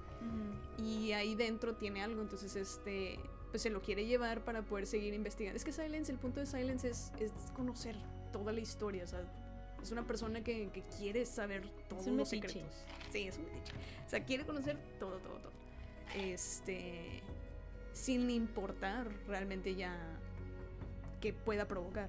Y 0.78 1.12
ahí 1.12 1.34
dentro 1.34 1.76
tiene 1.76 2.02
algo. 2.02 2.20
Entonces, 2.22 2.56
este. 2.56 3.18
Pues 3.50 3.62
se 3.62 3.70
lo 3.70 3.82
quiere 3.82 4.06
llevar 4.06 4.44
para 4.44 4.62
poder 4.62 4.86
seguir 4.86 5.12
investigando. 5.12 5.56
Es 5.56 5.64
que 5.64 5.72
Silence, 5.72 6.10
el 6.12 6.18
punto 6.18 6.40
de 6.40 6.46
Silence 6.46 6.88
es, 6.88 7.12
es 7.18 7.32
conocer 7.54 7.96
toda 8.32 8.52
la 8.52 8.60
historia. 8.60 9.04
O 9.04 9.06
sea, 9.06 9.20
es 9.82 9.90
una 9.90 10.06
persona 10.06 10.42
que, 10.42 10.68
que 10.70 10.82
quiere 10.98 11.26
saber 11.26 11.68
todos 11.88 12.06
los 12.06 12.30
metiche. 12.32 12.48
secretos. 12.48 12.84
Sí, 13.10 13.26
es 13.26 13.38
un 13.38 13.46
metiche. 13.46 13.72
O 14.06 14.08
sea, 14.08 14.24
quiere 14.24 14.44
conocer 14.44 14.78
todo, 14.98 15.18
todo, 15.18 15.38
todo. 15.38 15.52
Este. 16.16 17.22
Sin 17.92 18.30
importar 18.30 19.08
realmente 19.26 19.74
ya 19.74 19.96
que 21.20 21.32
pueda 21.32 21.66
provocar. 21.66 22.08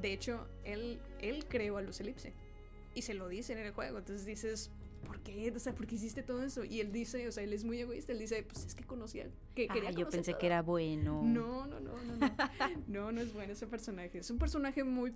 De 0.00 0.12
hecho, 0.12 0.46
él, 0.64 1.00
él 1.20 1.46
creó 1.48 1.78
a 1.78 1.82
Luz 1.82 2.00
Elipse. 2.00 2.32
Y 2.94 3.02
se 3.02 3.14
lo 3.14 3.28
dice 3.28 3.52
en 3.52 3.60
el 3.60 3.72
juego. 3.72 3.98
Entonces 3.98 4.26
dices, 4.26 4.70
¿por 5.06 5.20
qué? 5.20 5.52
O 5.54 5.58
sea, 5.58 5.74
¿por 5.74 5.86
qué 5.86 5.94
hiciste 5.94 6.22
todo 6.22 6.42
eso? 6.42 6.64
Y 6.64 6.80
él 6.80 6.92
dice, 6.92 7.26
o 7.28 7.32
sea, 7.32 7.42
él 7.44 7.52
es 7.52 7.64
muy 7.64 7.80
egoísta. 7.80 8.12
Él 8.12 8.18
dice, 8.18 8.42
pues 8.42 8.64
es 8.66 8.74
que 8.74 8.84
conocía, 8.84 9.28
que 9.54 9.68
quería 9.68 9.88
Ah, 9.88 9.92
yo 9.92 9.98
conocer 10.06 10.18
pensé 10.18 10.32
todo". 10.32 10.38
que 10.40 10.46
era 10.46 10.62
bueno. 10.62 11.22
No, 11.22 11.66
no, 11.66 11.80
no, 11.80 11.92
no, 12.02 12.16
no. 12.16 12.36
No, 12.88 13.12
no 13.12 13.20
es 13.20 13.32
bueno 13.32 13.52
ese 13.52 13.66
personaje. 13.66 14.18
Es 14.18 14.30
un 14.30 14.38
personaje 14.38 14.84
muy. 14.84 15.14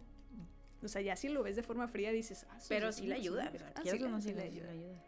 O 0.82 0.88
sea, 0.88 1.02
ya 1.02 1.14
si 1.16 1.28
lo 1.28 1.42
ves 1.42 1.56
de 1.56 1.62
forma 1.62 1.88
fría 1.88 2.10
dices, 2.12 2.46
ah, 2.50 2.58
Pero 2.68 2.90
sí 2.92 3.06
le 3.06 3.14
ayuda, 3.16 3.50
personaje". 3.50 3.58
¿verdad? 3.58 3.72
Ah, 3.76 3.80
sí, 3.84 3.98
no, 3.98 4.16
le- 4.16 4.22
sí 4.22 4.30
ayuda. 4.30 4.70
ayuda. 4.70 5.04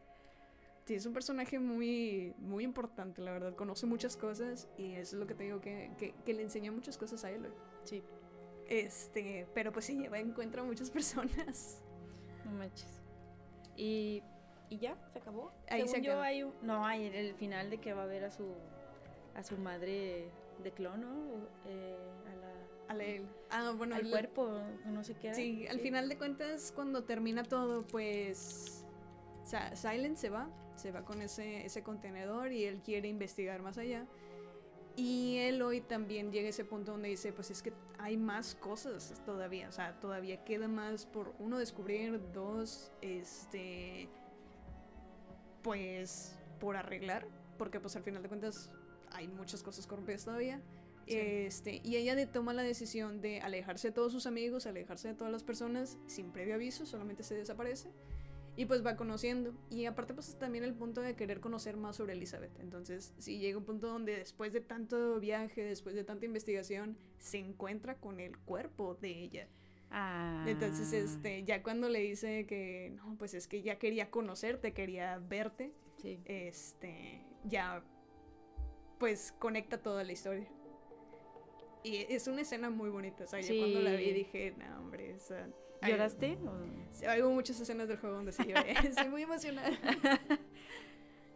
Sí, 0.85 0.95
es 0.95 1.07
un 1.07 1.13
personaje 1.13 1.59
muy, 1.61 2.35
muy 2.39 2.65
importante, 2.65 3.23
la 3.23 3.31
verdad. 3.33 3.55
Conoce 3.55 3.87
muchas 3.87 4.17
cosas 4.17 4.69
y 4.77 4.93
eso 4.93 5.15
es 5.17 5.21
lo 5.21 5.27
que 5.29 5.35
te 5.35 5.45
digo, 5.45 5.61
que, 5.61 5.93
que, 5.97 6.13
que 6.27 6.35
le 6.35 6.43
enseñó 6.43 6.73
muchas 6.73 6.99
cosas 6.99 7.25
a 7.25 7.31
él. 7.31 7.47
Sí, 7.85 8.03
Este, 8.69 9.47
pero 9.55 9.73
pues 9.73 9.85
sí, 9.85 9.97
lleva 9.97 10.19
encuentra 10.19 10.63
a 10.63 10.65
muchas 10.65 10.91
personas. 10.99 11.81
no 12.45 12.51
manches. 12.53 13.01
Y, 13.77 14.23
y 14.73 14.79
ya, 14.79 14.97
se 15.13 15.19
acabó. 15.19 15.53
Ahí 15.69 15.81
Según 15.83 15.95
se 15.95 16.01
yo 16.03 16.21
hay 16.21 16.43
un- 16.45 16.55
no, 16.63 16.85
hay 16.87 17.07
el, 17.07 17.15
el 17.15 17.35
final 17.35 17.69
de 17.71 17.79
que 17.79 17.93
va 17.93 18.05
a 18.05 18.07
ver 18.07 18.25
a 18.25 18.31
su 18.31 18.55
a 19.35 19.43
su 19.43 19.57
madre 19.57 20.31
de 20.63 20.71
clon, 20.73 21.01
¿no? 21.01 21.47
Eh, 21.67 21.97
a 22.31 22.35
la, 22.37 22.53
A 22.89 22.95
la- 22.95 23.29
ah, 23.51 23.73
bueno, 23.77 23.95
al 23.97 24.05
la- 24.05 24.11
cuerpo, 24.11 24.51
no 24.87 25.03
sé 25.05 25.15
qué. 25.15 25.35
Sí, 25.35 25.67
al 25.69 25.81
final 25.81 26.09
de 26.09 26.17
cuentas, 26.19 26.73
cuando 26.75 27.05
termina 27.05 27.43
todo, 27.45 27.87
pues. 27.87 28.85
Silent 29.75 30.17
se 30.17 30.31
va, 30.31 30.49
se 30.77 30.93
va 30.93 31.05
con 31.05 31.21
ese, 31.21 31.65
ese 31.67 31.83
contenedor 31.83 32.53
y 32.53 32.65
él 32.65 32.81
quiere 32.83 33.09
investigar 33.09 33.61
más 33.61 33.77
allá. 33.79 34.07
Y 34.95 35.39
él 35.39 35.63
hoy 35.63 35.81
también 35.81 36.31
llega 36.31 36.47
a 36.47 36.51
ese 36.51 36.65
punto 36.67 36.93
donde 36.93 37.09
dice, 37.09 37.33
pues 37.33 37.51
es 37.51 37.63
que 37.63 37.73
hay 37.99 38.17
más 38.19 38.55
cosas 38.55 39.15
todavía, 39.25 39.69
o 39.69 39.73
sea, 39.73 39.99
todavía 40.01 40.45
queda 40.45 40.69
más 40.69 41.07
por 41.07 41.33
uno 41.39 41.59
descubrir, 41.59 42.21
dos, 42.33 42.93
este, 43.01 44.09
pues 45.63 46.37
por 46.61 46.77
arreglar, 46.77 47.27
porque 47.59 47.81
pues 47.81 47.97
al 47.97 48.03
final 48.03 48.23
de 48.23 48.29
cuentas 48.29 48.71
hay 49.11 49.29
muchas 49.29 49.63
cosas 49.63 49.87
corrompidas 49.87 50.25
todavía. 50.25 50.61
Sí. 51.07 51.17
Este, 51.19 51.81
y 51.85 51.97
ella 51.97 52.15
de- 52.15 52.27
toma 52.27 52.53
la 52.53 52.63
decisión 52.63 53.21
de 53.21 53.41
alejarse 53.41 53.89
de 53.89 53.93
todos 53.93 54.13
sus 54.13 54.27
amigos, 54.27 54.67
alejarse 54.67 55.09
de 55.09 55.15
todas 55.15 55.33
las 55.33 55.43
personas 55.43 55.99
sin 56.07 56.31
previo 56.31 56.55
aviso, 56.55 56.87
solamente 56.87 57.23
se 57.25 57.35
desaparece. 57.35 57.91
Y 58.55 58.67
pues 58.67 58.85
va 58.85 58.97
conociendo. 58.97 59.55
Y 59.71 59.87
aparte 59.87 60.13
pues 60.15 60.37
también 60.39 60.63
el 60.63 60.75
punto 60.75 61.01
de 61.01 61.15
querer 61.17 61.41
conocer 61.41 61.77
más 61.77 61.97
sobre 61.97 62.13
Elizabeth. 62.13 62.53
Entonces, 62.61 63.15
si 63.19 63.39
llega 63.39 63.57
un 63.59 63.65
punto 63.65 63.89
donde 63.89 64.17
después 64.17 64.53
de 64.53 64.61
tanto 64.61 65.19
viaje, 65.21 65.65
después 65.65 65.95
de 65.95 66.05
tanta 66.05 66.27
investigación, 66.27 66.97
se 67.19 67.39
encuentra 67.39 67.95
con 67.97 68.21
el 68.21 68.37
cuerpo 68.39 68.95
de 69.01 69.09
ella. 69.23 69.49
Ah. 69.95 70.45
Entonces, 70.49 70.93
este, 70.93 71.45
ya 71.45 71.63
cuando 71.63 71.89
le 71.91 72.01
dice 72.01 72.47
que 72.47 72.93
no, 72.97 73.15
pues 73.19 73.35
es 73.35 73.47
que 73.47 73.61
ya 73.63 73.79
quería 73.79 74.11
conocerte, 74.11 74.73
quería 74.73 75.19
verte, 75.19 75.73
Sí. 75.99 76.19
este, 76.25 77.25
ya 77.45 77.85
pues 78.99 79.33
conecta 79.39 79.83
toda 79.83 80.03
la 80.05 80.13
historia. 80.13 80.49
Y 81.85 81.97
es 82.09 82.27
una 82.29 82.41
escena 82.43 82.71
muy 82.71 82.89
bonita, 82.91 83.25
o 83.25 83.27
sea, 83.27 83.41
yo 83.41 83.59
cuando 83.59 83.81
la 83.81 83.93
vi 83.97 84.13
dije, 84.13 84.55
no, 84.57 84.79
hombre, 84.81 85.15
o 85.15 85.19
sea, 85.19 85.49
hay- 85.83 85.91
¿Lloraste? 85.91 86.39
o- 86.47 86.93
sí, 86.93 87.05
Hay 87.07 87.23
muchas 87.23 87.61
escenas 87.61 87.89
del 87.89 87.99
juego 87.99 88.17
donde 88.17 88.31
sí 88.33 88.45
lloré, 88.47 88.73
estoy 88.97 89.09
muy 89.09 89.23
emocionada. 89.23 89.69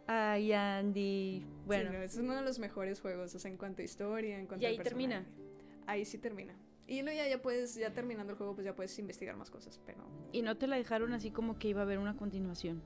Ay, 0.07 0.53
Andy. 0.53 1.45
Bueno, 1.65 1.91
Sí, 1.91 1.97
no, 1.97 2.03
es 2.03 2.15
uno 2.17 2.35
de 2.35 2.41
los 2.41 2.59
mejores 2.59 3.01
juegos, 3.01 3.35
o 3.35 3.39
sea, 3.39 3.51
en 3.51 3.57
cuanto 3.57 3.81
a 3.81 3.85
historia, 3.85 4.39
en 4.39 4.47
cuanto 4.47 4.63
Y 4.63 4.67
al 4.67 4.71
ahí 4.73 4.79
termina. 4.79 5.23
personaje. 5.25 5.83
Ahí 5.85 6.05
sí 6.05 6.17
termina. 6.17 6.55
Y 6.87 7.01
luego 7.01 7.17
ya, 7.17 7.27
ya 7.27 7.41
puedes, 7.41 7.75
ya 7.75 7.93
terminando 7.93 8.31
el 8.31 8.37
juego, 8.37 8.55
pues 8.55 8.65
ya 8.65 8.73
puedes 8.73 8.97
investigar 8.97 9.35
más 9.35 9.49
cosas, 9.51 9.79
pero... 9.85 9.99
y 10.31 10.41
no 10.41 10.57
te 10.57 10.67
la 10.67 10.77
dejaron 10.77 11.13
así 11.13 11.31
como 11.31 11.59
que 11.59 11.67
iba 11.67 11.81
a 11.81 11.83
haber 11.83 11.99
una 11.99 12.15
continuación. 12.15 12.81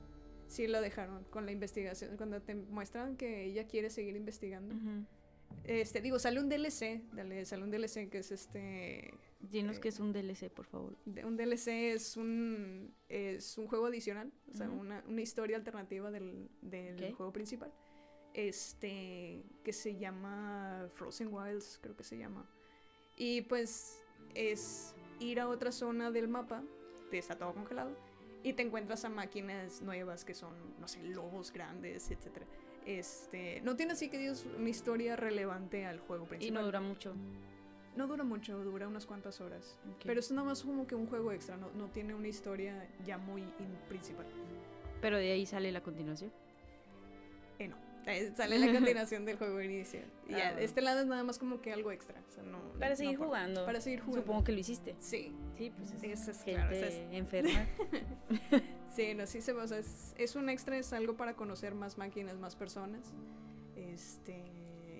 sí 0.48 0.66
lo 0.66 0.80
dejaron 0.80 1.24
con 1.30 1.46
la 1.46 1.52
investigación. 1.52 2.16
Cuando 2.16 2.42
te 2.42 2.54
muestran 2.54 3.16
que 3.16 3.44
ella 3.44 3.66
quiere 3.66 3.90
seguir 3.90 4.16
investigando. 4.16 4.74
Este, 5.64 6.00
digo, 6.00 6.18
sale 6.18 6.40
un 6.40 6.48
DLC, 6.48 7.02
dale, 7.12 7.44
sale 7.44 7.62
un 7.62 7.70
DLC 7.70 8.08
que 8.10 8.18
es 8.18 8.32
este... 8.32 9.14
Dinos 9.40 9.76
Eh, 9.76 9.80
que 9.80 9.88
es 9.88 10.00
un 10.00 10.12
DLC, 10.12 10.50
por 10.50 10.66
favor. 10.66 10.96
Un 11.06 11.36
DLC 11.36 11.68
es 11.94 12.16
un, 12.16 12.94
es 13.08 13.58
un 13.58 13.66
juego 13.66 13.86
adicional, 13.86 14.32
o 14.50 14.54
sea, 14.54 14.68
una, 14.68 15.04
una 15.06 15.20
historia 15.20 15.56
alternativa 15.56 16.10
del, 16.10 16.48
del 16.60 17.14
juego 17.14 17.32
principal. 17.32 17.72
Este, 18.34 19.44
que 19.62 19.72
se 19.72 19.96
llama 19.96 20.88
Frozen 20.94 21.28
Wilds, 21.32 21.78
creo 21.82 21.96
que 21.96 22.04
se 22.04 22.16
llama. 22.18 22.48
Y 23.22 23.42
pues 23.42 24.02
es 24.34 24.96
ir 25.20 25.38
a 25.38 25.46
otra 25.48 25.70
zona 25.70 26.10
del 26.10 26.26
mapa, 26.26 26.60
te 27.08 27.18
está 27.18 27.36
todo 27.38 27.54
congelado, 27.54 27.92
y 28.42 28.54
te 28.54 28.62
encuentras 28.62 29.04
a 29.04 29.10
máquinas 29.10 29.80
nuevas 29.80 30.24
que 30.24 30.34
son, 30.34 30.52
no 30.80 30.88
sé, 30.88 31.00
lobos 31.04 31.52
grandes, 31.52 32.10
etc. 32.10 32.42
Este, 32.84 33.60
no 33.60 33.76
tiene 33.76 33.92
así 33.92 34.08
que 34.08 34.18
digas 34.18 34.44
una 34.58 34.68
historia 34.68 35.14
relevante 35.14 35.86
al 35.86 36.00
juego 36.00 36.24
Y 36.24 36.28
principal. 36.30 36.54
no 36.54 36.64
dura 36.64 36.80
mucho. 36.80 37.14
No 37.94 38.08
dura 38.08 38.24
mucho, 38.24 38.58
dura 38.64 38.88
unas 38.88 39.06
cuantas 39.06 39.40
horas. 39.40 39.78
Pero 40.04 40.18
es 40.18 40.32
nada 40.32 40.48
más 40.48 40.64
como 40.64 40.88
que 40.88 40.96
un 40.96 41.06
juego 41.06 41.30
extra, 41.30 41.56
no, 41.56 41.70
no 41.78 41.90
tiene 41.90 42.14
una 42.16 42.26
historia 42.26 42.88
ya 43.06 43.18
muy 43.18 43.42
in- 43.42 43.78
principal. 43.88 44.26
Pero 45.00 45.16
de 45.18 45.30
ahí 45.30 45.46
sale 45.46 45.70
la 45.70 45.80
continuación. 45.80 46.32
Eh, 47.60 47.68
no, 47.68 47.76
sale 48.36 48.58
la 48.58 48.72
continuación 48.72 49.24
del 49.24 49.36
juego 49.38 49.60
inicial. 49.60 50.04
Y 50.28 50.34
Ah, 50.34 50.38
ya, 50.38 50.44
bueno. 50.52 50.58
este 50.60 50.80
lado 50.80 51.00
es 51.00 51.06
nada 51.06 51.22
más 51.24 51.38
como 51.38 51.60
que 51.60 51.72
algo 51.72 51.92
extra. 51.92 52.20
o 52.28 52.30
sea, 52.32 52.42
no, 52.42 52.58
Para 52.78 52.90
no 52.90 52.96
seguir 52.96 53.14
aporta. 53.16 53.26
jugando. 53.26 53.64
Para 53.66 53.80
seguir 53.80 54.00
jugando. 54.00 54.20
Supongo 54.22 54.44
que 54.44 54.52
lo 54.52 54.58
hiciste. 54.58 54.96
Sí, 55.00 55.32
Sí, 55.56 55.70
pues 55.76 55.92
es, 55.92 56.02
Eso 56.02 56.30
es 56.32 56.42
gente 56.42 56.60
claro, 56.60 56.74
es- 56.76 56.94
enferma. 57.12 57.66
sí, 58.94 59.14
no, 59.14 59.26
sí 59.26 59.40
se 59.40 59.52
o 59.52 59.66
sea, 59.68 59.78
es, 59.78 60.14
es 60.18 60.34
un 60.36 60.48
extra, 60.48 60.76
es 60.76 60.92
algo 60.92 61.16
para 61.16 61.34
conocer 61.36 61.74
más 61.74 61.98
máquinas, 61.98 62.38
más 62.38 62.56
personas. 62.56 63.12
Este, 63.76 64.42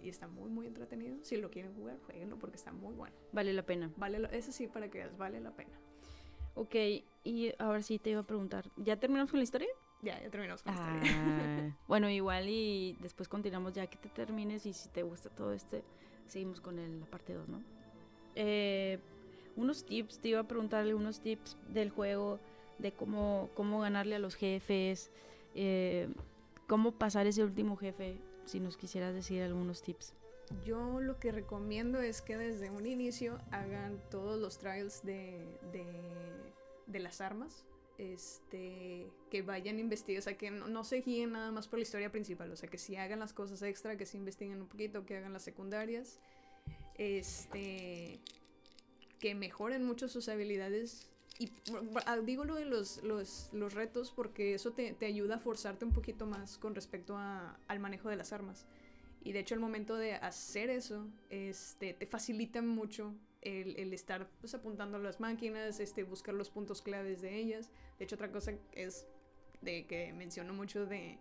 y 0.02 0.08
está 0.08 0.28
muy, 0.28 0.50
muy 0.50 0.66
entretenido. 0.66 1.16
Si 1.22 1.36
lo 1.36 1.50
quieren 1.50 1.74
jugar, 1.74 1.98
jueguenlo 2.06 2.38
porque 2.38 2.56
está 2.56 2.72
muy 2.72 2.94
bueno. 2.94 3.14
vale 3.32 3.52
la 3.52 3.64
pena. 3.64 3.90
Vale, 3.96 4.18
la- 4.18 4.28
eso 4.28 4.52
sí, 4.52 4.66
para 4.68 4.88
que 4.90 4.98
veas, 4.98 5.16
vale 5.16 5.40
la 5.40 5.50
pena. 5.52 5.78
Ok, 6.54 6.74
y 7.24 7.52
ahora 7.58 7.82
sí 7.82 7.98
te 7.98 8.10
iba 8.10 8.20
a 8.20 8.26
preguntar. 8.26 8.70
¿Ya 8.76 8.96
terminamos 8.98 9.30
con 9.30 9.40
la 9.40 9.44
historia? 9.44 9.68
Ya, 10.02 10.20
ya 10.20 10.30
terminamos 10.30 10.62
con 10.62 10.74
la 10.74 10.80
historia. 10.80 11.12
Ah, 11.14 11.76
bueno, 11.88 12.10
igual 12.10 12.48
y 12.48 12.96
después 13.00 13.28
continuamos 13.28 13.72
ya 13.72 13.86
que 13.86 13.96
te 13.98 14.08
termines 14.08 14.66
y 14.66 14.72
si 14.72 14.88
te 14.88 15.02
gusta 15.04 15.30
todo 15.30 15.52
este, 15.52 15.84
seguimos 16.26 16.60
con 16.60 16.78
el- 16.78 17.00
la 17.00 17.06
parte 17.06 17.34
2, 17.34 17.48
¿no? 17.48 17.62
Eh, 18.34 18.98
unos 19.56 19.84
tips, 19.84 20.18
te 20.18 20.28
iba 20.28 20.40
a 20.40 20.48
preguntar 20.48 20.80
algunos 20.82 21.20
tips 21.20 21.56
del 21.68 21.90
juego, 21.90 22.40
de 22.78 22.92
cómo, 22.92 23.50
cómo 23.54 23.80
ganarle 23.80 24.16
a 24.16 24.18
los 24.18 24.34
jefes, 24.34 25.10
eh, 25.54 26.08
cómo 26.66 26.92
pasar 26.92 27.26
ese 27.26 27.44
último 27.44 27.76
jefe, 27.76 28.18
si 28.44 28.58
nos 28.58 28.76
quisieras 28.76 29.14
decir 29.14 29.42
algunos 29.42 29.82
tips. 29.82 30.14
Yo 30.64 31.00
lo 31.00 31.18
que 31.20 31.30
recomiendo 31.30 32.00
es 32.00 32.22
que 32.22 32.36
desde 32.36 32.70
un 32.70 32.86
inicio 32.86 33.38
hagan 33.52 34.00
todos 34.10 34.40
los 34.40 34.58
trials 34.58 35.02
de, 35.04 35.46
de, 35.70 35.86
de 36.86 36.98
las 36.98 37.20
armas. 37.20 37.64
Este, 38.02 39.06
que 39.30 39.42
vayan 39.42 39.76
a 39.76 39.80
investigar, 39.80 40.18
o 40.18 40.22
sea, 40.22 40.36
que 40.36 40.50
no, 40.50 40.82
se 40.82 41.02
guíen 41.02 41.32
nada 41.32 41.52
más 41.52 41.68
por 41.68 41.78
la 41.78 41.84
historia 41.84 42.10
principal, 42.10 42.50
o 42.50 42.56
sea, 42.56 42.68
que 42.68 42.76
si 42.76 42.96
hagan 42.96 43.20
las 43.20 43.32
cosas 43.32 43.62
extra, 43.62 43.96
que 43.96 44.06
se 44.06 44.16
investiguen 44.16 44.60
un 44.60 44.66
poquito, 44.66 45.06
que 45.06 45.16
hagan 45.16 45.32
las 45.32 45.42
secundarias, 45.44 46.18
este, 46.96 48.18
que 49.20 49.36
mejoren 49.36 49.84
mucho 49.84 50.08
sus 50.08 50.28
habilidades. 50.28 51.12
Y 51.38 51.52
ah, 52.06 52.16
digo 52.18 52.44
lo 52.44 52.56
de 52.56 52.64
los, 52.64 53.04
los, 53.04 53.50
los 53.52 53.72
retos 53.72 54.10
porque 54.10 54.54
eso 54.54 54.72
te, 54.72 54.94
te 54.94 55.06
ayuda 55.06 55.36
a 55.36 55.38
forzarte 55.38 55.84
un 55.84 55.92
poquito 55.92 56.26
más 56.26 56.58
con 56.58 56.74
respecto 56.74 57.16
a- 57.16 57.56
al 57.68 57.78
manejo 57.78 58.08
de 58.08 58.16
las 58.16 58.32
armas. 58.32 58.66
Y 59.22 59.30
de 59.30 59.38
hecho, 59.38 59.54
el 59.54 59.60
momento 59.60 59.94
de 59.94 60.14
hacer 60.14 60.70
eso, 60.70 61.06
este, 61.30 61.94
te 61.94 62.06
facilita 62.06 62.62
mucho 62.62 63.14
el, 63.42 63.76
el 63.76 63.92
estar 63.92 64.28
pues, 64.40 64.54
apuntando 64.54 64.96
a 64.96 65.00
las 65.00 65.20
máquinas, 65.20 65.80
este, 65.80 66.04
buscar 66.04 66.34
los 66.34 66.50
puntos 66.50 66.80
claves 66.82 67.20
de 67.20 67.36
ellas. 67.36 67.70
De 67.98 68.04
hecho, 68.04 68.14
otra 68.16 68.30
cosa 68.32 68.54
es 68.72 69.06
de 69.60 69.86
que 69.86 70.12
menciono 70.12 70.54
mucho 70.54 70.86
de, 70.86 71.18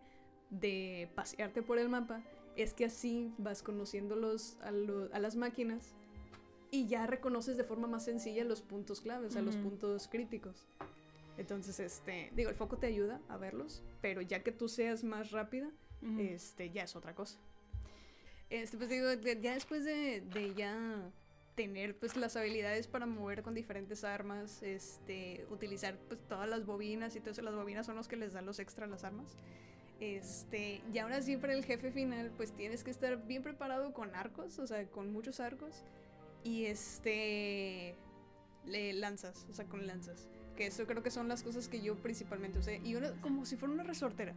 de 0.50 1.10
pasearte 1.16 1.62
por 1.62 1.78
el 1.80 1.90
mapa, 1.90 2.22
es 2.56 2.74
que 2.74 2.86
así 2.86 3.34
vas 3.38 3.64
conociendo 3.64 4.16
los, 4.16 4.58
a, 4.62 4.72
lo- 4.72 5.14
a 5.14 5.20
las 5.20 5.36
máquinas 5.36 5.94
y 6.70 6.88
ya 6.88 7.06
reconoces 7.08 7.58
de 7.58 7.64
forma 7.64 7.88
más 7.88 8.06
sencilla 8.06 8.44
los 8.46 8.62
puntos 8.62 9.02
claves, 9.02 9.36
a 9.36 9.42
los 9.42 9.56
puntos 9.58 10.08
críticos. 10.08 10.66
Entonces, 11.38 11.80
este, 11.80 12.32
digo, 12.36 12.50
el 12.50 12.56
foco 12.56 12.78
te 12.78 12.88
ayuda 12.88 13.22
a 13.30 13.38
verlos, 13.38 13.84
pero 14.02 14.22
ya 14.22 14.44
que 14.44 14.52
tú 14.52 14.68
seas 14.70 15.04
más 15.04 15.32
rápida, 15.32 15.70
este, 16.18 16.70
ya 16.72 16.84
es 16.84 16.96
otra 16.96 17.14
cosa. 17.16 17.38
Este, 18.50 18.78
pues 18.78 18.90
digo, 18.90 19.08
ya 19.42 19.54
después 19.54 19.86
de, 19.86 20.22
de 20.22 20.54
ya 20.56 21.12
tener 21.56 21.97
pues 21.97 22.16
las 22.16 22.36
habilidades 22.36 22.88
para 22.88 23.06
mover 23.06 23.43
con 23.43 23.54
diferentes 23.54 24.04
armas, 24.04 24.64
este, 24.64 25.45
utilizar 25.49 25.97
pues 26.08 26.20
todas 26.28 26.49
las 26.49 26.66
bobinas 26.66 27.16
y 27.16 27.20
todo 27.20 27.32
eso, 27.32 27.41
las 27.41 27.56
bobinas 27.56 27.86
son 27.86 27.95
los 27.95 28.08
que 28.08 28.16
les 28.16 28.34
dan 28.34 28.45
los 28.45 28.60
extra 28.60 28.86
a 28.86 28.89
las 28.89 29.04
armas. 29.04 29.36
Este, 29.99 30.82
y 30.91 30.97
ahora 30.97 31.22
sí 31.22 31.38
para 31.38 31.54
el 31.54 31.64
jefe 31.64 31.91
final, 31.91 32.32
pues 32.36 32.54
tienes 32.54 32.84
que 32.84 32.89
estar 32.89 33.26
bien 33.28 33.43
preparado 33.43 33.93
con 33.93 34.16
arcos, 34.16 34.58
o 34.60 34.66
sea, 34.66 34.86
con 34.88 35.12
muchos 35.12 35.39
arcos 35.39 35.84
y 36.43 36.66
este 36.66 37.95
le 38.66 38.93
lanzas, 38.93 39.45
o 39.49 39.54
sea, 39.54 39.66
con 39.66 39.86
lanzas. 39.86 40.28
Que 40.56 40.68
eso 40.68 40.86
creo 40.86 41.04
que 41.04 41.12
son 41.12 41.28
las 41.28 41.43
cosas 41.43 41.68
que 41.68 41.82
yo 41.82 41.95
principalmente 41.95 42.60
usé. 42.60 42.82
Y 42.84 42.95
una, 42.95 43.12
como 43.22 43.45
si 43.45 43.58
fuera 43.58 43.74
una 43.74 43.84
resortera. 43.84 44.36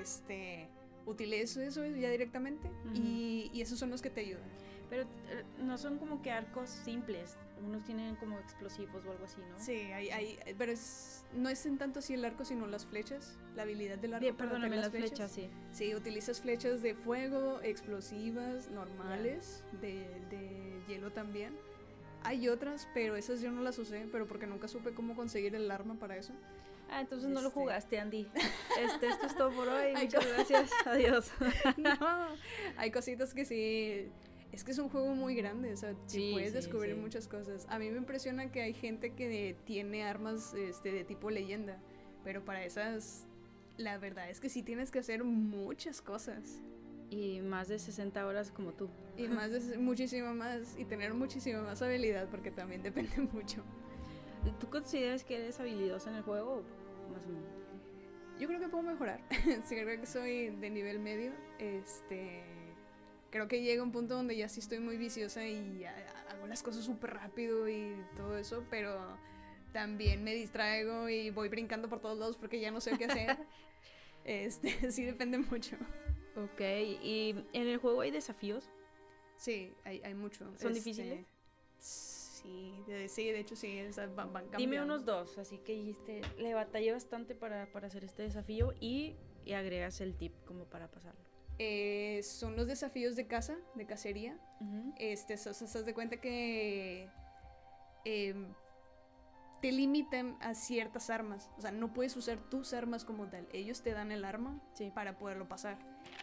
Este, 0.00 0.68
utilizo 1.06 1.60
eso 1.60 1.84
ya 1.84 2.10
directamente 2.10 2.68
Ujú. 2.68 2.94
y, 2.94 3.50
y 3.52 3.60
esos 3.60 3.78
son 3.78 3.90
los 3.90 4.02
que 4.02 4.10
te 4.10 4.20
ayudan. 4.20 4.48
Pero 4.92 5.04
eh, 5.04 5.42
no 5.56 5.78
son 5.78 5.96
como 5.96 6.20
que 6.20 6.30
arcos 6.30 6.68
simples, 6.68 7.38
unos 7.66 7.82
tienen 7.84 8.14
como 8.16 8.38
explosivos 8.38 9.02
o 9.06 9.10
algo 9.10 9.24
así, 9.24 9.40
¿no? 9.40 9.58
Sí, 9.58 9.72
hay, 9.90 10.10
hay, 10.10 10.38
pero 10.58 10.70
es, 10.70 11.24
no 11.32 11.48
es 11.48 11.64
en 11.64 11.78
tanto 11.78 12.00
así 12.00 12.12
el 12.12 12.22
arco, 12.26 12.44
sino 12.44 12.66
las 12.66 12.84
flechas, 12.84 13.38
la 13.56 13.62
habilidad 13.62 13.96
del 13.96 14.12
arco. 14.12 14.26
Para 14.26 14.50
perdóname, 14.50 14.76
atacar 14.76 15.00
las 15.00 15.08
flechas, 15.08 15.32
sí. 15.32 15.48
Sí, 15.72 15.94
utilizas 15.94 16.42
flechas 16.42 16.82
de 16.82 16.94
fuego, 16.94 17.58
explosivas, 17.62 18.68
normales, 18.70 19.64
de, 19.80 19.94
de 20.28 20.82
hielo 20.86 21.10
también. 21.10 21.56
Hay 22.24 22.50
otras, 22.50 22.86
pero 22.92 23.16
esas 23.16 23.40
yo 23.40 23.50
no 23.50 23.62
las 23.62 23.78
usé, 23.78 24.06
pero 24.12 24.26
porque 24.26 24.46
nunca 24.46 24.68
supe 24.68 24.92
cómo 24.92 25.16
conseguir 25.16 25.54
el 25.54 25.70
arma 25.70 25.94
para 25.94 26.18
eso. 26.18 26.34
Ah, 26.90 27.00
entonces 27.00 27.30
no 27.30 27.40
lo 27.40 27.48
Este. 27.48 27.60
jugaste, 27.60 27.98
Andy. 27.98 28.28
Este, 28.78 29.08
esto 29.08 29.24
es 29.24 29.36
todo 29.36 29.52
por 29.52 29.68
hoy. 29.68 29.94
Muchas 29.96 30.26
gracias. 30.26 30.70
Adiós. 30.84 31.32
no, 31.78 32.28
hay 32.76 32.90
cositas 32.90 33.32
que 33.32 33.46
sí. 33.46 34.10
Es 34.52 34.64
que 34.64 34.72
es 34.72 34.78
un 34.78 34.90
juego 34.90 35.14
muy 35.14 35.34
grande, 35.34 35.72
o 35.72 35.76
sea, 35.76 35.94
sí 36.06 36.30
puedes 36.32 36.50
sí, 36.50 36.54
descubrir 36.54 36.94
sí. 36.94 37.00
muchas 37.00 37.26
cosas. 37.26 37.66
A 37.70 37.78
mí 37.78 37.90
me 37.90 37.96
impresiona 37.96 38.52
que 38.52 38.60
hay 38.62 38.74
gente 38.74 39.14
que 39.14 39.56
tiene 39.64 40.04
armas 40.04 40.52
este, 40.54 40.92
de 40.92 41.04
tipo 41.04 41.30
leyenda, 41.30 41.80
pero 42.22 42.44
para 42.44 42.62
esas, 42.62 43.26
la 43.78 43.96
verdad 43.96 44.28
es 44.28 44.40
que 44.40 44.50
sí 44.50 44.62
tienes 44.62 44.90
que 44.90 44.98
hacer 44.98 45.24
muchas 45.24 46.02
cosas. 46.02 46.60
Y 47.08 47.40
más 47.42 47.68
de 47.68 47.78
60 47.78 48.26
horas 48.26 48.50
como 48.50 48.72
tú. 48.72 48.88
Y 49.18 49.28
más, 49.28 49.50
de- 49.50 49.76
muchísimo 49.78 50.34
más, 50.34 50.78
y 50.78 50.84
tener 50.86 51.12
muchísima 51.14 51.62
más 51.62 51.82
habilidad, 51.82 52.28
porque 52.30 52.50
también 52.50 52.82
depende 52.82 53.16
mucho. 53.32 53.62
¿Tú 54.58 54.68
consideras 54.68 55.22
que 55.24 55.36
eres 55.36 55.60
habilidosa 55.60 56.10
en 56.10 56.16
el 56.16 56.22
juego? 56.22 56.62
Más 57.12 57.24
o 57.26 57.28
menos. 57.28 57.48
Yo 58.38 58.48
creo 58.48 58.60
que 58.60 58.68
puedo 58.68 58.82
mejorar. 58.82 59.20
sí, 59.64 59.76
creo 59.76 60.00
que 60.00 60.06
soy 60.06 60.50
de 60.56 60.68
nivel 60.70 60.98
medio. 60.98 61.32
Este. 61.58 62.42
Creo 63.32 63.48
que 63.48 63.62
llega 63.62 63.82
un 63.82 63.92
punto 63.92 64.14
donde 64.14 64.36
ya 64.36 64.46
sí 64.46 64.60
estoy 64.60 64.78
muy 64.78 64.98
viciosa 64.98 65.46
y 65.46 65.86
hago 66.28 66.46
las 66.46 66.62
cosas 66.62 66.84
súper 66.84 67.14
rápido 67.14 67.66
y 67.66 67.96
todo 68.14 68.36
eso, 68.36 68.62
pero 68.68 69.16
también 69.72 70.22
me 70.22 70.34
distraigo 70.34 71.08
y 71.08 71.30
voy 71.30 71.48
brincando 71.48 71.88
por 71.88 71.98
todos 71.98 72.18
lados 72.18 72.36
porque 72.36 72.60
ya 72.60 72.70
no 72.70 72.82
sé 72.82 72.98
qué 72.98 73.06
hacer. 73.06 73.38
este, 74.26 74.90
sí 74.92 75.04
depende 75.04 75.38
mucho. 75.38 75.76
Ok, 76.36 76.60
¿y 76.60 77.34
en 77.54 77.68
el 77.68 77.78
juego 77.78 78.02
hay 78.02 78.10
desafíos? 78.10 78.68
Sí, 79.36 79.72
hay, 79.84 80.02
hay 80.04 80.12
mucho. 80.14 80.44
¿Son 80.58 80.68
Este, 80.72 80.74
difíciles? 80.74 81.26
Sí, 81.78 82.84
de, 82.86 83.08
sí, 83.08 83.30
de 83.30 83.40
hecho 83.40 83.56
sí, 83.56 83.80
van, 84.14 84.30
van 84.30 84.50
Dime 84.58 84.82
unos 84.82 85.06
dos, 85.06 85.38
así 85.38 85.56
que 85.56 85.72
dijiste, 85.72 86.20
le 86.36 86.52
batallé 86.52 86.92
bastante 86.92 87.34
para, 87.34 87.72
para 87.72 87.86
hacer 87.86 88.04
este 88.04 88.24
desafío 88.24 88.74
y, 88.78 89.16
y 89.46 89.54
agregas 89.54 90.02
el 90.02 90.14
tip 90.16 90.34
como 90.44 90.66
para 90.66 90.90
pasarlo. 90.90 91.31
Eh, 91.64 92.24
son 92.24 92.56
los 92.56 92.66
desafíos 92.66 93.14
de 93.14 93.28
caza, 93.28 93.54
de 93.76 93.86
cacería. 93.86 94.36
Este, 94.98 95.36
so- 95.36 95.54
se 95.54 95.64
das 95.66 95.92
cuenta 95.94 96.16
que 96.16 97.08
em, 98.04 98.52
te 99.60 99.70
limitan 99.70 100.36
a 100.40 100.54
ciertas 100.56 101.08
armas. 101.08 101.48
O 101.56 101.60
sea, 101.60 101.70
no 101.70 101.92
puedes 101.92 102.16
usar 102.16 102.38
tus 102.50 102.72
armas 102.72 103.04
como 103.04 103.28
tal. 103.28 103.46
Ellos 103.52 103.80
te 103.82 103.92
dan 103.92 104.10
el 104.10 104.24
arma 104.24 104.60
Sí. 104.74 104.90
para 104.92 105.18
poderlo 105.18 105.46
pasar. 105.46 105.78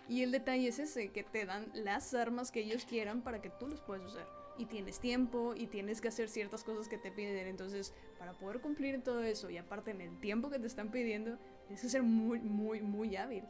Y 0.09 0.23
el 0.23 0.33
detalle 0.33 0.67
es 0.67 0.79
ese, 0.79 1.13
que 1.13 1.23
te 1.23 1.45
dan 1.45 1.71
las 1.73 2.13
armas 2.13 2.51
que 2.51 2.59
ellos 2.59 2.83
quieran 2.83 3.21
para 3.21 3.41
que 3.41 3.49
tú 3.49 3.69
las 3.69 3.79
puedas 3.79 4.03
usar. 4.05 4.27
Y 4.57 4.65
tienes 4.65 4.99
tiempo 4.99 5.55
y 5.55 5.67
tienes 5.67 6.01
que 6.01 6.09
hacer 6.09 6.27
ciertas 6.27 6.65
cosas 6.65 6.89
que 6.89 6.97
te 6.97 7.13
piden. 7.13 7.47
Entonces, 7.47 7.93
para 8.17 8.33
poder 8.33 8.59
cumplir 8.59 9.01
todo 9.03 9.23
eso 9.23 9.49
y 9.49 9.55
aparte 9.57 9.91
en 9.91 10.01
el 10.01 10.19
tiempo 10.19 10.49
que 10.49 10.59
te 10.59 10.67
están 10.67 10.91
pidiendo, 10.91 11.37
tienes 11.67 11.81
que 11.81 11.87
ser 11.87 12.03
muy, 12.03 12.41
muy, 12.41 12.81
muy 12.81 13.15
hábil. 13.15 13.45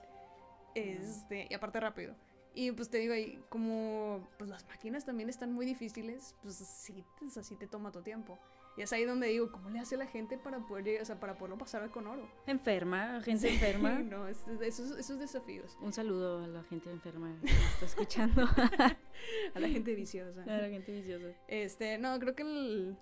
Este, 0.75 1.47
y 1.49 1.53
aparte 1.53 1.79
rápido. 1.79 2.15
Y 2.53 2.71
pues 2.71 2.89
te 2.89 2.97
digo, 2.97 3.13
ahí 3.13 3.39
como 3.49 4.27
pues 4.37 4.49
las 4.49 4.67
máquinas 4.67 5.05
también 5.05 5.29
están 5.29 5.53
muy 5.53 5.65
difíciles, 5.65 6.35
pues 6.41 6.55
sí, 6.55 7.05
así 7.37 7.55
te 7.55 7.67
toma 7.67 7.91
tu 7.91 8.01
tiempo. 8.01 8.39
Y 8.77 8.81
es 8.81 8.93
ahí 8.93 9.03
donde 9.03 9.27
digo, 9.27 9.51
¿cómo 9.51 9.69
le 9.69 9.79
hace 9.79 9.97
la 9.97 10.05
gente 10.05 10.37
para 10.37 10.59
poder, 10.59 11.01
o 11.01 11.05
sea, 11.05 11.19
para 11.19 11.37
poderlo 11.37 11.57
pasar 11.57 11.89
con 11.89 12.07
oro? 12.07 12.29
Enferma, 12.47 13.21
gente 13.21 13.49
enferma. 13.49 13.99
no, 13.99 14.27
esos, 14.27 14.97
esos 14.97 15.19
desafíos. 15.19 15.77
Un 15.81 15.91
saludo 15.91 16.43
a 16.43 16.47
la 16.47 16.63
gente 16.63 16.89
enferma 16.89 17.35
que 17.43 17.51
está 17.51 17.85
escuchando. 17.85 18.43
a 19.53 19.59
la 19.59 19.67
gente 19.67 19.95
viciosa. 19.95 20.43
A 20.43 20.61
la 20.61 20.69
gente 20.69 20.91
viciosa. 20.93 21.27
Este, 21.47 21.97
no, 21.97 22.17
creo 22.19 22.35
que 22.35 22.43
el, 22.43 22.97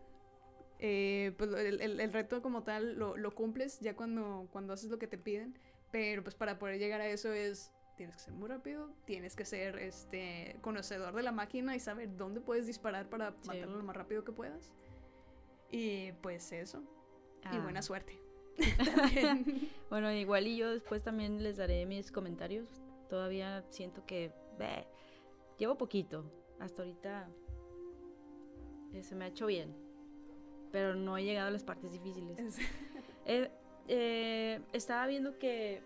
eh, 0.79 1.33
pues 1.37 1.51
el, 1.53 1.81
el, 1.81 1.99
el, 1.99 2.13
reto 2.13 2.41
como 2.41 2.63
tal 2.63 2.97
lo, 2.97 3.17
lo, 3.17 3.33
cumples 3.35 3.79
ya 3.79 3.95
cuando, 3.95 4.47
cuando 4.51 4.73
haces 4.73 4.89
lo 4.89 4.99
que 4.99 5.07
te 5.07 5.17
piden, 5.17 5.57
pero 5.91 6.23
pues 6.23 6.35
para 6.35 6.57
poder 6.59 6.79
llegar 6.79 7.01
a 7.01 7.07
eso 7.07 7.31
es 7.31 7.71
tienes 7.97 8.15
que 8.15 8.23
ser 8.23 8.33
muy 8.33 8.47
rápido, 8.47 8.89
tienes 9.05 9.35
que 9.35 9.43
ser 9.43 9.77
este 9.79 10.57
conocedor 10.61 11.15
de 11.15 11.23
la 11.23 11.31
máquina 11.31 11.75
y 11.75 11.79
saber 11.79 12.15
dónde 12.15 12.39
puedes 12.39 12.67
disparar 12.67 13.09
para 13.09 13.31
sí. 13.41 13.47
matarlo 13.47 13.77
lo 13.77 13.83
más 13.83 13.95
rápido 13.95 14.23
que 14.23 14.31
puedas. 14.31 14.73
Y 15.71 16.11
pues 16.21 16.51
eso. 16.51 16.83
Ah. 17.43 17.55
Y 17.55 17.59
buena 17.59 17.81
suerte. 17.81 18.21
bueno, 19.89 20.11
igual 20.11 20.47
y 20.47 20.57
yo 20.57 20.71
después 20.71 21.03
también 21.03 21.43
les 21.43 21.57
daré 21.57 21.85
mis 21.85 22.11
comentarios. 22.11 22.69
Todavía 23.09 23.65
siento 23.69 24.05
que 24.05 24.31
bleh, 24.57 24.87
llevo 25.57 25.77
poquito. 25.77 26.31
Hasta 26.59 26.83
ahorita 26.83 27.29
eh, 28.93 29.03
se 29.03 29.15
me 29.15 29.25
ha 29.25 29.27
hecho 29.27 29.47
bien. 29.47 29.75
Pero 30.71 30.95
no 30.95 31.17
he 31.17 31.23
llegado 31.23 31.47
a 31.47 31.51
las 31.51 31.63
partes 31.63 31.91
difíciles. 31.91 32.57
eh, 33.25 33.49
eh, 33.87 34.59
estaba 34.73 35.07
viendo 35.07 35.37
que, 35.39 35.81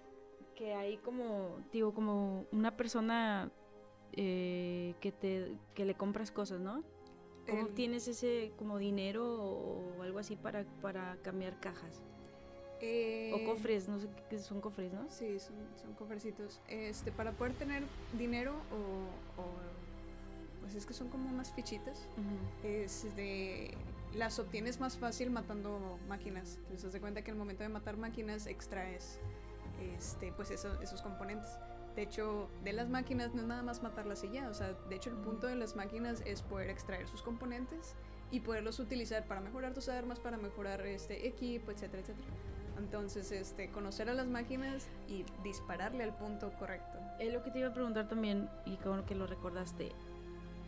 que 0.56 0.74
hay 0.74 0.98
como, 0.98 1.58
digo, 1.72 1.94
como 1.94 2.46
una 2.52 2.76
persona 2.78 3.52
eh, 4.14 4.96
que, 5.00 5.12
te, 5.12 5.54
que 5.76 5.86
le 5.86 5.96
compras 5.96 6.32
cosas, 6.32 6.60
¿no? 6.60 6.84
¿Cómo 7.50 7.68
El- 7.68 7.74
tienes 7.74 8.08
ese 8.08 8.52
como 8.58 8.78
dinero 8.78 9.26
o 9.44 10.02
algo 10.04 10.20
así 10.20 10.36
para, 10.36 10.64
para 10.82 11.18
cambiar 11.24 11.60
cajas? 11.60 12.02
Eh, 12.84 13.32
O 13.34 13.44
cofres, 13.46 13.88
no 13.88 14.00
sé 14.00 14.08
qué 14.30 14.40
son 14.40 14.60
cofres, 14.60 14.92
¿no? 14.92 15.10
Sí, 15.10 15.40
son, 15.40 15.56
son 15.80 15.94
cofrecitos. 15.94 16.60
Este, 16.68 17.12
para 17.12 17.32
poder 17.32 17.54
tener 17.54 17.84
dinero 18.18 18.54
o, 18.72 19.42
o, 19.42 19.46
Pues 20.62 20.74
es 20.76 20.86
que 20.86 20.94
son 20.94 21.10
como 21.10 21.30
unas 21.30 21.52
fichitas. 21.54 22.08
Ujú. 22.18 22.68
Es 22.68 23.16
de... 23.16 23.72
Las 24.16 24.40
obtienes 24.40 24.80
más 24.80 24.98
fácil 24.98 25.30
matando 25.32 25.98
máquinas. 26.08 26.58
Entonces, 26.64 26.86
haz 26.86 26.94
de 26.94 27.00
cuenta 27.02 27.22
que 27.22 27.32
al 27.32 27.38
momento 27.38 27.64
de 27.64 27.70
matar 27.70 27.98
máquinas 27.98 28.46
extraes 28.48 29.20
este, 29.98 30.32
pues 30.34 30.52
eso- 30.52 30.80
esos 30.82 31.02
componentes. 31.02 31.58
De 31.96 32.04
hecho, 32.04 32.50
de 32.64 32.72
las 32.74 32.88
máquinas 32.90 33.34
no 33.34 33.42
es 33.42 33.48
nada 33.48 33.64
más 33.64 33.82
matarlas 33.82 34.24
y 34.24 34.32
ya. 34.32 34.48
O 34.50 34.54
sea, 34.54 34.74
de 34.74 34.96
hecho, 34.96 35.10
el 35.10 35.18
punto 35.18 35.48
de 35.48 35.56
las 35.56 35.76
máquinas 35.76 36.22
es 36.26 36.42
poder 36.42 36.70
extraer 36.70 37.08
sus 37.08 37.22
componentes 37.22 37.96
y 38.32 38.42
poderlos 38.42 38.80
utilizar 38.80 39.26
para 39.26 39.42
mejorar 39.42 39.74
tus 39.74 39.90
armas, 39.90 40.20
para 40.20 40.38
mejorar 40.38 40.86
este 40.86 41.28
equipo, 41.28 41.72
etcétera, 41.72 42.02
etcétera. 42.02 42.28
Entonces, 42.78 43.32
este, 43.32 43.70
conocer 43.72 44.10
a 44.10 44.14
las 44.14 44.28
máquinas 44.28 44.88
y 45.08 45.26
dispararle 45.44 46.04
al 46.04 46.16
punto 46.16 46.52
correcto. 46.58 47.00
Es 47.20 47.34
lo 47.34 47.44
que 47.44 47.52
te 47.52 47.60
iba 47.60 47.70
a 47.70 47.74
preguntar 47.74 48.08
también, 48.08 48.50
y 48.66 48.78
bueno 48.78 49.06
que 49.06 49.16
lo 49.16 49.28
recordaste. 49.28 49.92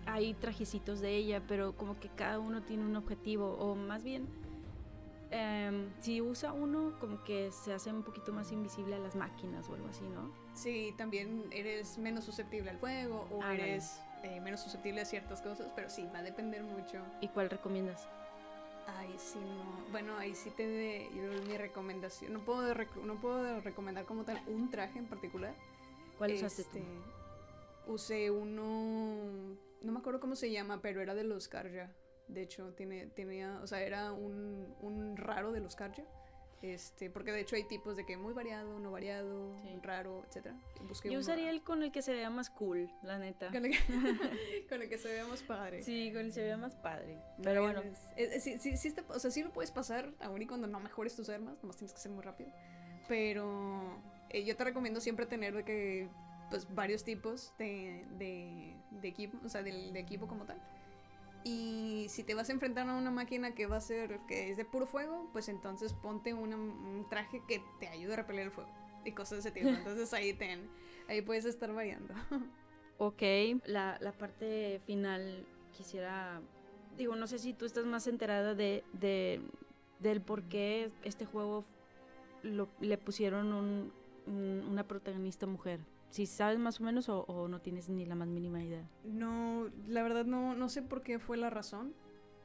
Hay 0.05 0.33
trajecitos 0.33 0.99
de 0.99 1.15
ella, 1.15 1.41
pero 1.47 1.75
como 1.75 1.99
que 1.99 2.09
cada 2.09 2.39
uno 2.39 2.61
tiene 2.61 2.85
un 2.85 2.95
objetivo, 2.95 3.53
o 3.53 3.75
más 3.75 4.03
bien, 4.03 4.27
em, 5.31 5.89
si 5.99 6.21
usa 6.21 6.53
uno, 6.53 6.93
como 6.99 7.23
que 7.23 7.51
se 7.51 7.73
hace 7.73 7.91
un 7.91 8.03
poquito 8.03 8.33
más 8.33 8.51
invisible 8.51 8.95
a 8.95 8.99
las 8.99 9.15
máquinas 9.15 9.67
o 9.69 9.75
algo 9.75 9.87
así, 9.87 10.03
¿no? 10.03 10.31
Sí, 10.53 10.93
también 10.97 11.45
eres 11.51 11.97
menos 11.97 12.25
susceptible 12.25 12.69
al 12.69 12.77
fuego 12.77 13.27
o 13.31 13.41
Ándale. 13.41 13.71
eres 13.73 13.99
eh, 14.23 14.39
menos 14.39 14.61
susceptible 14.61 15.01
a 15.01 15.05
ciertas 15.05 15.41
cosas, 15.41 15.71
pero 15.75 15.89
sí, 15.89 16.07
va 16.13 16.19
a 16.19 16.23
depender 16.23 16.63
mucho. 16.63 16.99
¿Y 17.21 17.27
cuál 17.29 17.49
recomiendas? 17.49 18.07
Ay, 18.85 19.13
sí, 19.17 19.39
no. 19.39 19.91
Bueno, 19.91 20.17
ahí 20.17 20.35
sí 20.35 20.49
te 20.49 20.67
de 20.67 21.09
yo 21.15 21.41
mi 21.47 21.57
recomendación. 21.57 22.33
No 22.33 22.39
puedo, 22.39 22.73
no 23.03 23.15
puedo 23.15 23.61
recomendar 23.61 24.05
como 24.05 24.23
tal 24.23 24.41
un 24.47 24.69
traje 24.69 24.99
en 24.99 25.05
particular. 25.05 25.53
¿Cuál 26.17 26.33
usaste 26.33 26.63
tú? 26.65 26.79
Usé 27.85 28.31
uno, 28.31 29.57
no 29.81 29.91
me 29.91 29.99
acuerdo 29.99 30.19
cómo 30.19 30.35
se 30.35 30.51
llama, 30.51 30.81
pero 30.81 31.01
era 31.01 31.13
de 31.13 31.23
los 31.23 31.47
Karja. 31.47 31.91
De 32.27 32.41
hecho, 32.41 32.73
tiene, 32.73 33.07
tenía, 33.07 33.59
o 33.61 33.67
sea, 33.67 33.81
era 33.81 34.13
un, 34.13 34.73
un 34.81 35.17
raro 35.17 35.51
de 35.51 35.59
los 35.59 35.75
Karja. 35.75 36.03
Este, 36.61 37.09
porque 37.09 37.33
de 37.33 37.41
hecho 37.41 37.57
hay 37.57 37.65
tipos 37.67 37.97
de 37.97 38.05
que 38.05 38.15
muy 38.15 38.31
variado, 38.33 38.79
no 38.79 38.89
variado, 38.89 39.53
Sí. 39.63 39.77
raro, 39.81 40.23
etcétera. 40.29 40.55
Yo 41.11 41.19
usaría 41.19 41.47
raro. 41.47 41.57
el 41.57 41.61
con 41.63 41.83
el 41.83 41.91
que 41.91 42.01
se 42.01 42.13
vea 42.13 42.29
más 42.29 42.49
cool, 42.49 42.89
la 43.03 43.19
neta. 43.19 43.51
con 43.51 43.65
el 43.65 43.71
que, 43.71 43.77
con 44.69 44.81
el 44.81 44.87
que 44.87 44.97
se 44.97 45.09
vea 45.11 45.27
más 45.27 45.43
padre. 45.43 45.83
Sí, 45.83 46.09
con 46.13 46.21
el 46.21 46.27
que 46.27 46.31
se 46.31 46.43
vea 46.43 46.55
más 46.55 46.73
padre. 46.77 47.15
No, 47.37 47.43
Pero 47.43 47.63
bueno, 47.63 47.81
es- 48.15 48.31
es- 48.31 48.43
sí, 48.43 48.57
sí, 48.59 48.77
sí 48.77 48.87
está- 48.87 49.03
o 49.09 49.19
sea, 49.19 49.29
sí 49.29 49.43
lo 49.43 49.51
puedes 49.51 49.71
pasar 49.71 50.13
aún 50.21 50.41
y 50.41 50.47
cuando 50.47 50.67
no 50.67 50.79
mejores 50.79 51.13
tus 51.17 51.27
armas, 51.27 51.61
nomás 51.61 51.75
tienes 51.75 51.93
que 51.93 51.99
ser 51.99 52.13
muy 52.13 52.23
rápido. 52.23 52.49
Pero 53.09 54.01
eh, 54.29 54.45
yo 54.45 54.55
te 54.55 54.63
recomiendo 54.63 55.01
siempre 55.01 55.25
tener 55.25 55.53
de 55.53 55.65
que, 55.65 56.07
pues, 56.61 56.75
varios 56.75 57.03
tipos 57.03 57.53
de, 57.57 58.05
de, 58.17 58.75
de 59.01 59.07
equipo, 59.07 59.37
o 59.45 59.49
sea, 59.49 59.63
del 59.63 59.93
de 59.93 59.99
equipo 59.99 60.27
como 60.27 60.45
tal. 60.45 60.61
Y 61.43 62.05
si 62.09 62.23
te 62.23 62.35
vas 62.35 62.49
a 62.49 62.53
enfrentar 62.53 62.87
a 62.87 62.93
una 62.95 63.11
máquina 63.11 63.53
que 63.53 63.65
va 63.67 63.75
a 63.77 63.81
ser, 63.81 64.19
que 64.27 64.51
es 64.51 64.57
de 64.57 64.63
puro 64.65 64.85
fuego, 64.85 65.29
pues 65.33 65.49
entonces 65.49 65.93
ponte 65.93 66.33
una- 66.33 66.55
un 66.55 67.05
traje 67.09 67.41
que 67.47 67.61
te 67.79 67.87
ayude 67.89 68.13
a 68.13 68.15
repeler 68.17 68.45
el 68.45 68.51
fuego 68.51 68.69
y 69.03 69.11
cosas 69.11 69.43
de 69.43 69.49
ese 69.49 69.51
tipo. 69.51 69.67
Entonces 69.97 70.13
ahí, 70.13 70.33
ten, 70.33 70.69
ahí 71.09 71.21
puedes 71.21 71.43
estar 71.43 71.73
variando. 71.73 72.13
ok. 72.97 73.21
La, 73.65 73.97
la 73.99 74.13
parte 74.13 74.79
final 74.85 75.45
quisiera... 75.75 76.41
Digo, 76.97 77.15
no 77.17 77.27
sé 77.27 77.39
si 77.39 77.53
tú 77.53 77.65
estás 77.65 77.85
más 77.85 78.07
enterada 78.07 78.55
de, 78.55 78.83
de- 78.93 79.41
del 79.99 80.21
por 80.21 80.43
qué 80.43 80.91
este 81.03 81.25
juego 81.25 81.65
lo- 82.43 82.69
le 82.79 82.97
pusieron 82.97 83.51
un- 83.51 83.91
un- 84.27 84.65
una 84.69 84.87
protagonista 84.87 85.45
mujer. 85.45 85.81
Si 86.13 86.27
sabes 86.27 86.59
más 86.59 86.79
o 86.79 86.83
menos 86.83 87.09
o, 87.09 87.21
o 87.21 87.47
no 87.47 87.59
tienes 87.59 87.89
ni 87.89 88.05
la 88.05 88.13
más 88.13 88.27
mínima 88.27 88.63
idea. 88.63 88.87
No, 89.03 89.67
la 89.87 90.03
verdad 90.03 90.25
no, 90.25 90.53
no 90.53 90.69
sé 90.69 90.83
por 90.83 91.01
qué 91.01 91.17
fue 91.17 91.37
la 91.37 91.49
razón. 91.49 91.95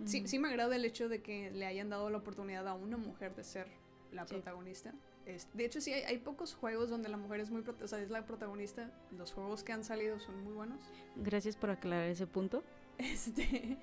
Sí, 0.06 0.20
Ujú. 0.20 0.28
sí 0.28 0.38
me 0.38 0.48
agrada 0.48 0.74
el 0.74 0.86
hecho 0.86 1.10
de 1.10 1.20
que 1.20 1.50
le 1.50 1.66
hayan 1.66 1.90
dado 1.90 2.08
la 2.08 2.16
oportunidad 2.16 2.66
a 2.66 2.72
una 2.72 2.96
mujer 2.96 3.34
de 3.34 3.44
ser 3.44 3.68
la 4.10 4.26
Sí. 4.26 4.32
protagonista. 4.32 4.94
Es- 5.26 5.48
de 5.52 5.66
hecho, 5.66 5.82
sí, 5.82 5.92
hay, 5.92 6.02
hay 6.04 6.16
pocos 6.16 6.54
juegos 6.54 6.88
donde 6.88 7.10
la 7.10 7.18
mujer 7.18 7.40
es 7.40 7.50
muy 7.50 7.62
o 7.62 7.86
sea, 7.86 8.00
es 8.00 8.08
la 8.08 8.24
protagonista. 8.24 8.90
Los 9.10 9.34
juegos 9.34 9.62
que 9.62 9.72
han 9.72 9.84
salido 9.84 10.18
son 10.18 10.42
muy 10.44 10.54
buenos. 10.54 10.80
Gracias 11.16 11.54
por 11.54 11.68
aclarar 11.68 12.08
ese 12.08 12.26
punto. 12.26 12.64
Este, 12.98 13.76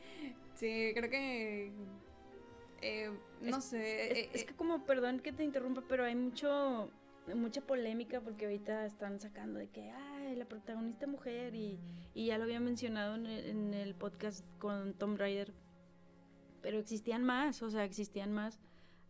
sí, 0.55 0.91
creo 0.95 1.09
que... 1.11 1.71
eh, 2.81 3.11
no 3.39 3.61
sé. 3.61 4.11
Es, 4.11 4.17
eh, 4.17 4.29
es 4.33 4.41
eh, 4.41 4.45
que 4.47 4.55
como, 4.55 4.83
perdón 4.83 5.19
que 5.19 5.31
te 5.31 5.43
interrumpa, 5.43 5.83
pero 5.87 6.03
hay 6.05 6.15
mucho 6.15 6.89
mucha 7.33 7.61
polémica 7.61 8.21
porque 8.21 8.45
ahorita 8.45 8.85
están 8.85 9.19
sacando 9.19 9.59
de 9.59 9.69
que, 9.69 9.89
ay, 9.91 10.35
la 10.35 10.45
protagonista 10.45 11.07
mujer 11.07 11.55
y, 11.55 11.79
y 12.13 12.27
ya 12.27 12.37
lo 12.37 12.43
había 12.43 12.59
mencionado 12.59 13.15
en 13.15 13.25
el, 13.25 13.45
en 13.45 13.73
el 13.73 13.95
podcast 13.95 14.45
con 14.59 14.93
Tom 14.93 15.17
Raider, 15.17 15.53
pero 16.61 16.77
existían 16.77 17.23
más, 17.23 17.61
o 17.63 17.69
sea, 17.69 17.83
existían 17.83 18.31
más 18.31 18.59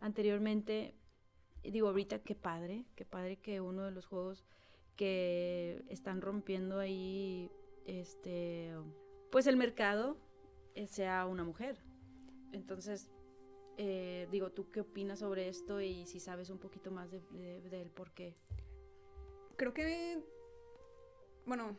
anteriormente. 0.00 0.94
Digo, 1.62 1.88
ahorita 1.88 2.20
qué 2.20 2.34
padre, 2.34 2.86
qué 2.94 3.04
padre 3.04 3.38
que 3.38 3.60
uno 3.60 3.82
de 3.82 3.90
los 3.90 4.06
juegos 4.06 4.44
que 4.96 5.84
están 5.88 6.20
rompiendo 6.20 6.78
ahí, 6.78 7.50
este, 7.86 8.72
pues 9.30 9.46
el 9.46 9.56
mercado 9.56 10.16
eh, 10.74 10.86
sea 10.86 11.26
una 11.26 11.44
mujer. 11.44 11.78
Entonces, 12.52 13.10
eh, 13.76 14.26
digo, 14.30 14.50
¿tú 14.52 14.70
qué 14.70 14.80
opinas 14.80 15.18
sobre 15.20 15.48
esto 15.48 15.80
y 15.80 16.06
si 16.06 16.20
sabes 16.20 16.50
un 16.50 16.58
poquito 16.58 16.90
más 16.90 17.10
de- 17.10 17.20
de- 17.30 17.60
del 17.68 17.90
por 17.90 18.12
qué? 18.12 18.36
creo 19.56 19.72
que... 19.72 20.22
Bueno, 21.46 21.78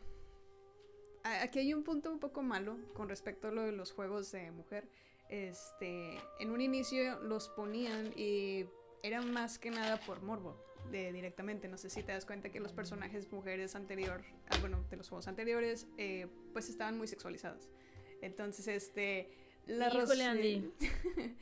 aquí 1.24 1.60
hay 1.60 1.74
un 1.74 1.84
punto 1.84 2.12
un 2.12 2.20
poco 2.20 2.41
malo 2.41 2.78
con 2.93 3.08
respecto 3.10 3.50
a 3.50 3.52
lo 3.52 3.62
de 3.64 3.72
los 3.72 3.91
juegos 3.91 4.32
de 4.32 4.50
mujer. 4.52 4.89
Este, 5.30 6.18
en 6.39 6.52
un 6.52 6.62
inicio 6.62 7.20
los 7.20 7.50
ponían 7.50 8.14
y 8.16 8.66
era 9.04 9.22
más 9.22 9.60
que 9.60 9.70
nada 9.70 10.00
por 10.00 10.22
morbo, 10.24 10.56
de 10.89 11.12
directamente. 11.12 11.68
No 11.68 11.78
sé 11.78 11.89
si 11.89 12.02
te 12.02 12.14
das 12.14 12.26
cuenta 12.26 12.50
que 12.50 12.60
los 12.60 12.74
personajes 12.74 13.32
mujeres 13.32 13.76
anterior, 13.76 14.24
ah, 14.50 14.58
bueno, 14.62 14.84
de 14.89 14.98
los 14.98 15.10
juegos 15.10 15.28
anteriores, 15.28 15.86
eh, 15.98 16.28
pues 16.54 16.70
estaban 16.70 16.98
muy 16.98 17.08
sexualizadas. 17.08 17.70
Entonces, 18.22 18.68
este, 18.68 19.30
la 19.68 19.88
Híjole, 19.89 20.24
Andy. 20.24 20.72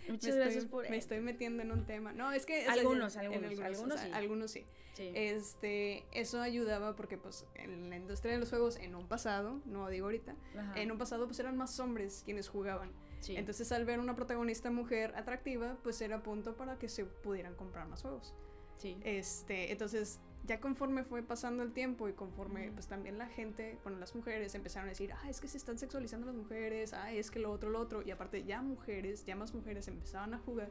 Muchas 0.09 0.29
estoy- 0.29 0.31
gracias 0.39 0.65
por... 0.65 0.89
Me 0.89 0.97
estoy 0.97 1.19
metiendo 1.19 1.61
en 1.63 1.71
un 1.71 1.85
tema. 1.85 2.13
No, 2.13 2.31
es 2.31 2.45
que... 2.45 2.63
sea, 2.63 2.73
Algunos, 2.73 3.15
algunos, 3.17 3.59
algunos 3.59 3.95
o 3.95 3.97
sea, 3.99 4.07
sí. 4.07 4.11
algunos 4.13 4.51
sí. 4.51 4.65
Sí. 4.93 5.11
Este, 5.13 6.05
eso 6.13 6.39
ayudaba 6.41 6.95
porque 6.95 7.17
pues 7.17 7.45
en 7.55 7.89
la 7.89 7.97
industria 7.97 8.33
de 8.33 8.39
los 8.39 8.49
juegos 8.49 8.77
en 8.77 8.95
un 8.95 9.07
pasado, 9.07 9.59
no 9.65 9.89
digo 9.89 10.05
ahorita, 10.05 10.35
Ajá, 10.57 10.81
en 10.81 10.89
un 10.89 10.97
pasado 10.97 11.25
pues 11.27 11.37
eran 11.39 11.57
más 11.57 11.77
hombres 11.81 12.21
quienes 12.23 12.47
jugaban. 12.47 12.91
sí. 13.19 13.35
Entonces 13.35 13.69
al 13.73 13.83
ver 13.83 13.99
una 13.99 14.15
protagonista 14.15 14.71
mujer 14.71 15.13
atractiva, 15.17 15.77
pues 15.83 15.99
era 15.99 16.23
punto 16.23 16.55
para 16.55 16.79
que 16.79 16.87
se 16.87 17.03
pudieran 17.03 17.55
comprar 17.55 17.87
más 17.89 18.03
juegos. 18.03 18.33
Sí. 18.77 18.97
Este, 19.03 19.71
entonces, 19.73 20.19
ya 20.45 20.59
conforme 20.59 21.03
fue 21.03 21.23
pasando 21.23 21.63
el 21.63 21.71
tiempo 21.71 22.07
y 22.07 22.13
conforme, 22.13 22.71
pues 22.71 22.87
también 22.87 23.17
la 23.17 23.27
gente, 23.27 23.77
bueno, 23.83 23.99
las 23.99 24.15
mujeres 24.15 24.53
empezaron 24.55 24.87
a 24.87 24.91
decir, 24.91 25.11
ah, 25.13 25.29
es 25.29 25.41
que 25.41 25.47
se 25.47 25.57
están 25.57 25.77
sexualizando 25.77 26.27
las 26.27 26.35
mujeres, 26.35 26.93
ah, 26.93 27.11
es 27.11 27.31
que 27.31 27.39
lo 27.39 27.51
otro, 27.51 27.69
lo 27.69 27.79
otro, 27.79 28.01
y 28.01 28.11
aparte 28.11 28.43
ya 28.43 28.61
mujeres, 28.61 29.25
ya 29.25 29.35
más 29.35 29.53
mujeres 29.53 29.87
empezaban 29.87 30.33
a 30.33 30.39
jugar, 30.39 30.69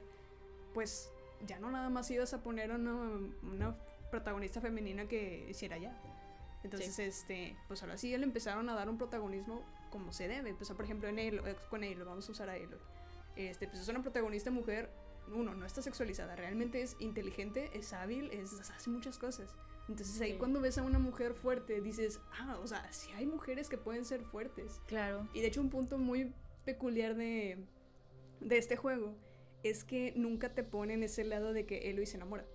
pues 0.73 1.11
ya 1.47 1.59
no 1.59 1.71
nada 1.71 1.91
más 1.91 2.11
ibas 2.11 2.35
a 2.35 2.43
poner 2.43 2.71
una, 2.71 2.95
una 3.43 3.77
protagonista 4.11 4.61
femenina 4.61 5.07
que 5.07 5.47
hiciera 5.51 5.79
ya. 5.79 5.97
Entonces, 6.63 6.99
este, 6.99 7.57
pues 7.69 7.83
ahora 7.83 7.99
sí 7.99 8.17
le 8.17 8.25
empezaron 8.25 8.69
a 8.71 8.75
dar 8.75 8.89
un 8.89 8.97
protagonismo 8.97 9.63
como 9.91 10.13
se 10.13 10.29
debe. 10.29 10.55
Pues, 10.55 10.71
por 10.71 10.85
ejemplo, 10.85 11.09
en 11.09 11.19
eh, 11.19 11.57
con 11.69 11.85
Aloy, 11.85 12.05
vamos 12.05 12.29
a 12.29 12.33
usar 12.33 12.49
a 12.49 12.55
Aloy. 12.55 12.79
Este, 13.37 13.69
pues 13.69 13.81
es 13.81 13.89
una 13.89 14.01
protagonista 14.01 14.51
mujer, 14.51 14.91
uno, 15.33 15.55
no 15.55 15.67
está 15.67 15.83
sexualizada, 15.83 16.37
realmente 16.37 16.83
es 16.83 16.97
inteligente, 16.99 17.71
es 17.75 17.93
hábil, 17.93 18.31
es, 18.33 18.53
hace 18.61 18.91
muchas 18.91 19.19
cosas. 19.19 19.55
Entonces 19.89 20.21
ahí 20.21 20.33
Sí. 20.33 20.39
cuando 20.39 20.61
ves 20.61 20.79
a 20.79 20.83
una 20.83 20.99
mujer 20.99 21.35
fuerte, 21.35 21.81
dices, 21.81 22.21
ah, 22.41 22.59
o 22.63 22.67
sea, 22.67 22.91
sí 22.93 23.11
hay 23.13 23.27
mujeres 23.27 23.69
que 23.69 23.77
pueden 23.79 24.05
ser 24.05 24.23
fuertes. 24.23 24.81
Claro. 24.87 25.29
Y 25.35 25.41
de 25.41 25.49
hecho 25.49 25.61
un 25.61 25.71
punto 25.71 25.99
muy 25.99 26.33
peculiar 26.65 27.15
de, 27.15 27.59
de 28.41 28.59
este 28.59 28.77
juego 28.77 29.15
es 29.63 29.85
que 29.85 30.13
nunca 30.17 30.55
te 30.55 30.63
ponen 30.65 31.03
ese 31.03 31.25
lado 31.25 31.53
de 31.53 31.67
que 31.67 31.91
Eloy 31.91 32.07
se 32.07 32.17
enamora. 32.17 32.47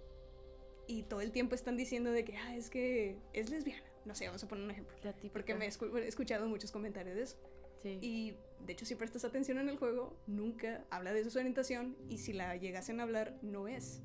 Y 0.88 1.04
todo 1.04 1.22
el 1.22 1.32
tiempo 1.32 1.54
están 1.54 1.78
diciendo 1.78 2.12
de 2.12 2.26
que, 2.26 2.36
ah, 2.38 2.56
es 2.56 2.70
que 2.72 3.18
es 3.34 3.50
lesbiana. 3.52 3.84
No 4.06 4.16
sé, 4.16 4.26
vamos 4.26 4.44
a 4.44 4.48
poner 4.48 4.64
un 4.64 4.72
ejemplo. 4.72 4.96
La. 5.04 5.14
Porque 5.32 5.54
me 5.54 5.66
he 5.66 6.08
escuchado 6.08 6.48
muchos 6.48 6.72
comentarios 6.72 7.16
de 7.16 7.24
eso. 7.24 7.38
Sí. 7.84 8.00
Y 8.02 8.36
de 8.66 8.74
hecho, 8.74 8.86
si 8.86 8.96
prestas 8.96 9.26
atención 9.26 9.58
en 9.60 9.70
el 9.70 9.78
juego, 9.78 10.16
nunca 10.28 10.86
habla 10.90 11.12
de 11.14 11.30
su 11.30 11.38
orientación 11.38 11.96
y 12.10 12.18
si 12.20 12.34
la 12.34 12.56
llegasen 12.56 13.00
a 13.00 13.04
hablar, 13.04 13.38
no 13.42 13.68
es. 13.68 14.02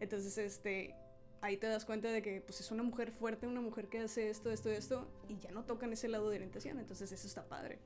Entonces, 0.00 0.36
este, 0.38 0.94
ahí 1.40 1.56
te 1.56 1.66
das 1.66 1.84
cuenta 1.84 2.10
de 2.10 2.22
que 2.22 2.40
pues, 2.40 2.60
es 2.60 2.70
una 2.70 2.82
mujer 2.82 3.10
fuerte, 3.10 3.46
una 3.46 3.60
mujer 3.60 3.88
que 3.88 3.98
hace 4.00 4.30
esto, 4.30 4.50
esto, 4.50 4.70
esto, 4.70 5.08
y 5.28 5.38
ya 5.38 5.50
no 5.50 5.64
tocan 5.64 5.92
ese 5.92 6.08
lado 6.08 6.28
de 6.30 6.36
orientación. 6.36 6.78
Entonces, 6.78 7.10
eso 7.12 7.26
está 7.26 7.48
padre. 7.48 7.78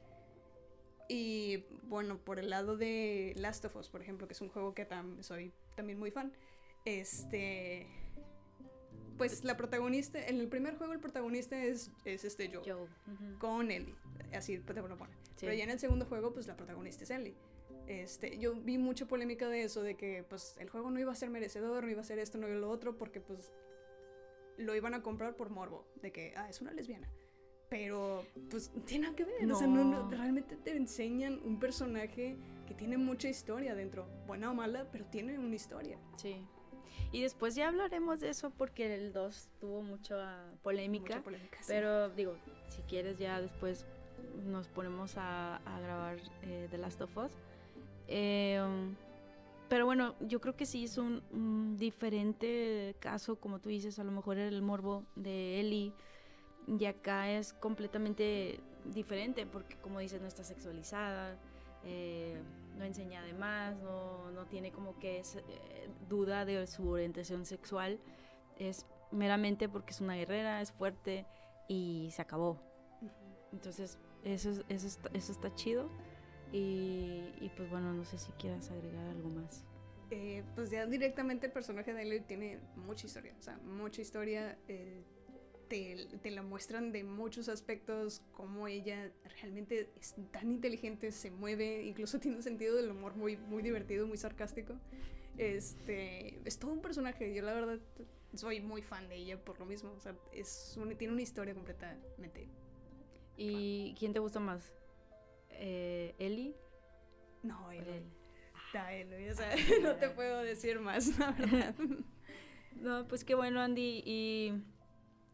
Y 1.09 1.65
bueno, 1.85 2.19
por 2.19 2.39
el 2.39 2.51
lado 2.51 2.77
de 2.77 3.33
Last 3.37 3.65
of 3.65 3.75
Us, 3.77 3.89
por 3.89 4.01
ejemplo, 4.03 4.27
que 4.29 4.35
es 4.35 4.41
un 4.41 4.49
juego 4.49 4.75
que 4.75 4.89
tam- 4.89 5.23
soy 5.23 5.53
también 5.75 5.99
muy 5.99 6.11
fan, 6.11 6.33
este. 6.85 7.87
Pues 9.29 9.45
la 9.45 9.57
protagonista, 9.57 10.25
en 10.27 10.41
el 10.41 10.49
primer 10.49 10.77
juego 10.77 10.93
el 10.93 11.01
protagonista 11.01 11.63
es, 11.63 11.91
es 12.05 12.25
este 12.25 12.49
Joe. 12.49 12.83
ujú. 12.83 13.39
con 13.39 13.71
Ellie. 13.71 13.95
Así 14.35 14.59
te 14.59 14.75
lo. 14.75 15.11
Sí. 15.37 15.47
Pero 15.47 15.55
ya 15.55 15.65
en 15.65 15.71
el 15.71 15.79
segundo 15.79 16.07
juego, 16.07 16.33
pues 16.33 16.47
la 16.47 16.57
protagonista 16.57 17.05
es 17.05 17.11
Ellie. 17.11 17.35
Este, 17.87 18.39
yo 18.39 18.55
vi 18.55 18.79
mucha 18.79 19.07
polémica 19.07 19.49
de 19.49 19.63
eso, 19.65 19.83
de 19.83 19.97
que 19.97 20.23
pues 20.29 20.57
el 20.59 20.69
juego 20.71 20.91
no 20.91 21.01
iba 21.01 21.13
a 21.13 21.15
ser 21.15 21.29
merecedor, 21.31 21.85
no 21.85 21.91
iba 21.91 22.01
a 22.01 22.05
ser 22.05 22.19
esto, 22.19 22.39
no 22.39 22.47
iba 22.47 22.57
a 22.57 22.61
lo 22.61 22.71
otro, 22.71 22.97
porque 22.97 23.21
pues 23.21 23.53
lo 24.59 24.75
iban 24.77 24.95
a 24.95 25.03
comprar 25.03 25.37
por 25.37 25.51
morbo, 25.51 25.87
de 26.03 26.13
que, 26.13 26.33
ah, 26.37 26.49
es 26.49 26.61
una 26.61 26.73
lesbiana. 26.73 27.09
Pero 27.69 28.25
pues 28.51 28.71
tiene 28.85 29.05
nada 29.05 29.17
que 29.17 29.25
ver, 29.25 29.51
o 29.51 29.55
sea, 29.57 29.67
No. 29.67 30.11
realmente 30.11 30.57
te 30.57 30.77
enseñan 30.77 31.41
un 31.45 31.59
personaje 31.59 32.37
que 32.67 32.75
tiene 32.75 32.97
mucha 32.99 33.29
historia 33.29 33.75
dentro, 33.75 34.07
buena 34.27 34.51
o 34.51 34.55
mala, 34.55 34.89
pero 34.93 35.05
tiene 35.07 35.39
una 35.39 35.55
historia. 35.55 35.99
Sí. 36.17 36.45
Y 37.13 37.23
después 37.23 37.55
ya 37.55 37.69
hablaremos 37.69 38.21
de 38.21 38.31
eso 38.31 38.51
porque 38.51 38.95
el 38.95 39.13
2 39.13 39.49
tuvo 39.61 39.83
mucha 39.83 40.45
polémica. 40.63 41.15
Mucha 41.15 41.25
polémica. 41.25 41.59
sí. 41.61 41.67
Pero 41.69 42.09
digo, 42.11 42.37
si 42.69 42.83
quieres 42.83 43.19
ya 43.19 43.41
después 43.41 43.85
nos 44.47 44.69
ponemos 44.69 45.17
a, 45.17 45.57
a 45.57 45.81
grabar 45.81 46.19
eh, 46.43 46.69
The 46.71 46.79
Last 46.79 47.01
of 47.01 47.17
Us. 47.17 47.33
Eh, 48.07 48.61
um, 48.65 48.95
pero 49.69 49.87
bueno, 49.87 50.15
yo 50.21 50.41
creo 50.41 50.57
que 50.57 50.67
sí 50.67 50.85
es 50.85 50.99
un, 50.99 51.23
un 51.33 51.77
diferente 51.77 52.97
caso, 52.99 53.37
como 53.37 53.61
tú 53.61 53.69
dices, 53.69 53.99
a 53.99 54.05
lo 54.05 54.11
mejor 54.11 54.39
era 54.39 54.49
el 54.49 54.63
morbo 54.63 55.05
de 55.15 55.61
Ellie. 55.61 55.93
Y 56.67 56.85
acá 56.85 57.31
es 57.31 57.53
completamente 57.53 58.61
diferente 58.85 59.47
porque, 59.47 59.77
como 59.77 60.01
dices, 60.01 60.21
no 60.21 60.29
está 60.29 60.45
sexualizada, 60.45 61.37
eh, 61.85 62.41
no 62.81 62.85
enseña 62.87 63.23
de 63.23 63.35
más, 63.35 63.77
no, 63.79 64.31
no 64.33 64.47
tiene 64.47 64.73
como 64.73 64.99
que 64.99 65.21
es, 65.21 65.37
eh, 65.37 65.89
duda 66.09 66.45
de 66.45 66.67
su 66.67 66.89
orientación 66.89 67.45
sexual. 67.47 68.01
Es 68.57 68.87
meramente 69.13 69.69
porque 69.69 69.93
es 69.93 70.01
una 70.01 70.17
guerrera, 70.17 70.61
es 70.61 70.73
fuerte 70.73 71.27
y 71.69 72.11
se 72.13 72.23
acabó. 72.23 72.59
Entonces, 73.53 73.99
eso, 74.25 74.51
es- 74.51 74.65
eso, 74.69 74.87
está, 74.87 75.11
eso 75.13 75.33
está 75.33 75.55
chido. 75.55 75.89
Y, 76.53 77.33
y 77.41 77.51
pues 77.57 77.71
bueno, 77.71 77.93
no 77.93 78.05
sé 78.05 78.19
si 78.19 78.33
quieras 78.33 78.71
agregar 78.71 79.07
algo 79.07 79.29
más. 79.31 79.65
Eh, 80.11 80.43
pues 80.57 80.71
ya 80.71 80.87
directamente 80.87 81.47
el 81.47 81.53
personaje 81.53 81.95
de 81.95 82.03
Ellie 82.03 82.21
tiene 82.21 82.59
mucha 82.75 83.07
historia, 83.07 83.33
o 83.39 83.43
sea, 83.43 83.57
mucha 83.59 84.01
historia. 84.03 84.59
eh, 84.67 85.05
te, 85.71 86.07
te 86.23 86.31
la 86.31 86.43
muestran 86.43 86.93
de 86.93 87.03
muchos 87.05 87.49
aspectos, 87.49 88.21
cómo 88.33 88.69
ella 88.69 89.11
realmente 89.41 89.89
es 89.99 90.15
tan 90.31 90.51
inteligente, 90.51 91.11
se 91.13 91.31
mueve, 91.31 91.83
incluso 91.85 92.21
tiene 92.21 92.37
un 92.37 92.43
sentido 92.43 92.77
del 92.77 92.91
humor 92.91 93.15
muy, 93.17 93.39
muy 93.39 93.63
divertido, 93.63 94.07
muy 94.07 94.19
sarcástico. 94.19 94.75
Este, 95.39 96.39
es 96.45 96.59
todo 96.59 96.73
un 96.73 96.83
personaje, 96.83 97.33
yo 97.35 97.43
la 97.43 97.55
verdad 97.55 97.79
soy 98.35 98.61
muy 98.61 98.83
fan 98.83 99.09
de 99.09 99.17
ella 99.17 99.43
por 99.43 99.59
lo 99.59 99.65
mismo, 99.65 99.93
o 99.93 100.01
sea, 100.01 100.15
es 100.33 100.77
un- 100.77 100.95
tiene 100.99 101.13
una 101.15 101.23
historia 101.23 101.55
completamente. 101.55 102.49
¿Y 103.37 103.95
quién 103.99 104.13
te 104.13 104.19
gusta 104.19 104.39
más? 104.41 104.71
Eh, 105.51 106.15
¿Ellie? 106.19 106.55
No, 107.43 107.71
Ellie, 107.71 107.97
él? 107.99 108.05
está 108.67 108.93
Ellie, 108.93 109.31
o 109.31 109.35
sea, 109.35 109.51
no 109.83 109.97
te 109.97 110.11
puedo 110.11 110.43
decir 110.43 110.79
más, 110.81 111.19
la 111.19 111.31
verdad. 111.33 111.75
No, 112.77 113.07
pues 113.09 113.25
qué 113.25 113.35
bueno, 113.35 113.61
Andy. 113.61 114.03
Y 114.05 114.53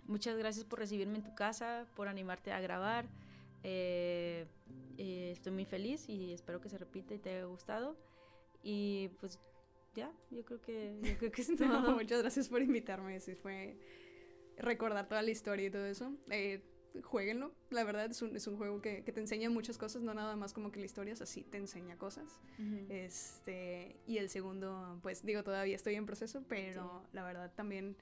muchas 0.07 0.37
gracias 0.37 0.65
por 0.65 0.79
recibirme 0.79 1.17
en 1.19 1.25
tu 1.25 1.35
casa, 1.35 1.87
por 1.95 2.09
animarte 2.09 2.53
a 2.53 2.61
grabar. 2.61 3.07
Eh, 3.63 4.47
eh, 4.99 5.31
estoy 5.33 5.53
muy 5.53 5.65
feliz 5.65 6.09
y 6.09 6.33
espero 6.33 6.61
que 6.61 6.69
se 6.69 6.79
repita 6.79 7.15
y 7.15 7.19
te 7.19 7.31
haya 7.31 7.45
gustado. 7.45 7.97
Y 8.63 9.09
pues 9.21 9.41
ya, 9.95 10.13
yo 10.31 10.45
creo 10.45 10.61
que, 10.61 10.99
yo 11.03 11.19
creo 11.19 11.33
que 11.33 11.43
es 11.43 11.49
No, 11.61 11.83
todo. 11.83 11.95
muchas 11.95 12.21
gracias 12.21 12.49
por 12.49 12.63
invitarme. 12.63 13.19
Sí, 13.21 13.35
fue 13.35 13.77
recordar 14.59 15.09
toda 15.09 15.23
la 15.23 15.31
historia 15.31 15.67
y 15.67 15.71
todo 15.71 15.87
eso. 15.87 16.13
Eh, 16.31 16.63
jueguenlo, 17.03 17.53
la 17.71 17.85
verdad 17.85 18.11
es 18.11 18.23
un, 18.23 18.35
es 18.37 18.47
un 18.47 18.57
juego 18.57 18.81
que, 18.81 19.05
que 19.05 19.13
te 19.13 19.21
enseña 19.21 19.51
muchas 19.51 19.77
cosas, 19.77 20.03
no 20.03 20.15
nada 20.15 20.35
más 20.37 20.53
como 20.53 20.73
que 20.73 20.81
la 20.81 20.87
historia 20.87 21.13
es 21.13 21.21
así, 21.21 21.43
te 21.45 21.59
enseña 21.59 21.99
cosas. 21.99 22.41
Este, 22.89 23.97
y 24.07 24.19
el 24.19 24.31
segundo, 24.31 24.99
pues 25.03 25.25
digo, 25.25 25.43
todavía 25.43 25.77
estoy 25.77 25.95
en 25.95 26.07
proceso, 26.07 26.43
pero 26.49 27.03
la 27.13 27.23
verdad 27.25 27.53
también 27.55 27.97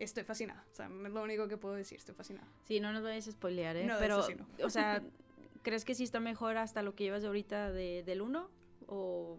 estoy 0.00 0.24
fascinada. 0.24 0.64
O 0.72 0.74
sea, 0.74 0.86
es 0.86 1.12
lo 1.12 1.22
único 1.22 1.46
que 1.48 1.56
puedo 1.56 1.74
decir, 1.74 1.98
estoy 1.98 2.14
fascinada. 2.14 2.48
Sí, 2.64 2.80
no 2.80 2.92
nos 2.92 3.02
vayas 3.02 3.28
a 3.28 3.32
spoilear, 3.32 3.76
¿eh? 3.76 3.84
No, 3.86 3.96
Pero, 3.98 4.22
sí 4.22 4.34
no. 4.34 4.46
o 4.64 4.70
sea, 4.70 5.02
¿crees 5.62 5.84
que 5.84 5.94
sí 5.94 6.04
está 6.04 6.20
mejor 6.20 6.56
hasta 6.56 6.82
lo 6.82 6.94
que 6.94 7.04
llevas 7.04 7.22
de 7.22 7.28
ahorita 7.28 7.70
de, 7.72 8.02
del 8.02 8.22
1? 8.22 8.50
O, 8.86 9.38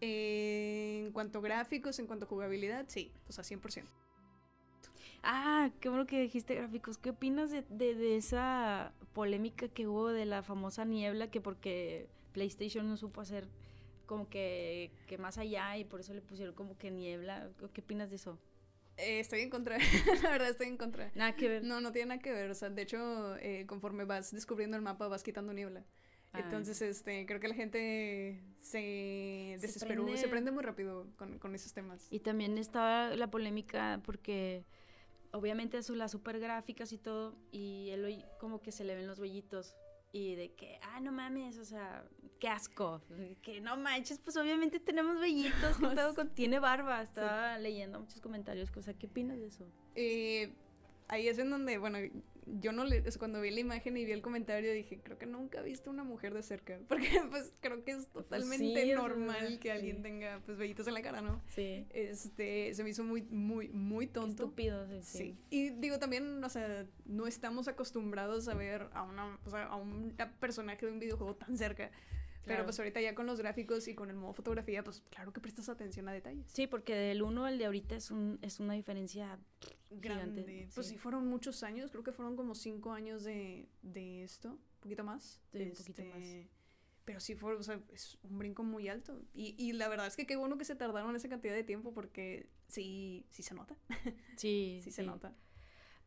eh, 0.00 1.04
En 1.04 1.12
cuanto 1.12 1.38
a 1.38 1.42
gráficos, 1.42 1.98
en 1.98 2.06
cuanto 2.06 2.24
a 2.24 2.28
jugabilidad, 2.28 2.86
sí, 2.88 3.12
o 3.28 3.32
sea, 3.32 3.44
100%. 3.44 3.84
Ah, 5.22 5.70
qué 5.80 5.88
bueno 5.88 6.06
que 6.06 6.20
dijiste 6.20 6.54
gráficos. 6.54 6.98
¿Qué 6.98 7.10
opinas 7.10 7.50
de, 7.50 7.62
de- 7.68 7.94
de 7.94 8.16
esa 8.16 8.92
polémica 9.12 9.68
que 9.68 9.86
hubo 9.86 10.08
de 10.08 10.24
la 10.24 10.42
famosa 10.42 10.84
niebla 10.84 11.30
que 11.30 11.40
porque 11.40 12.08
PlayStation 12.32 12.88
no 12.88 12.96
supo 12.96 13.20
hacer 13.20 13.46
como 14.06 14.28
que, 14.28 14.90
que 15.06 15.18
más 15.18 15.38
allá 15.38 15.76
y 15.76 15.84
por 15.84 16.00
eso 16.00 16.12
le 16.12 16.22
pusieron 16.22 16.54
como 16.54 16.76
que 16.76 16.90
niebla? 16.90 17.50
¿Qué 17.72 17.80
opinas 17.82 18.10
de 18.10 18.16
eso? 18.16 18.38
Eh, 18.96 19.20
estoy 19.20 19.40
en 19.40 19.50
contra, 19.50 19.78
la 20.22 20.30
verdad 20.30 20.50
estoy 20.50 20.68
en 20.68 20.76
contra. 20.76 21.10
Nada 21.14 21.34
que 21.34 21.48
ver. 21.48 21.64
No, 21.64 21.80
no 21.80 21.92
tiene 21.92 22.08
nada 22.10 22.20
que 22.20 22.32
ver. 22.32 22.50
O 22.50 22.54
sea, 22.54 22.70
de 22.70 22.82
hecho, 22.82 23.36
eh, 23.38 23.64
conforme 23.66 24.04
vas 24.04 24.32
descubriendo 24.32 24.76
el 24.76 24.82
mapa, 24.82 25.08
vas 25.08 25.22
quitando 25.22 25.52
niebla. 25.52 25.84
Ah. 26.32 26.40
Entonces, 26.40 26.80
este, 26.82 27.26
creo 27.26 27.40
que 27.40 27.48
la 27.48 27.54
gente 27.54 28.42
se 28.60 29.56
Se 29.58 29.66
desesperó, 29.66 30.04
prende. 30.04 30.20
se 30.20 30.28
prende 30.28 30.50
muy 30.50 30.62
rápido 30.62 31.06
con, 31.16 31.38
con 31.38 31.54
esos 31.54 31.72
temas. 31.74 32.06
Y 32.10 32.20
también 32.20 32.56
estaba 32.58 33.14
la 33.16 33.30
polémica 33.30 34.00
porque 34.04 34.64
obviamente 35.32 35.82
son 35.82 35.98
las 35.98 36.10
super 36.10 36.38
gráficas 36.38 36.92
y 36.92 36.98
todo, 36.98 37.34
y 37.50 37.88
él 37.90 38.04
hoy 38.04 38.24
como 38.38 38.60
que 38.60 38.72
se 38.72 38.84
le 38.84 38.94
ven 38.94 39.06
los 39.06 39.18
vellitos. 39.18 39.76
Y 40.12 40.34
de 40.34 40.52
que, 40.52 40.78
ah, 40.82 41.00
no 41.00 41.10
mames, 41.10 41.56
o 41.56 41.64
sea, 41.64 42.04
qué 42.38 42.48
asco. 42.48 43.00
Que 43.40 43.60
no 43.60 43.76
manches, 43.76 44.18
pues 44.18 44.36
obviamente 44.36 44.78
tenemos 44.78 45.18
vellitos, 45.18 45.78
que 45.78 45.86
todo 45.86 46.14
con, 46.14 46.28
tiene 46.34 46.58
barba. 46.58 47.00
Estaba 47.02 47.58
leyendo 47.58 48.00
muchos 48.00 48.20
comentarios, 48.20 48.70
o 48.76 48.82
sea, 48.82 48.94
¿qué 48.94 49.06
opinas 49.06 49.38
de 49.38 49.46
eso? 49.46 49.64
Eh, 49.94 50.52
ahí 51.08 51.28
es 51.28 51.38
en 51.38 51.50
donde, 51.50 51.78
bueno, 51.78 51.98
yo 52.46 52.72
no 52.72 52.84
le, 52.84 53.02
cuando 53.18 53.40
vi 53.40 53.50
la 53.50 53.60
imagen 53.60 53.96
y 53.96 54.04
vi 54.04 54.12
el 54.12 54.22
comentario 54.22 54.72
dije, 54.72 55.00
creo 55.02 55.18
que 55.18 55.26
nunca 55.26 55.60
he 55.60 55.62
visto 55.62 55.90
una 55.90 56.04
mujer 56.04 56.34
de 56.34 56.42
cerca, 56.42 56.78
porque 56.88 57.08
pues 57.30 57.52
creo 57.60 57.84
que 57.84 57.92
es 57.92 58.08
totalmente 58.08 58.64
sí, 58.64 58.72
o 58.72 58.86
sea, 58.86 58.96
normal 58.96 59.58
que 59.58 59.72
alguien 59.72 59.96
sí. 59.98 60.02
tenga 60.02 60.40
pues 60.44 60.58
vellitos 60.58 60.86
en 60.88 60.94
la 60.94 61.02
cara, 61.02 61.20
¿no? 61.20 61.40
Sí. 61.48 61.86
Este, 61.90 62.74
se 62.74 62.84
me 62.84 62.90
hizo 62.90 63.04
muy, 63.04 63.22
muy, 63.22 63.68
muy 63.68 64.06
tonto. 64.06 64.44
estúpido, 64.44 64.86
sí. 64.88 65.02
Sí. 65.02 65.18
sí. 65.18 65.38
Y 65.50 65.70
digo 65.70 65.98
también, 65.98 66.42
o 66.42 66.48
sea, 66.48 66.86
no 67.04 67.26
estamos 67.26 67.68
acostumbrados 67.68 68.48
a 68.48 68.54
ver 68.54 68.88
a 68.92 69.02
una, 69.02 69.38
o 69.44 69.50
sea, 69.50 69.66
a 69.66 69.76
un 69.76 70.14
a 70.18 70.30
personaje 70.32 70.86
de 70.86 70.92
un 70.92 70.98
videojuego 70.98 71.36
tan 71.36 71.56
cerca. 71.56 71.90
Pero 72.44 72.56
Claro. 72.56 72.64
pues 72.64 72.78
ahorita 72.80 73.00
ya 73.00 73.14
con 73.14 73.26
los 73.26 73.38
gráficos 73.38 73.86
y 73.88 73.94
con 73.94 74.10
el 74.10 74.16
modo 74.16 74.32
fotografía, 74.32 74.82
pues 74.82 75.00
claro 75.10 75.32
que 75.32 75.40
prestas 75.40 75.68
atención 75.68 76.08
a 76.08 76.12
detalles. 76.12 76.50
Sí, 76.50 76.66
porque 76.66 76.94
del 76.94 77.22
1 77.22 77.44
al 77.44 77.56
de 77.58 77.66
ahorita 77.66 77.94
es, 77.94 78.10
un, 78.10 78.38
es 78.42 78.58
una 78.58 78.74
diferencia 78.74 79.38
Grande. 79.90 80.42
gigante. 80.42 80.68
Pues 80.74 80.88
sí. 80.88 80.98
fueron 80.98 81.26
muchos 81.28 81.62
años, 81.62 81.90
creo 81.92 82.02
que 82.02 82.12
fueron 82.12 82.34
como 82.36 82.54
cinco 82.54 82.92
años 82.92 83.22
de, 83.22 83.68
de 83.82 84.24
esto, 84.24 84.50
un 84.50 84.80
poquito 84.80 85.04
más. 85.04 85.40
Sí, 85.52 85.62
un 85.62 85.72
poquito 85.72 86.04
más. 86.04 86.16
Este, 86.18 86.48
Pero 87.04 87.20
sí 87.20 87.34
fue, 87.36 87.54
o 87.54 87.62
sea, 87.62 87.80
es 87.92 88.18
un 88.24 88.38
brinco 88.38 88.64
muy 88.64 88.88
alto. 88.88 89.20
Y, 89.34 89.54
y 89.56 89.72
la 89.72 89.88
verdad 89.88 90.06
es 90.08 90.16
que 90.16 90.26
qué 90.26 90.34
bueno 90.36 90.58
que 90.58 90.64
se 90.64 90.74
tardaron 90.74 91.14
esa 91.14 91.28
cantidad 91.28 91.54
de 91.54 91.62
tiempo 91.64 91.92
porque 91.94 92.48
sí, 92.66 93.24
sí 93.30 93.42
se 93.44 93.54
nota. 93.54 93.76
Sí, 94.36 94.80
Sí, 94.82 94.90
se 94.90 95.02
nota. 95.04 95.32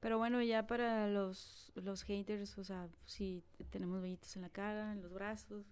Pero 0.01 0.17
bueno, 0.17 0.41
ya 0.43 0.67
para 0.67 1.07
los, 1.07 1.71
los 1.75 2.03
haters, 2.03 2.57
o 2.57 2.63
sea, 2.63 2.89
sí 3.05 3.43
tenemos 3.71 4.01
vellitos 4.01 4.35
en 4.35 4.41
la 4.43 4.49
cara, 4.49 4.91
en 4.91 5.01
los 5.01 5.11
brazos, 5.13 5.65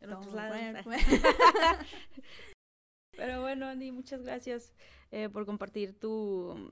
en 0.00 0.12
otros 0.12 0.34
lados. 0.34 0.56
cuerpo. 0.84 0.90
Pero 3.12 3.42
bueno, 3.42 3.66
Andy, 3.66 3.92
muchas 3.92 4.22
gracias 4.22 4.72
eh, 5.10 5.28
por 5.28 5.44
compartir 5.44 5.98
tu, 5.98 6.70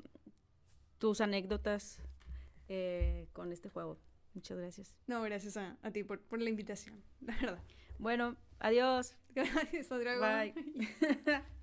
tus 0.98 1.20
anécdotas 1.20 2.00
eh, 2.68 3.28
con 3.32 3.52
este 3.52 3.68
juego. 3.68 3.98
Muchas 4.34 4.58
gracias. 4.58 4.94
No, 5.06 5.22
gracias 5.22 5.56
a, 5.56 5.76
a 5.82 5.90
ti 5.90 6.04
por, 6.04 6.20
por 6.20 6.40
la 6.40 6.48
invitación, 6.48 7.02
la 7.20 7.34
verdad. 7.36 7.62
Bueno, 7.98 8.36
adiós. 8.60 9.16
Gracias. 9.34 9.88
Bye. 9.88 10.54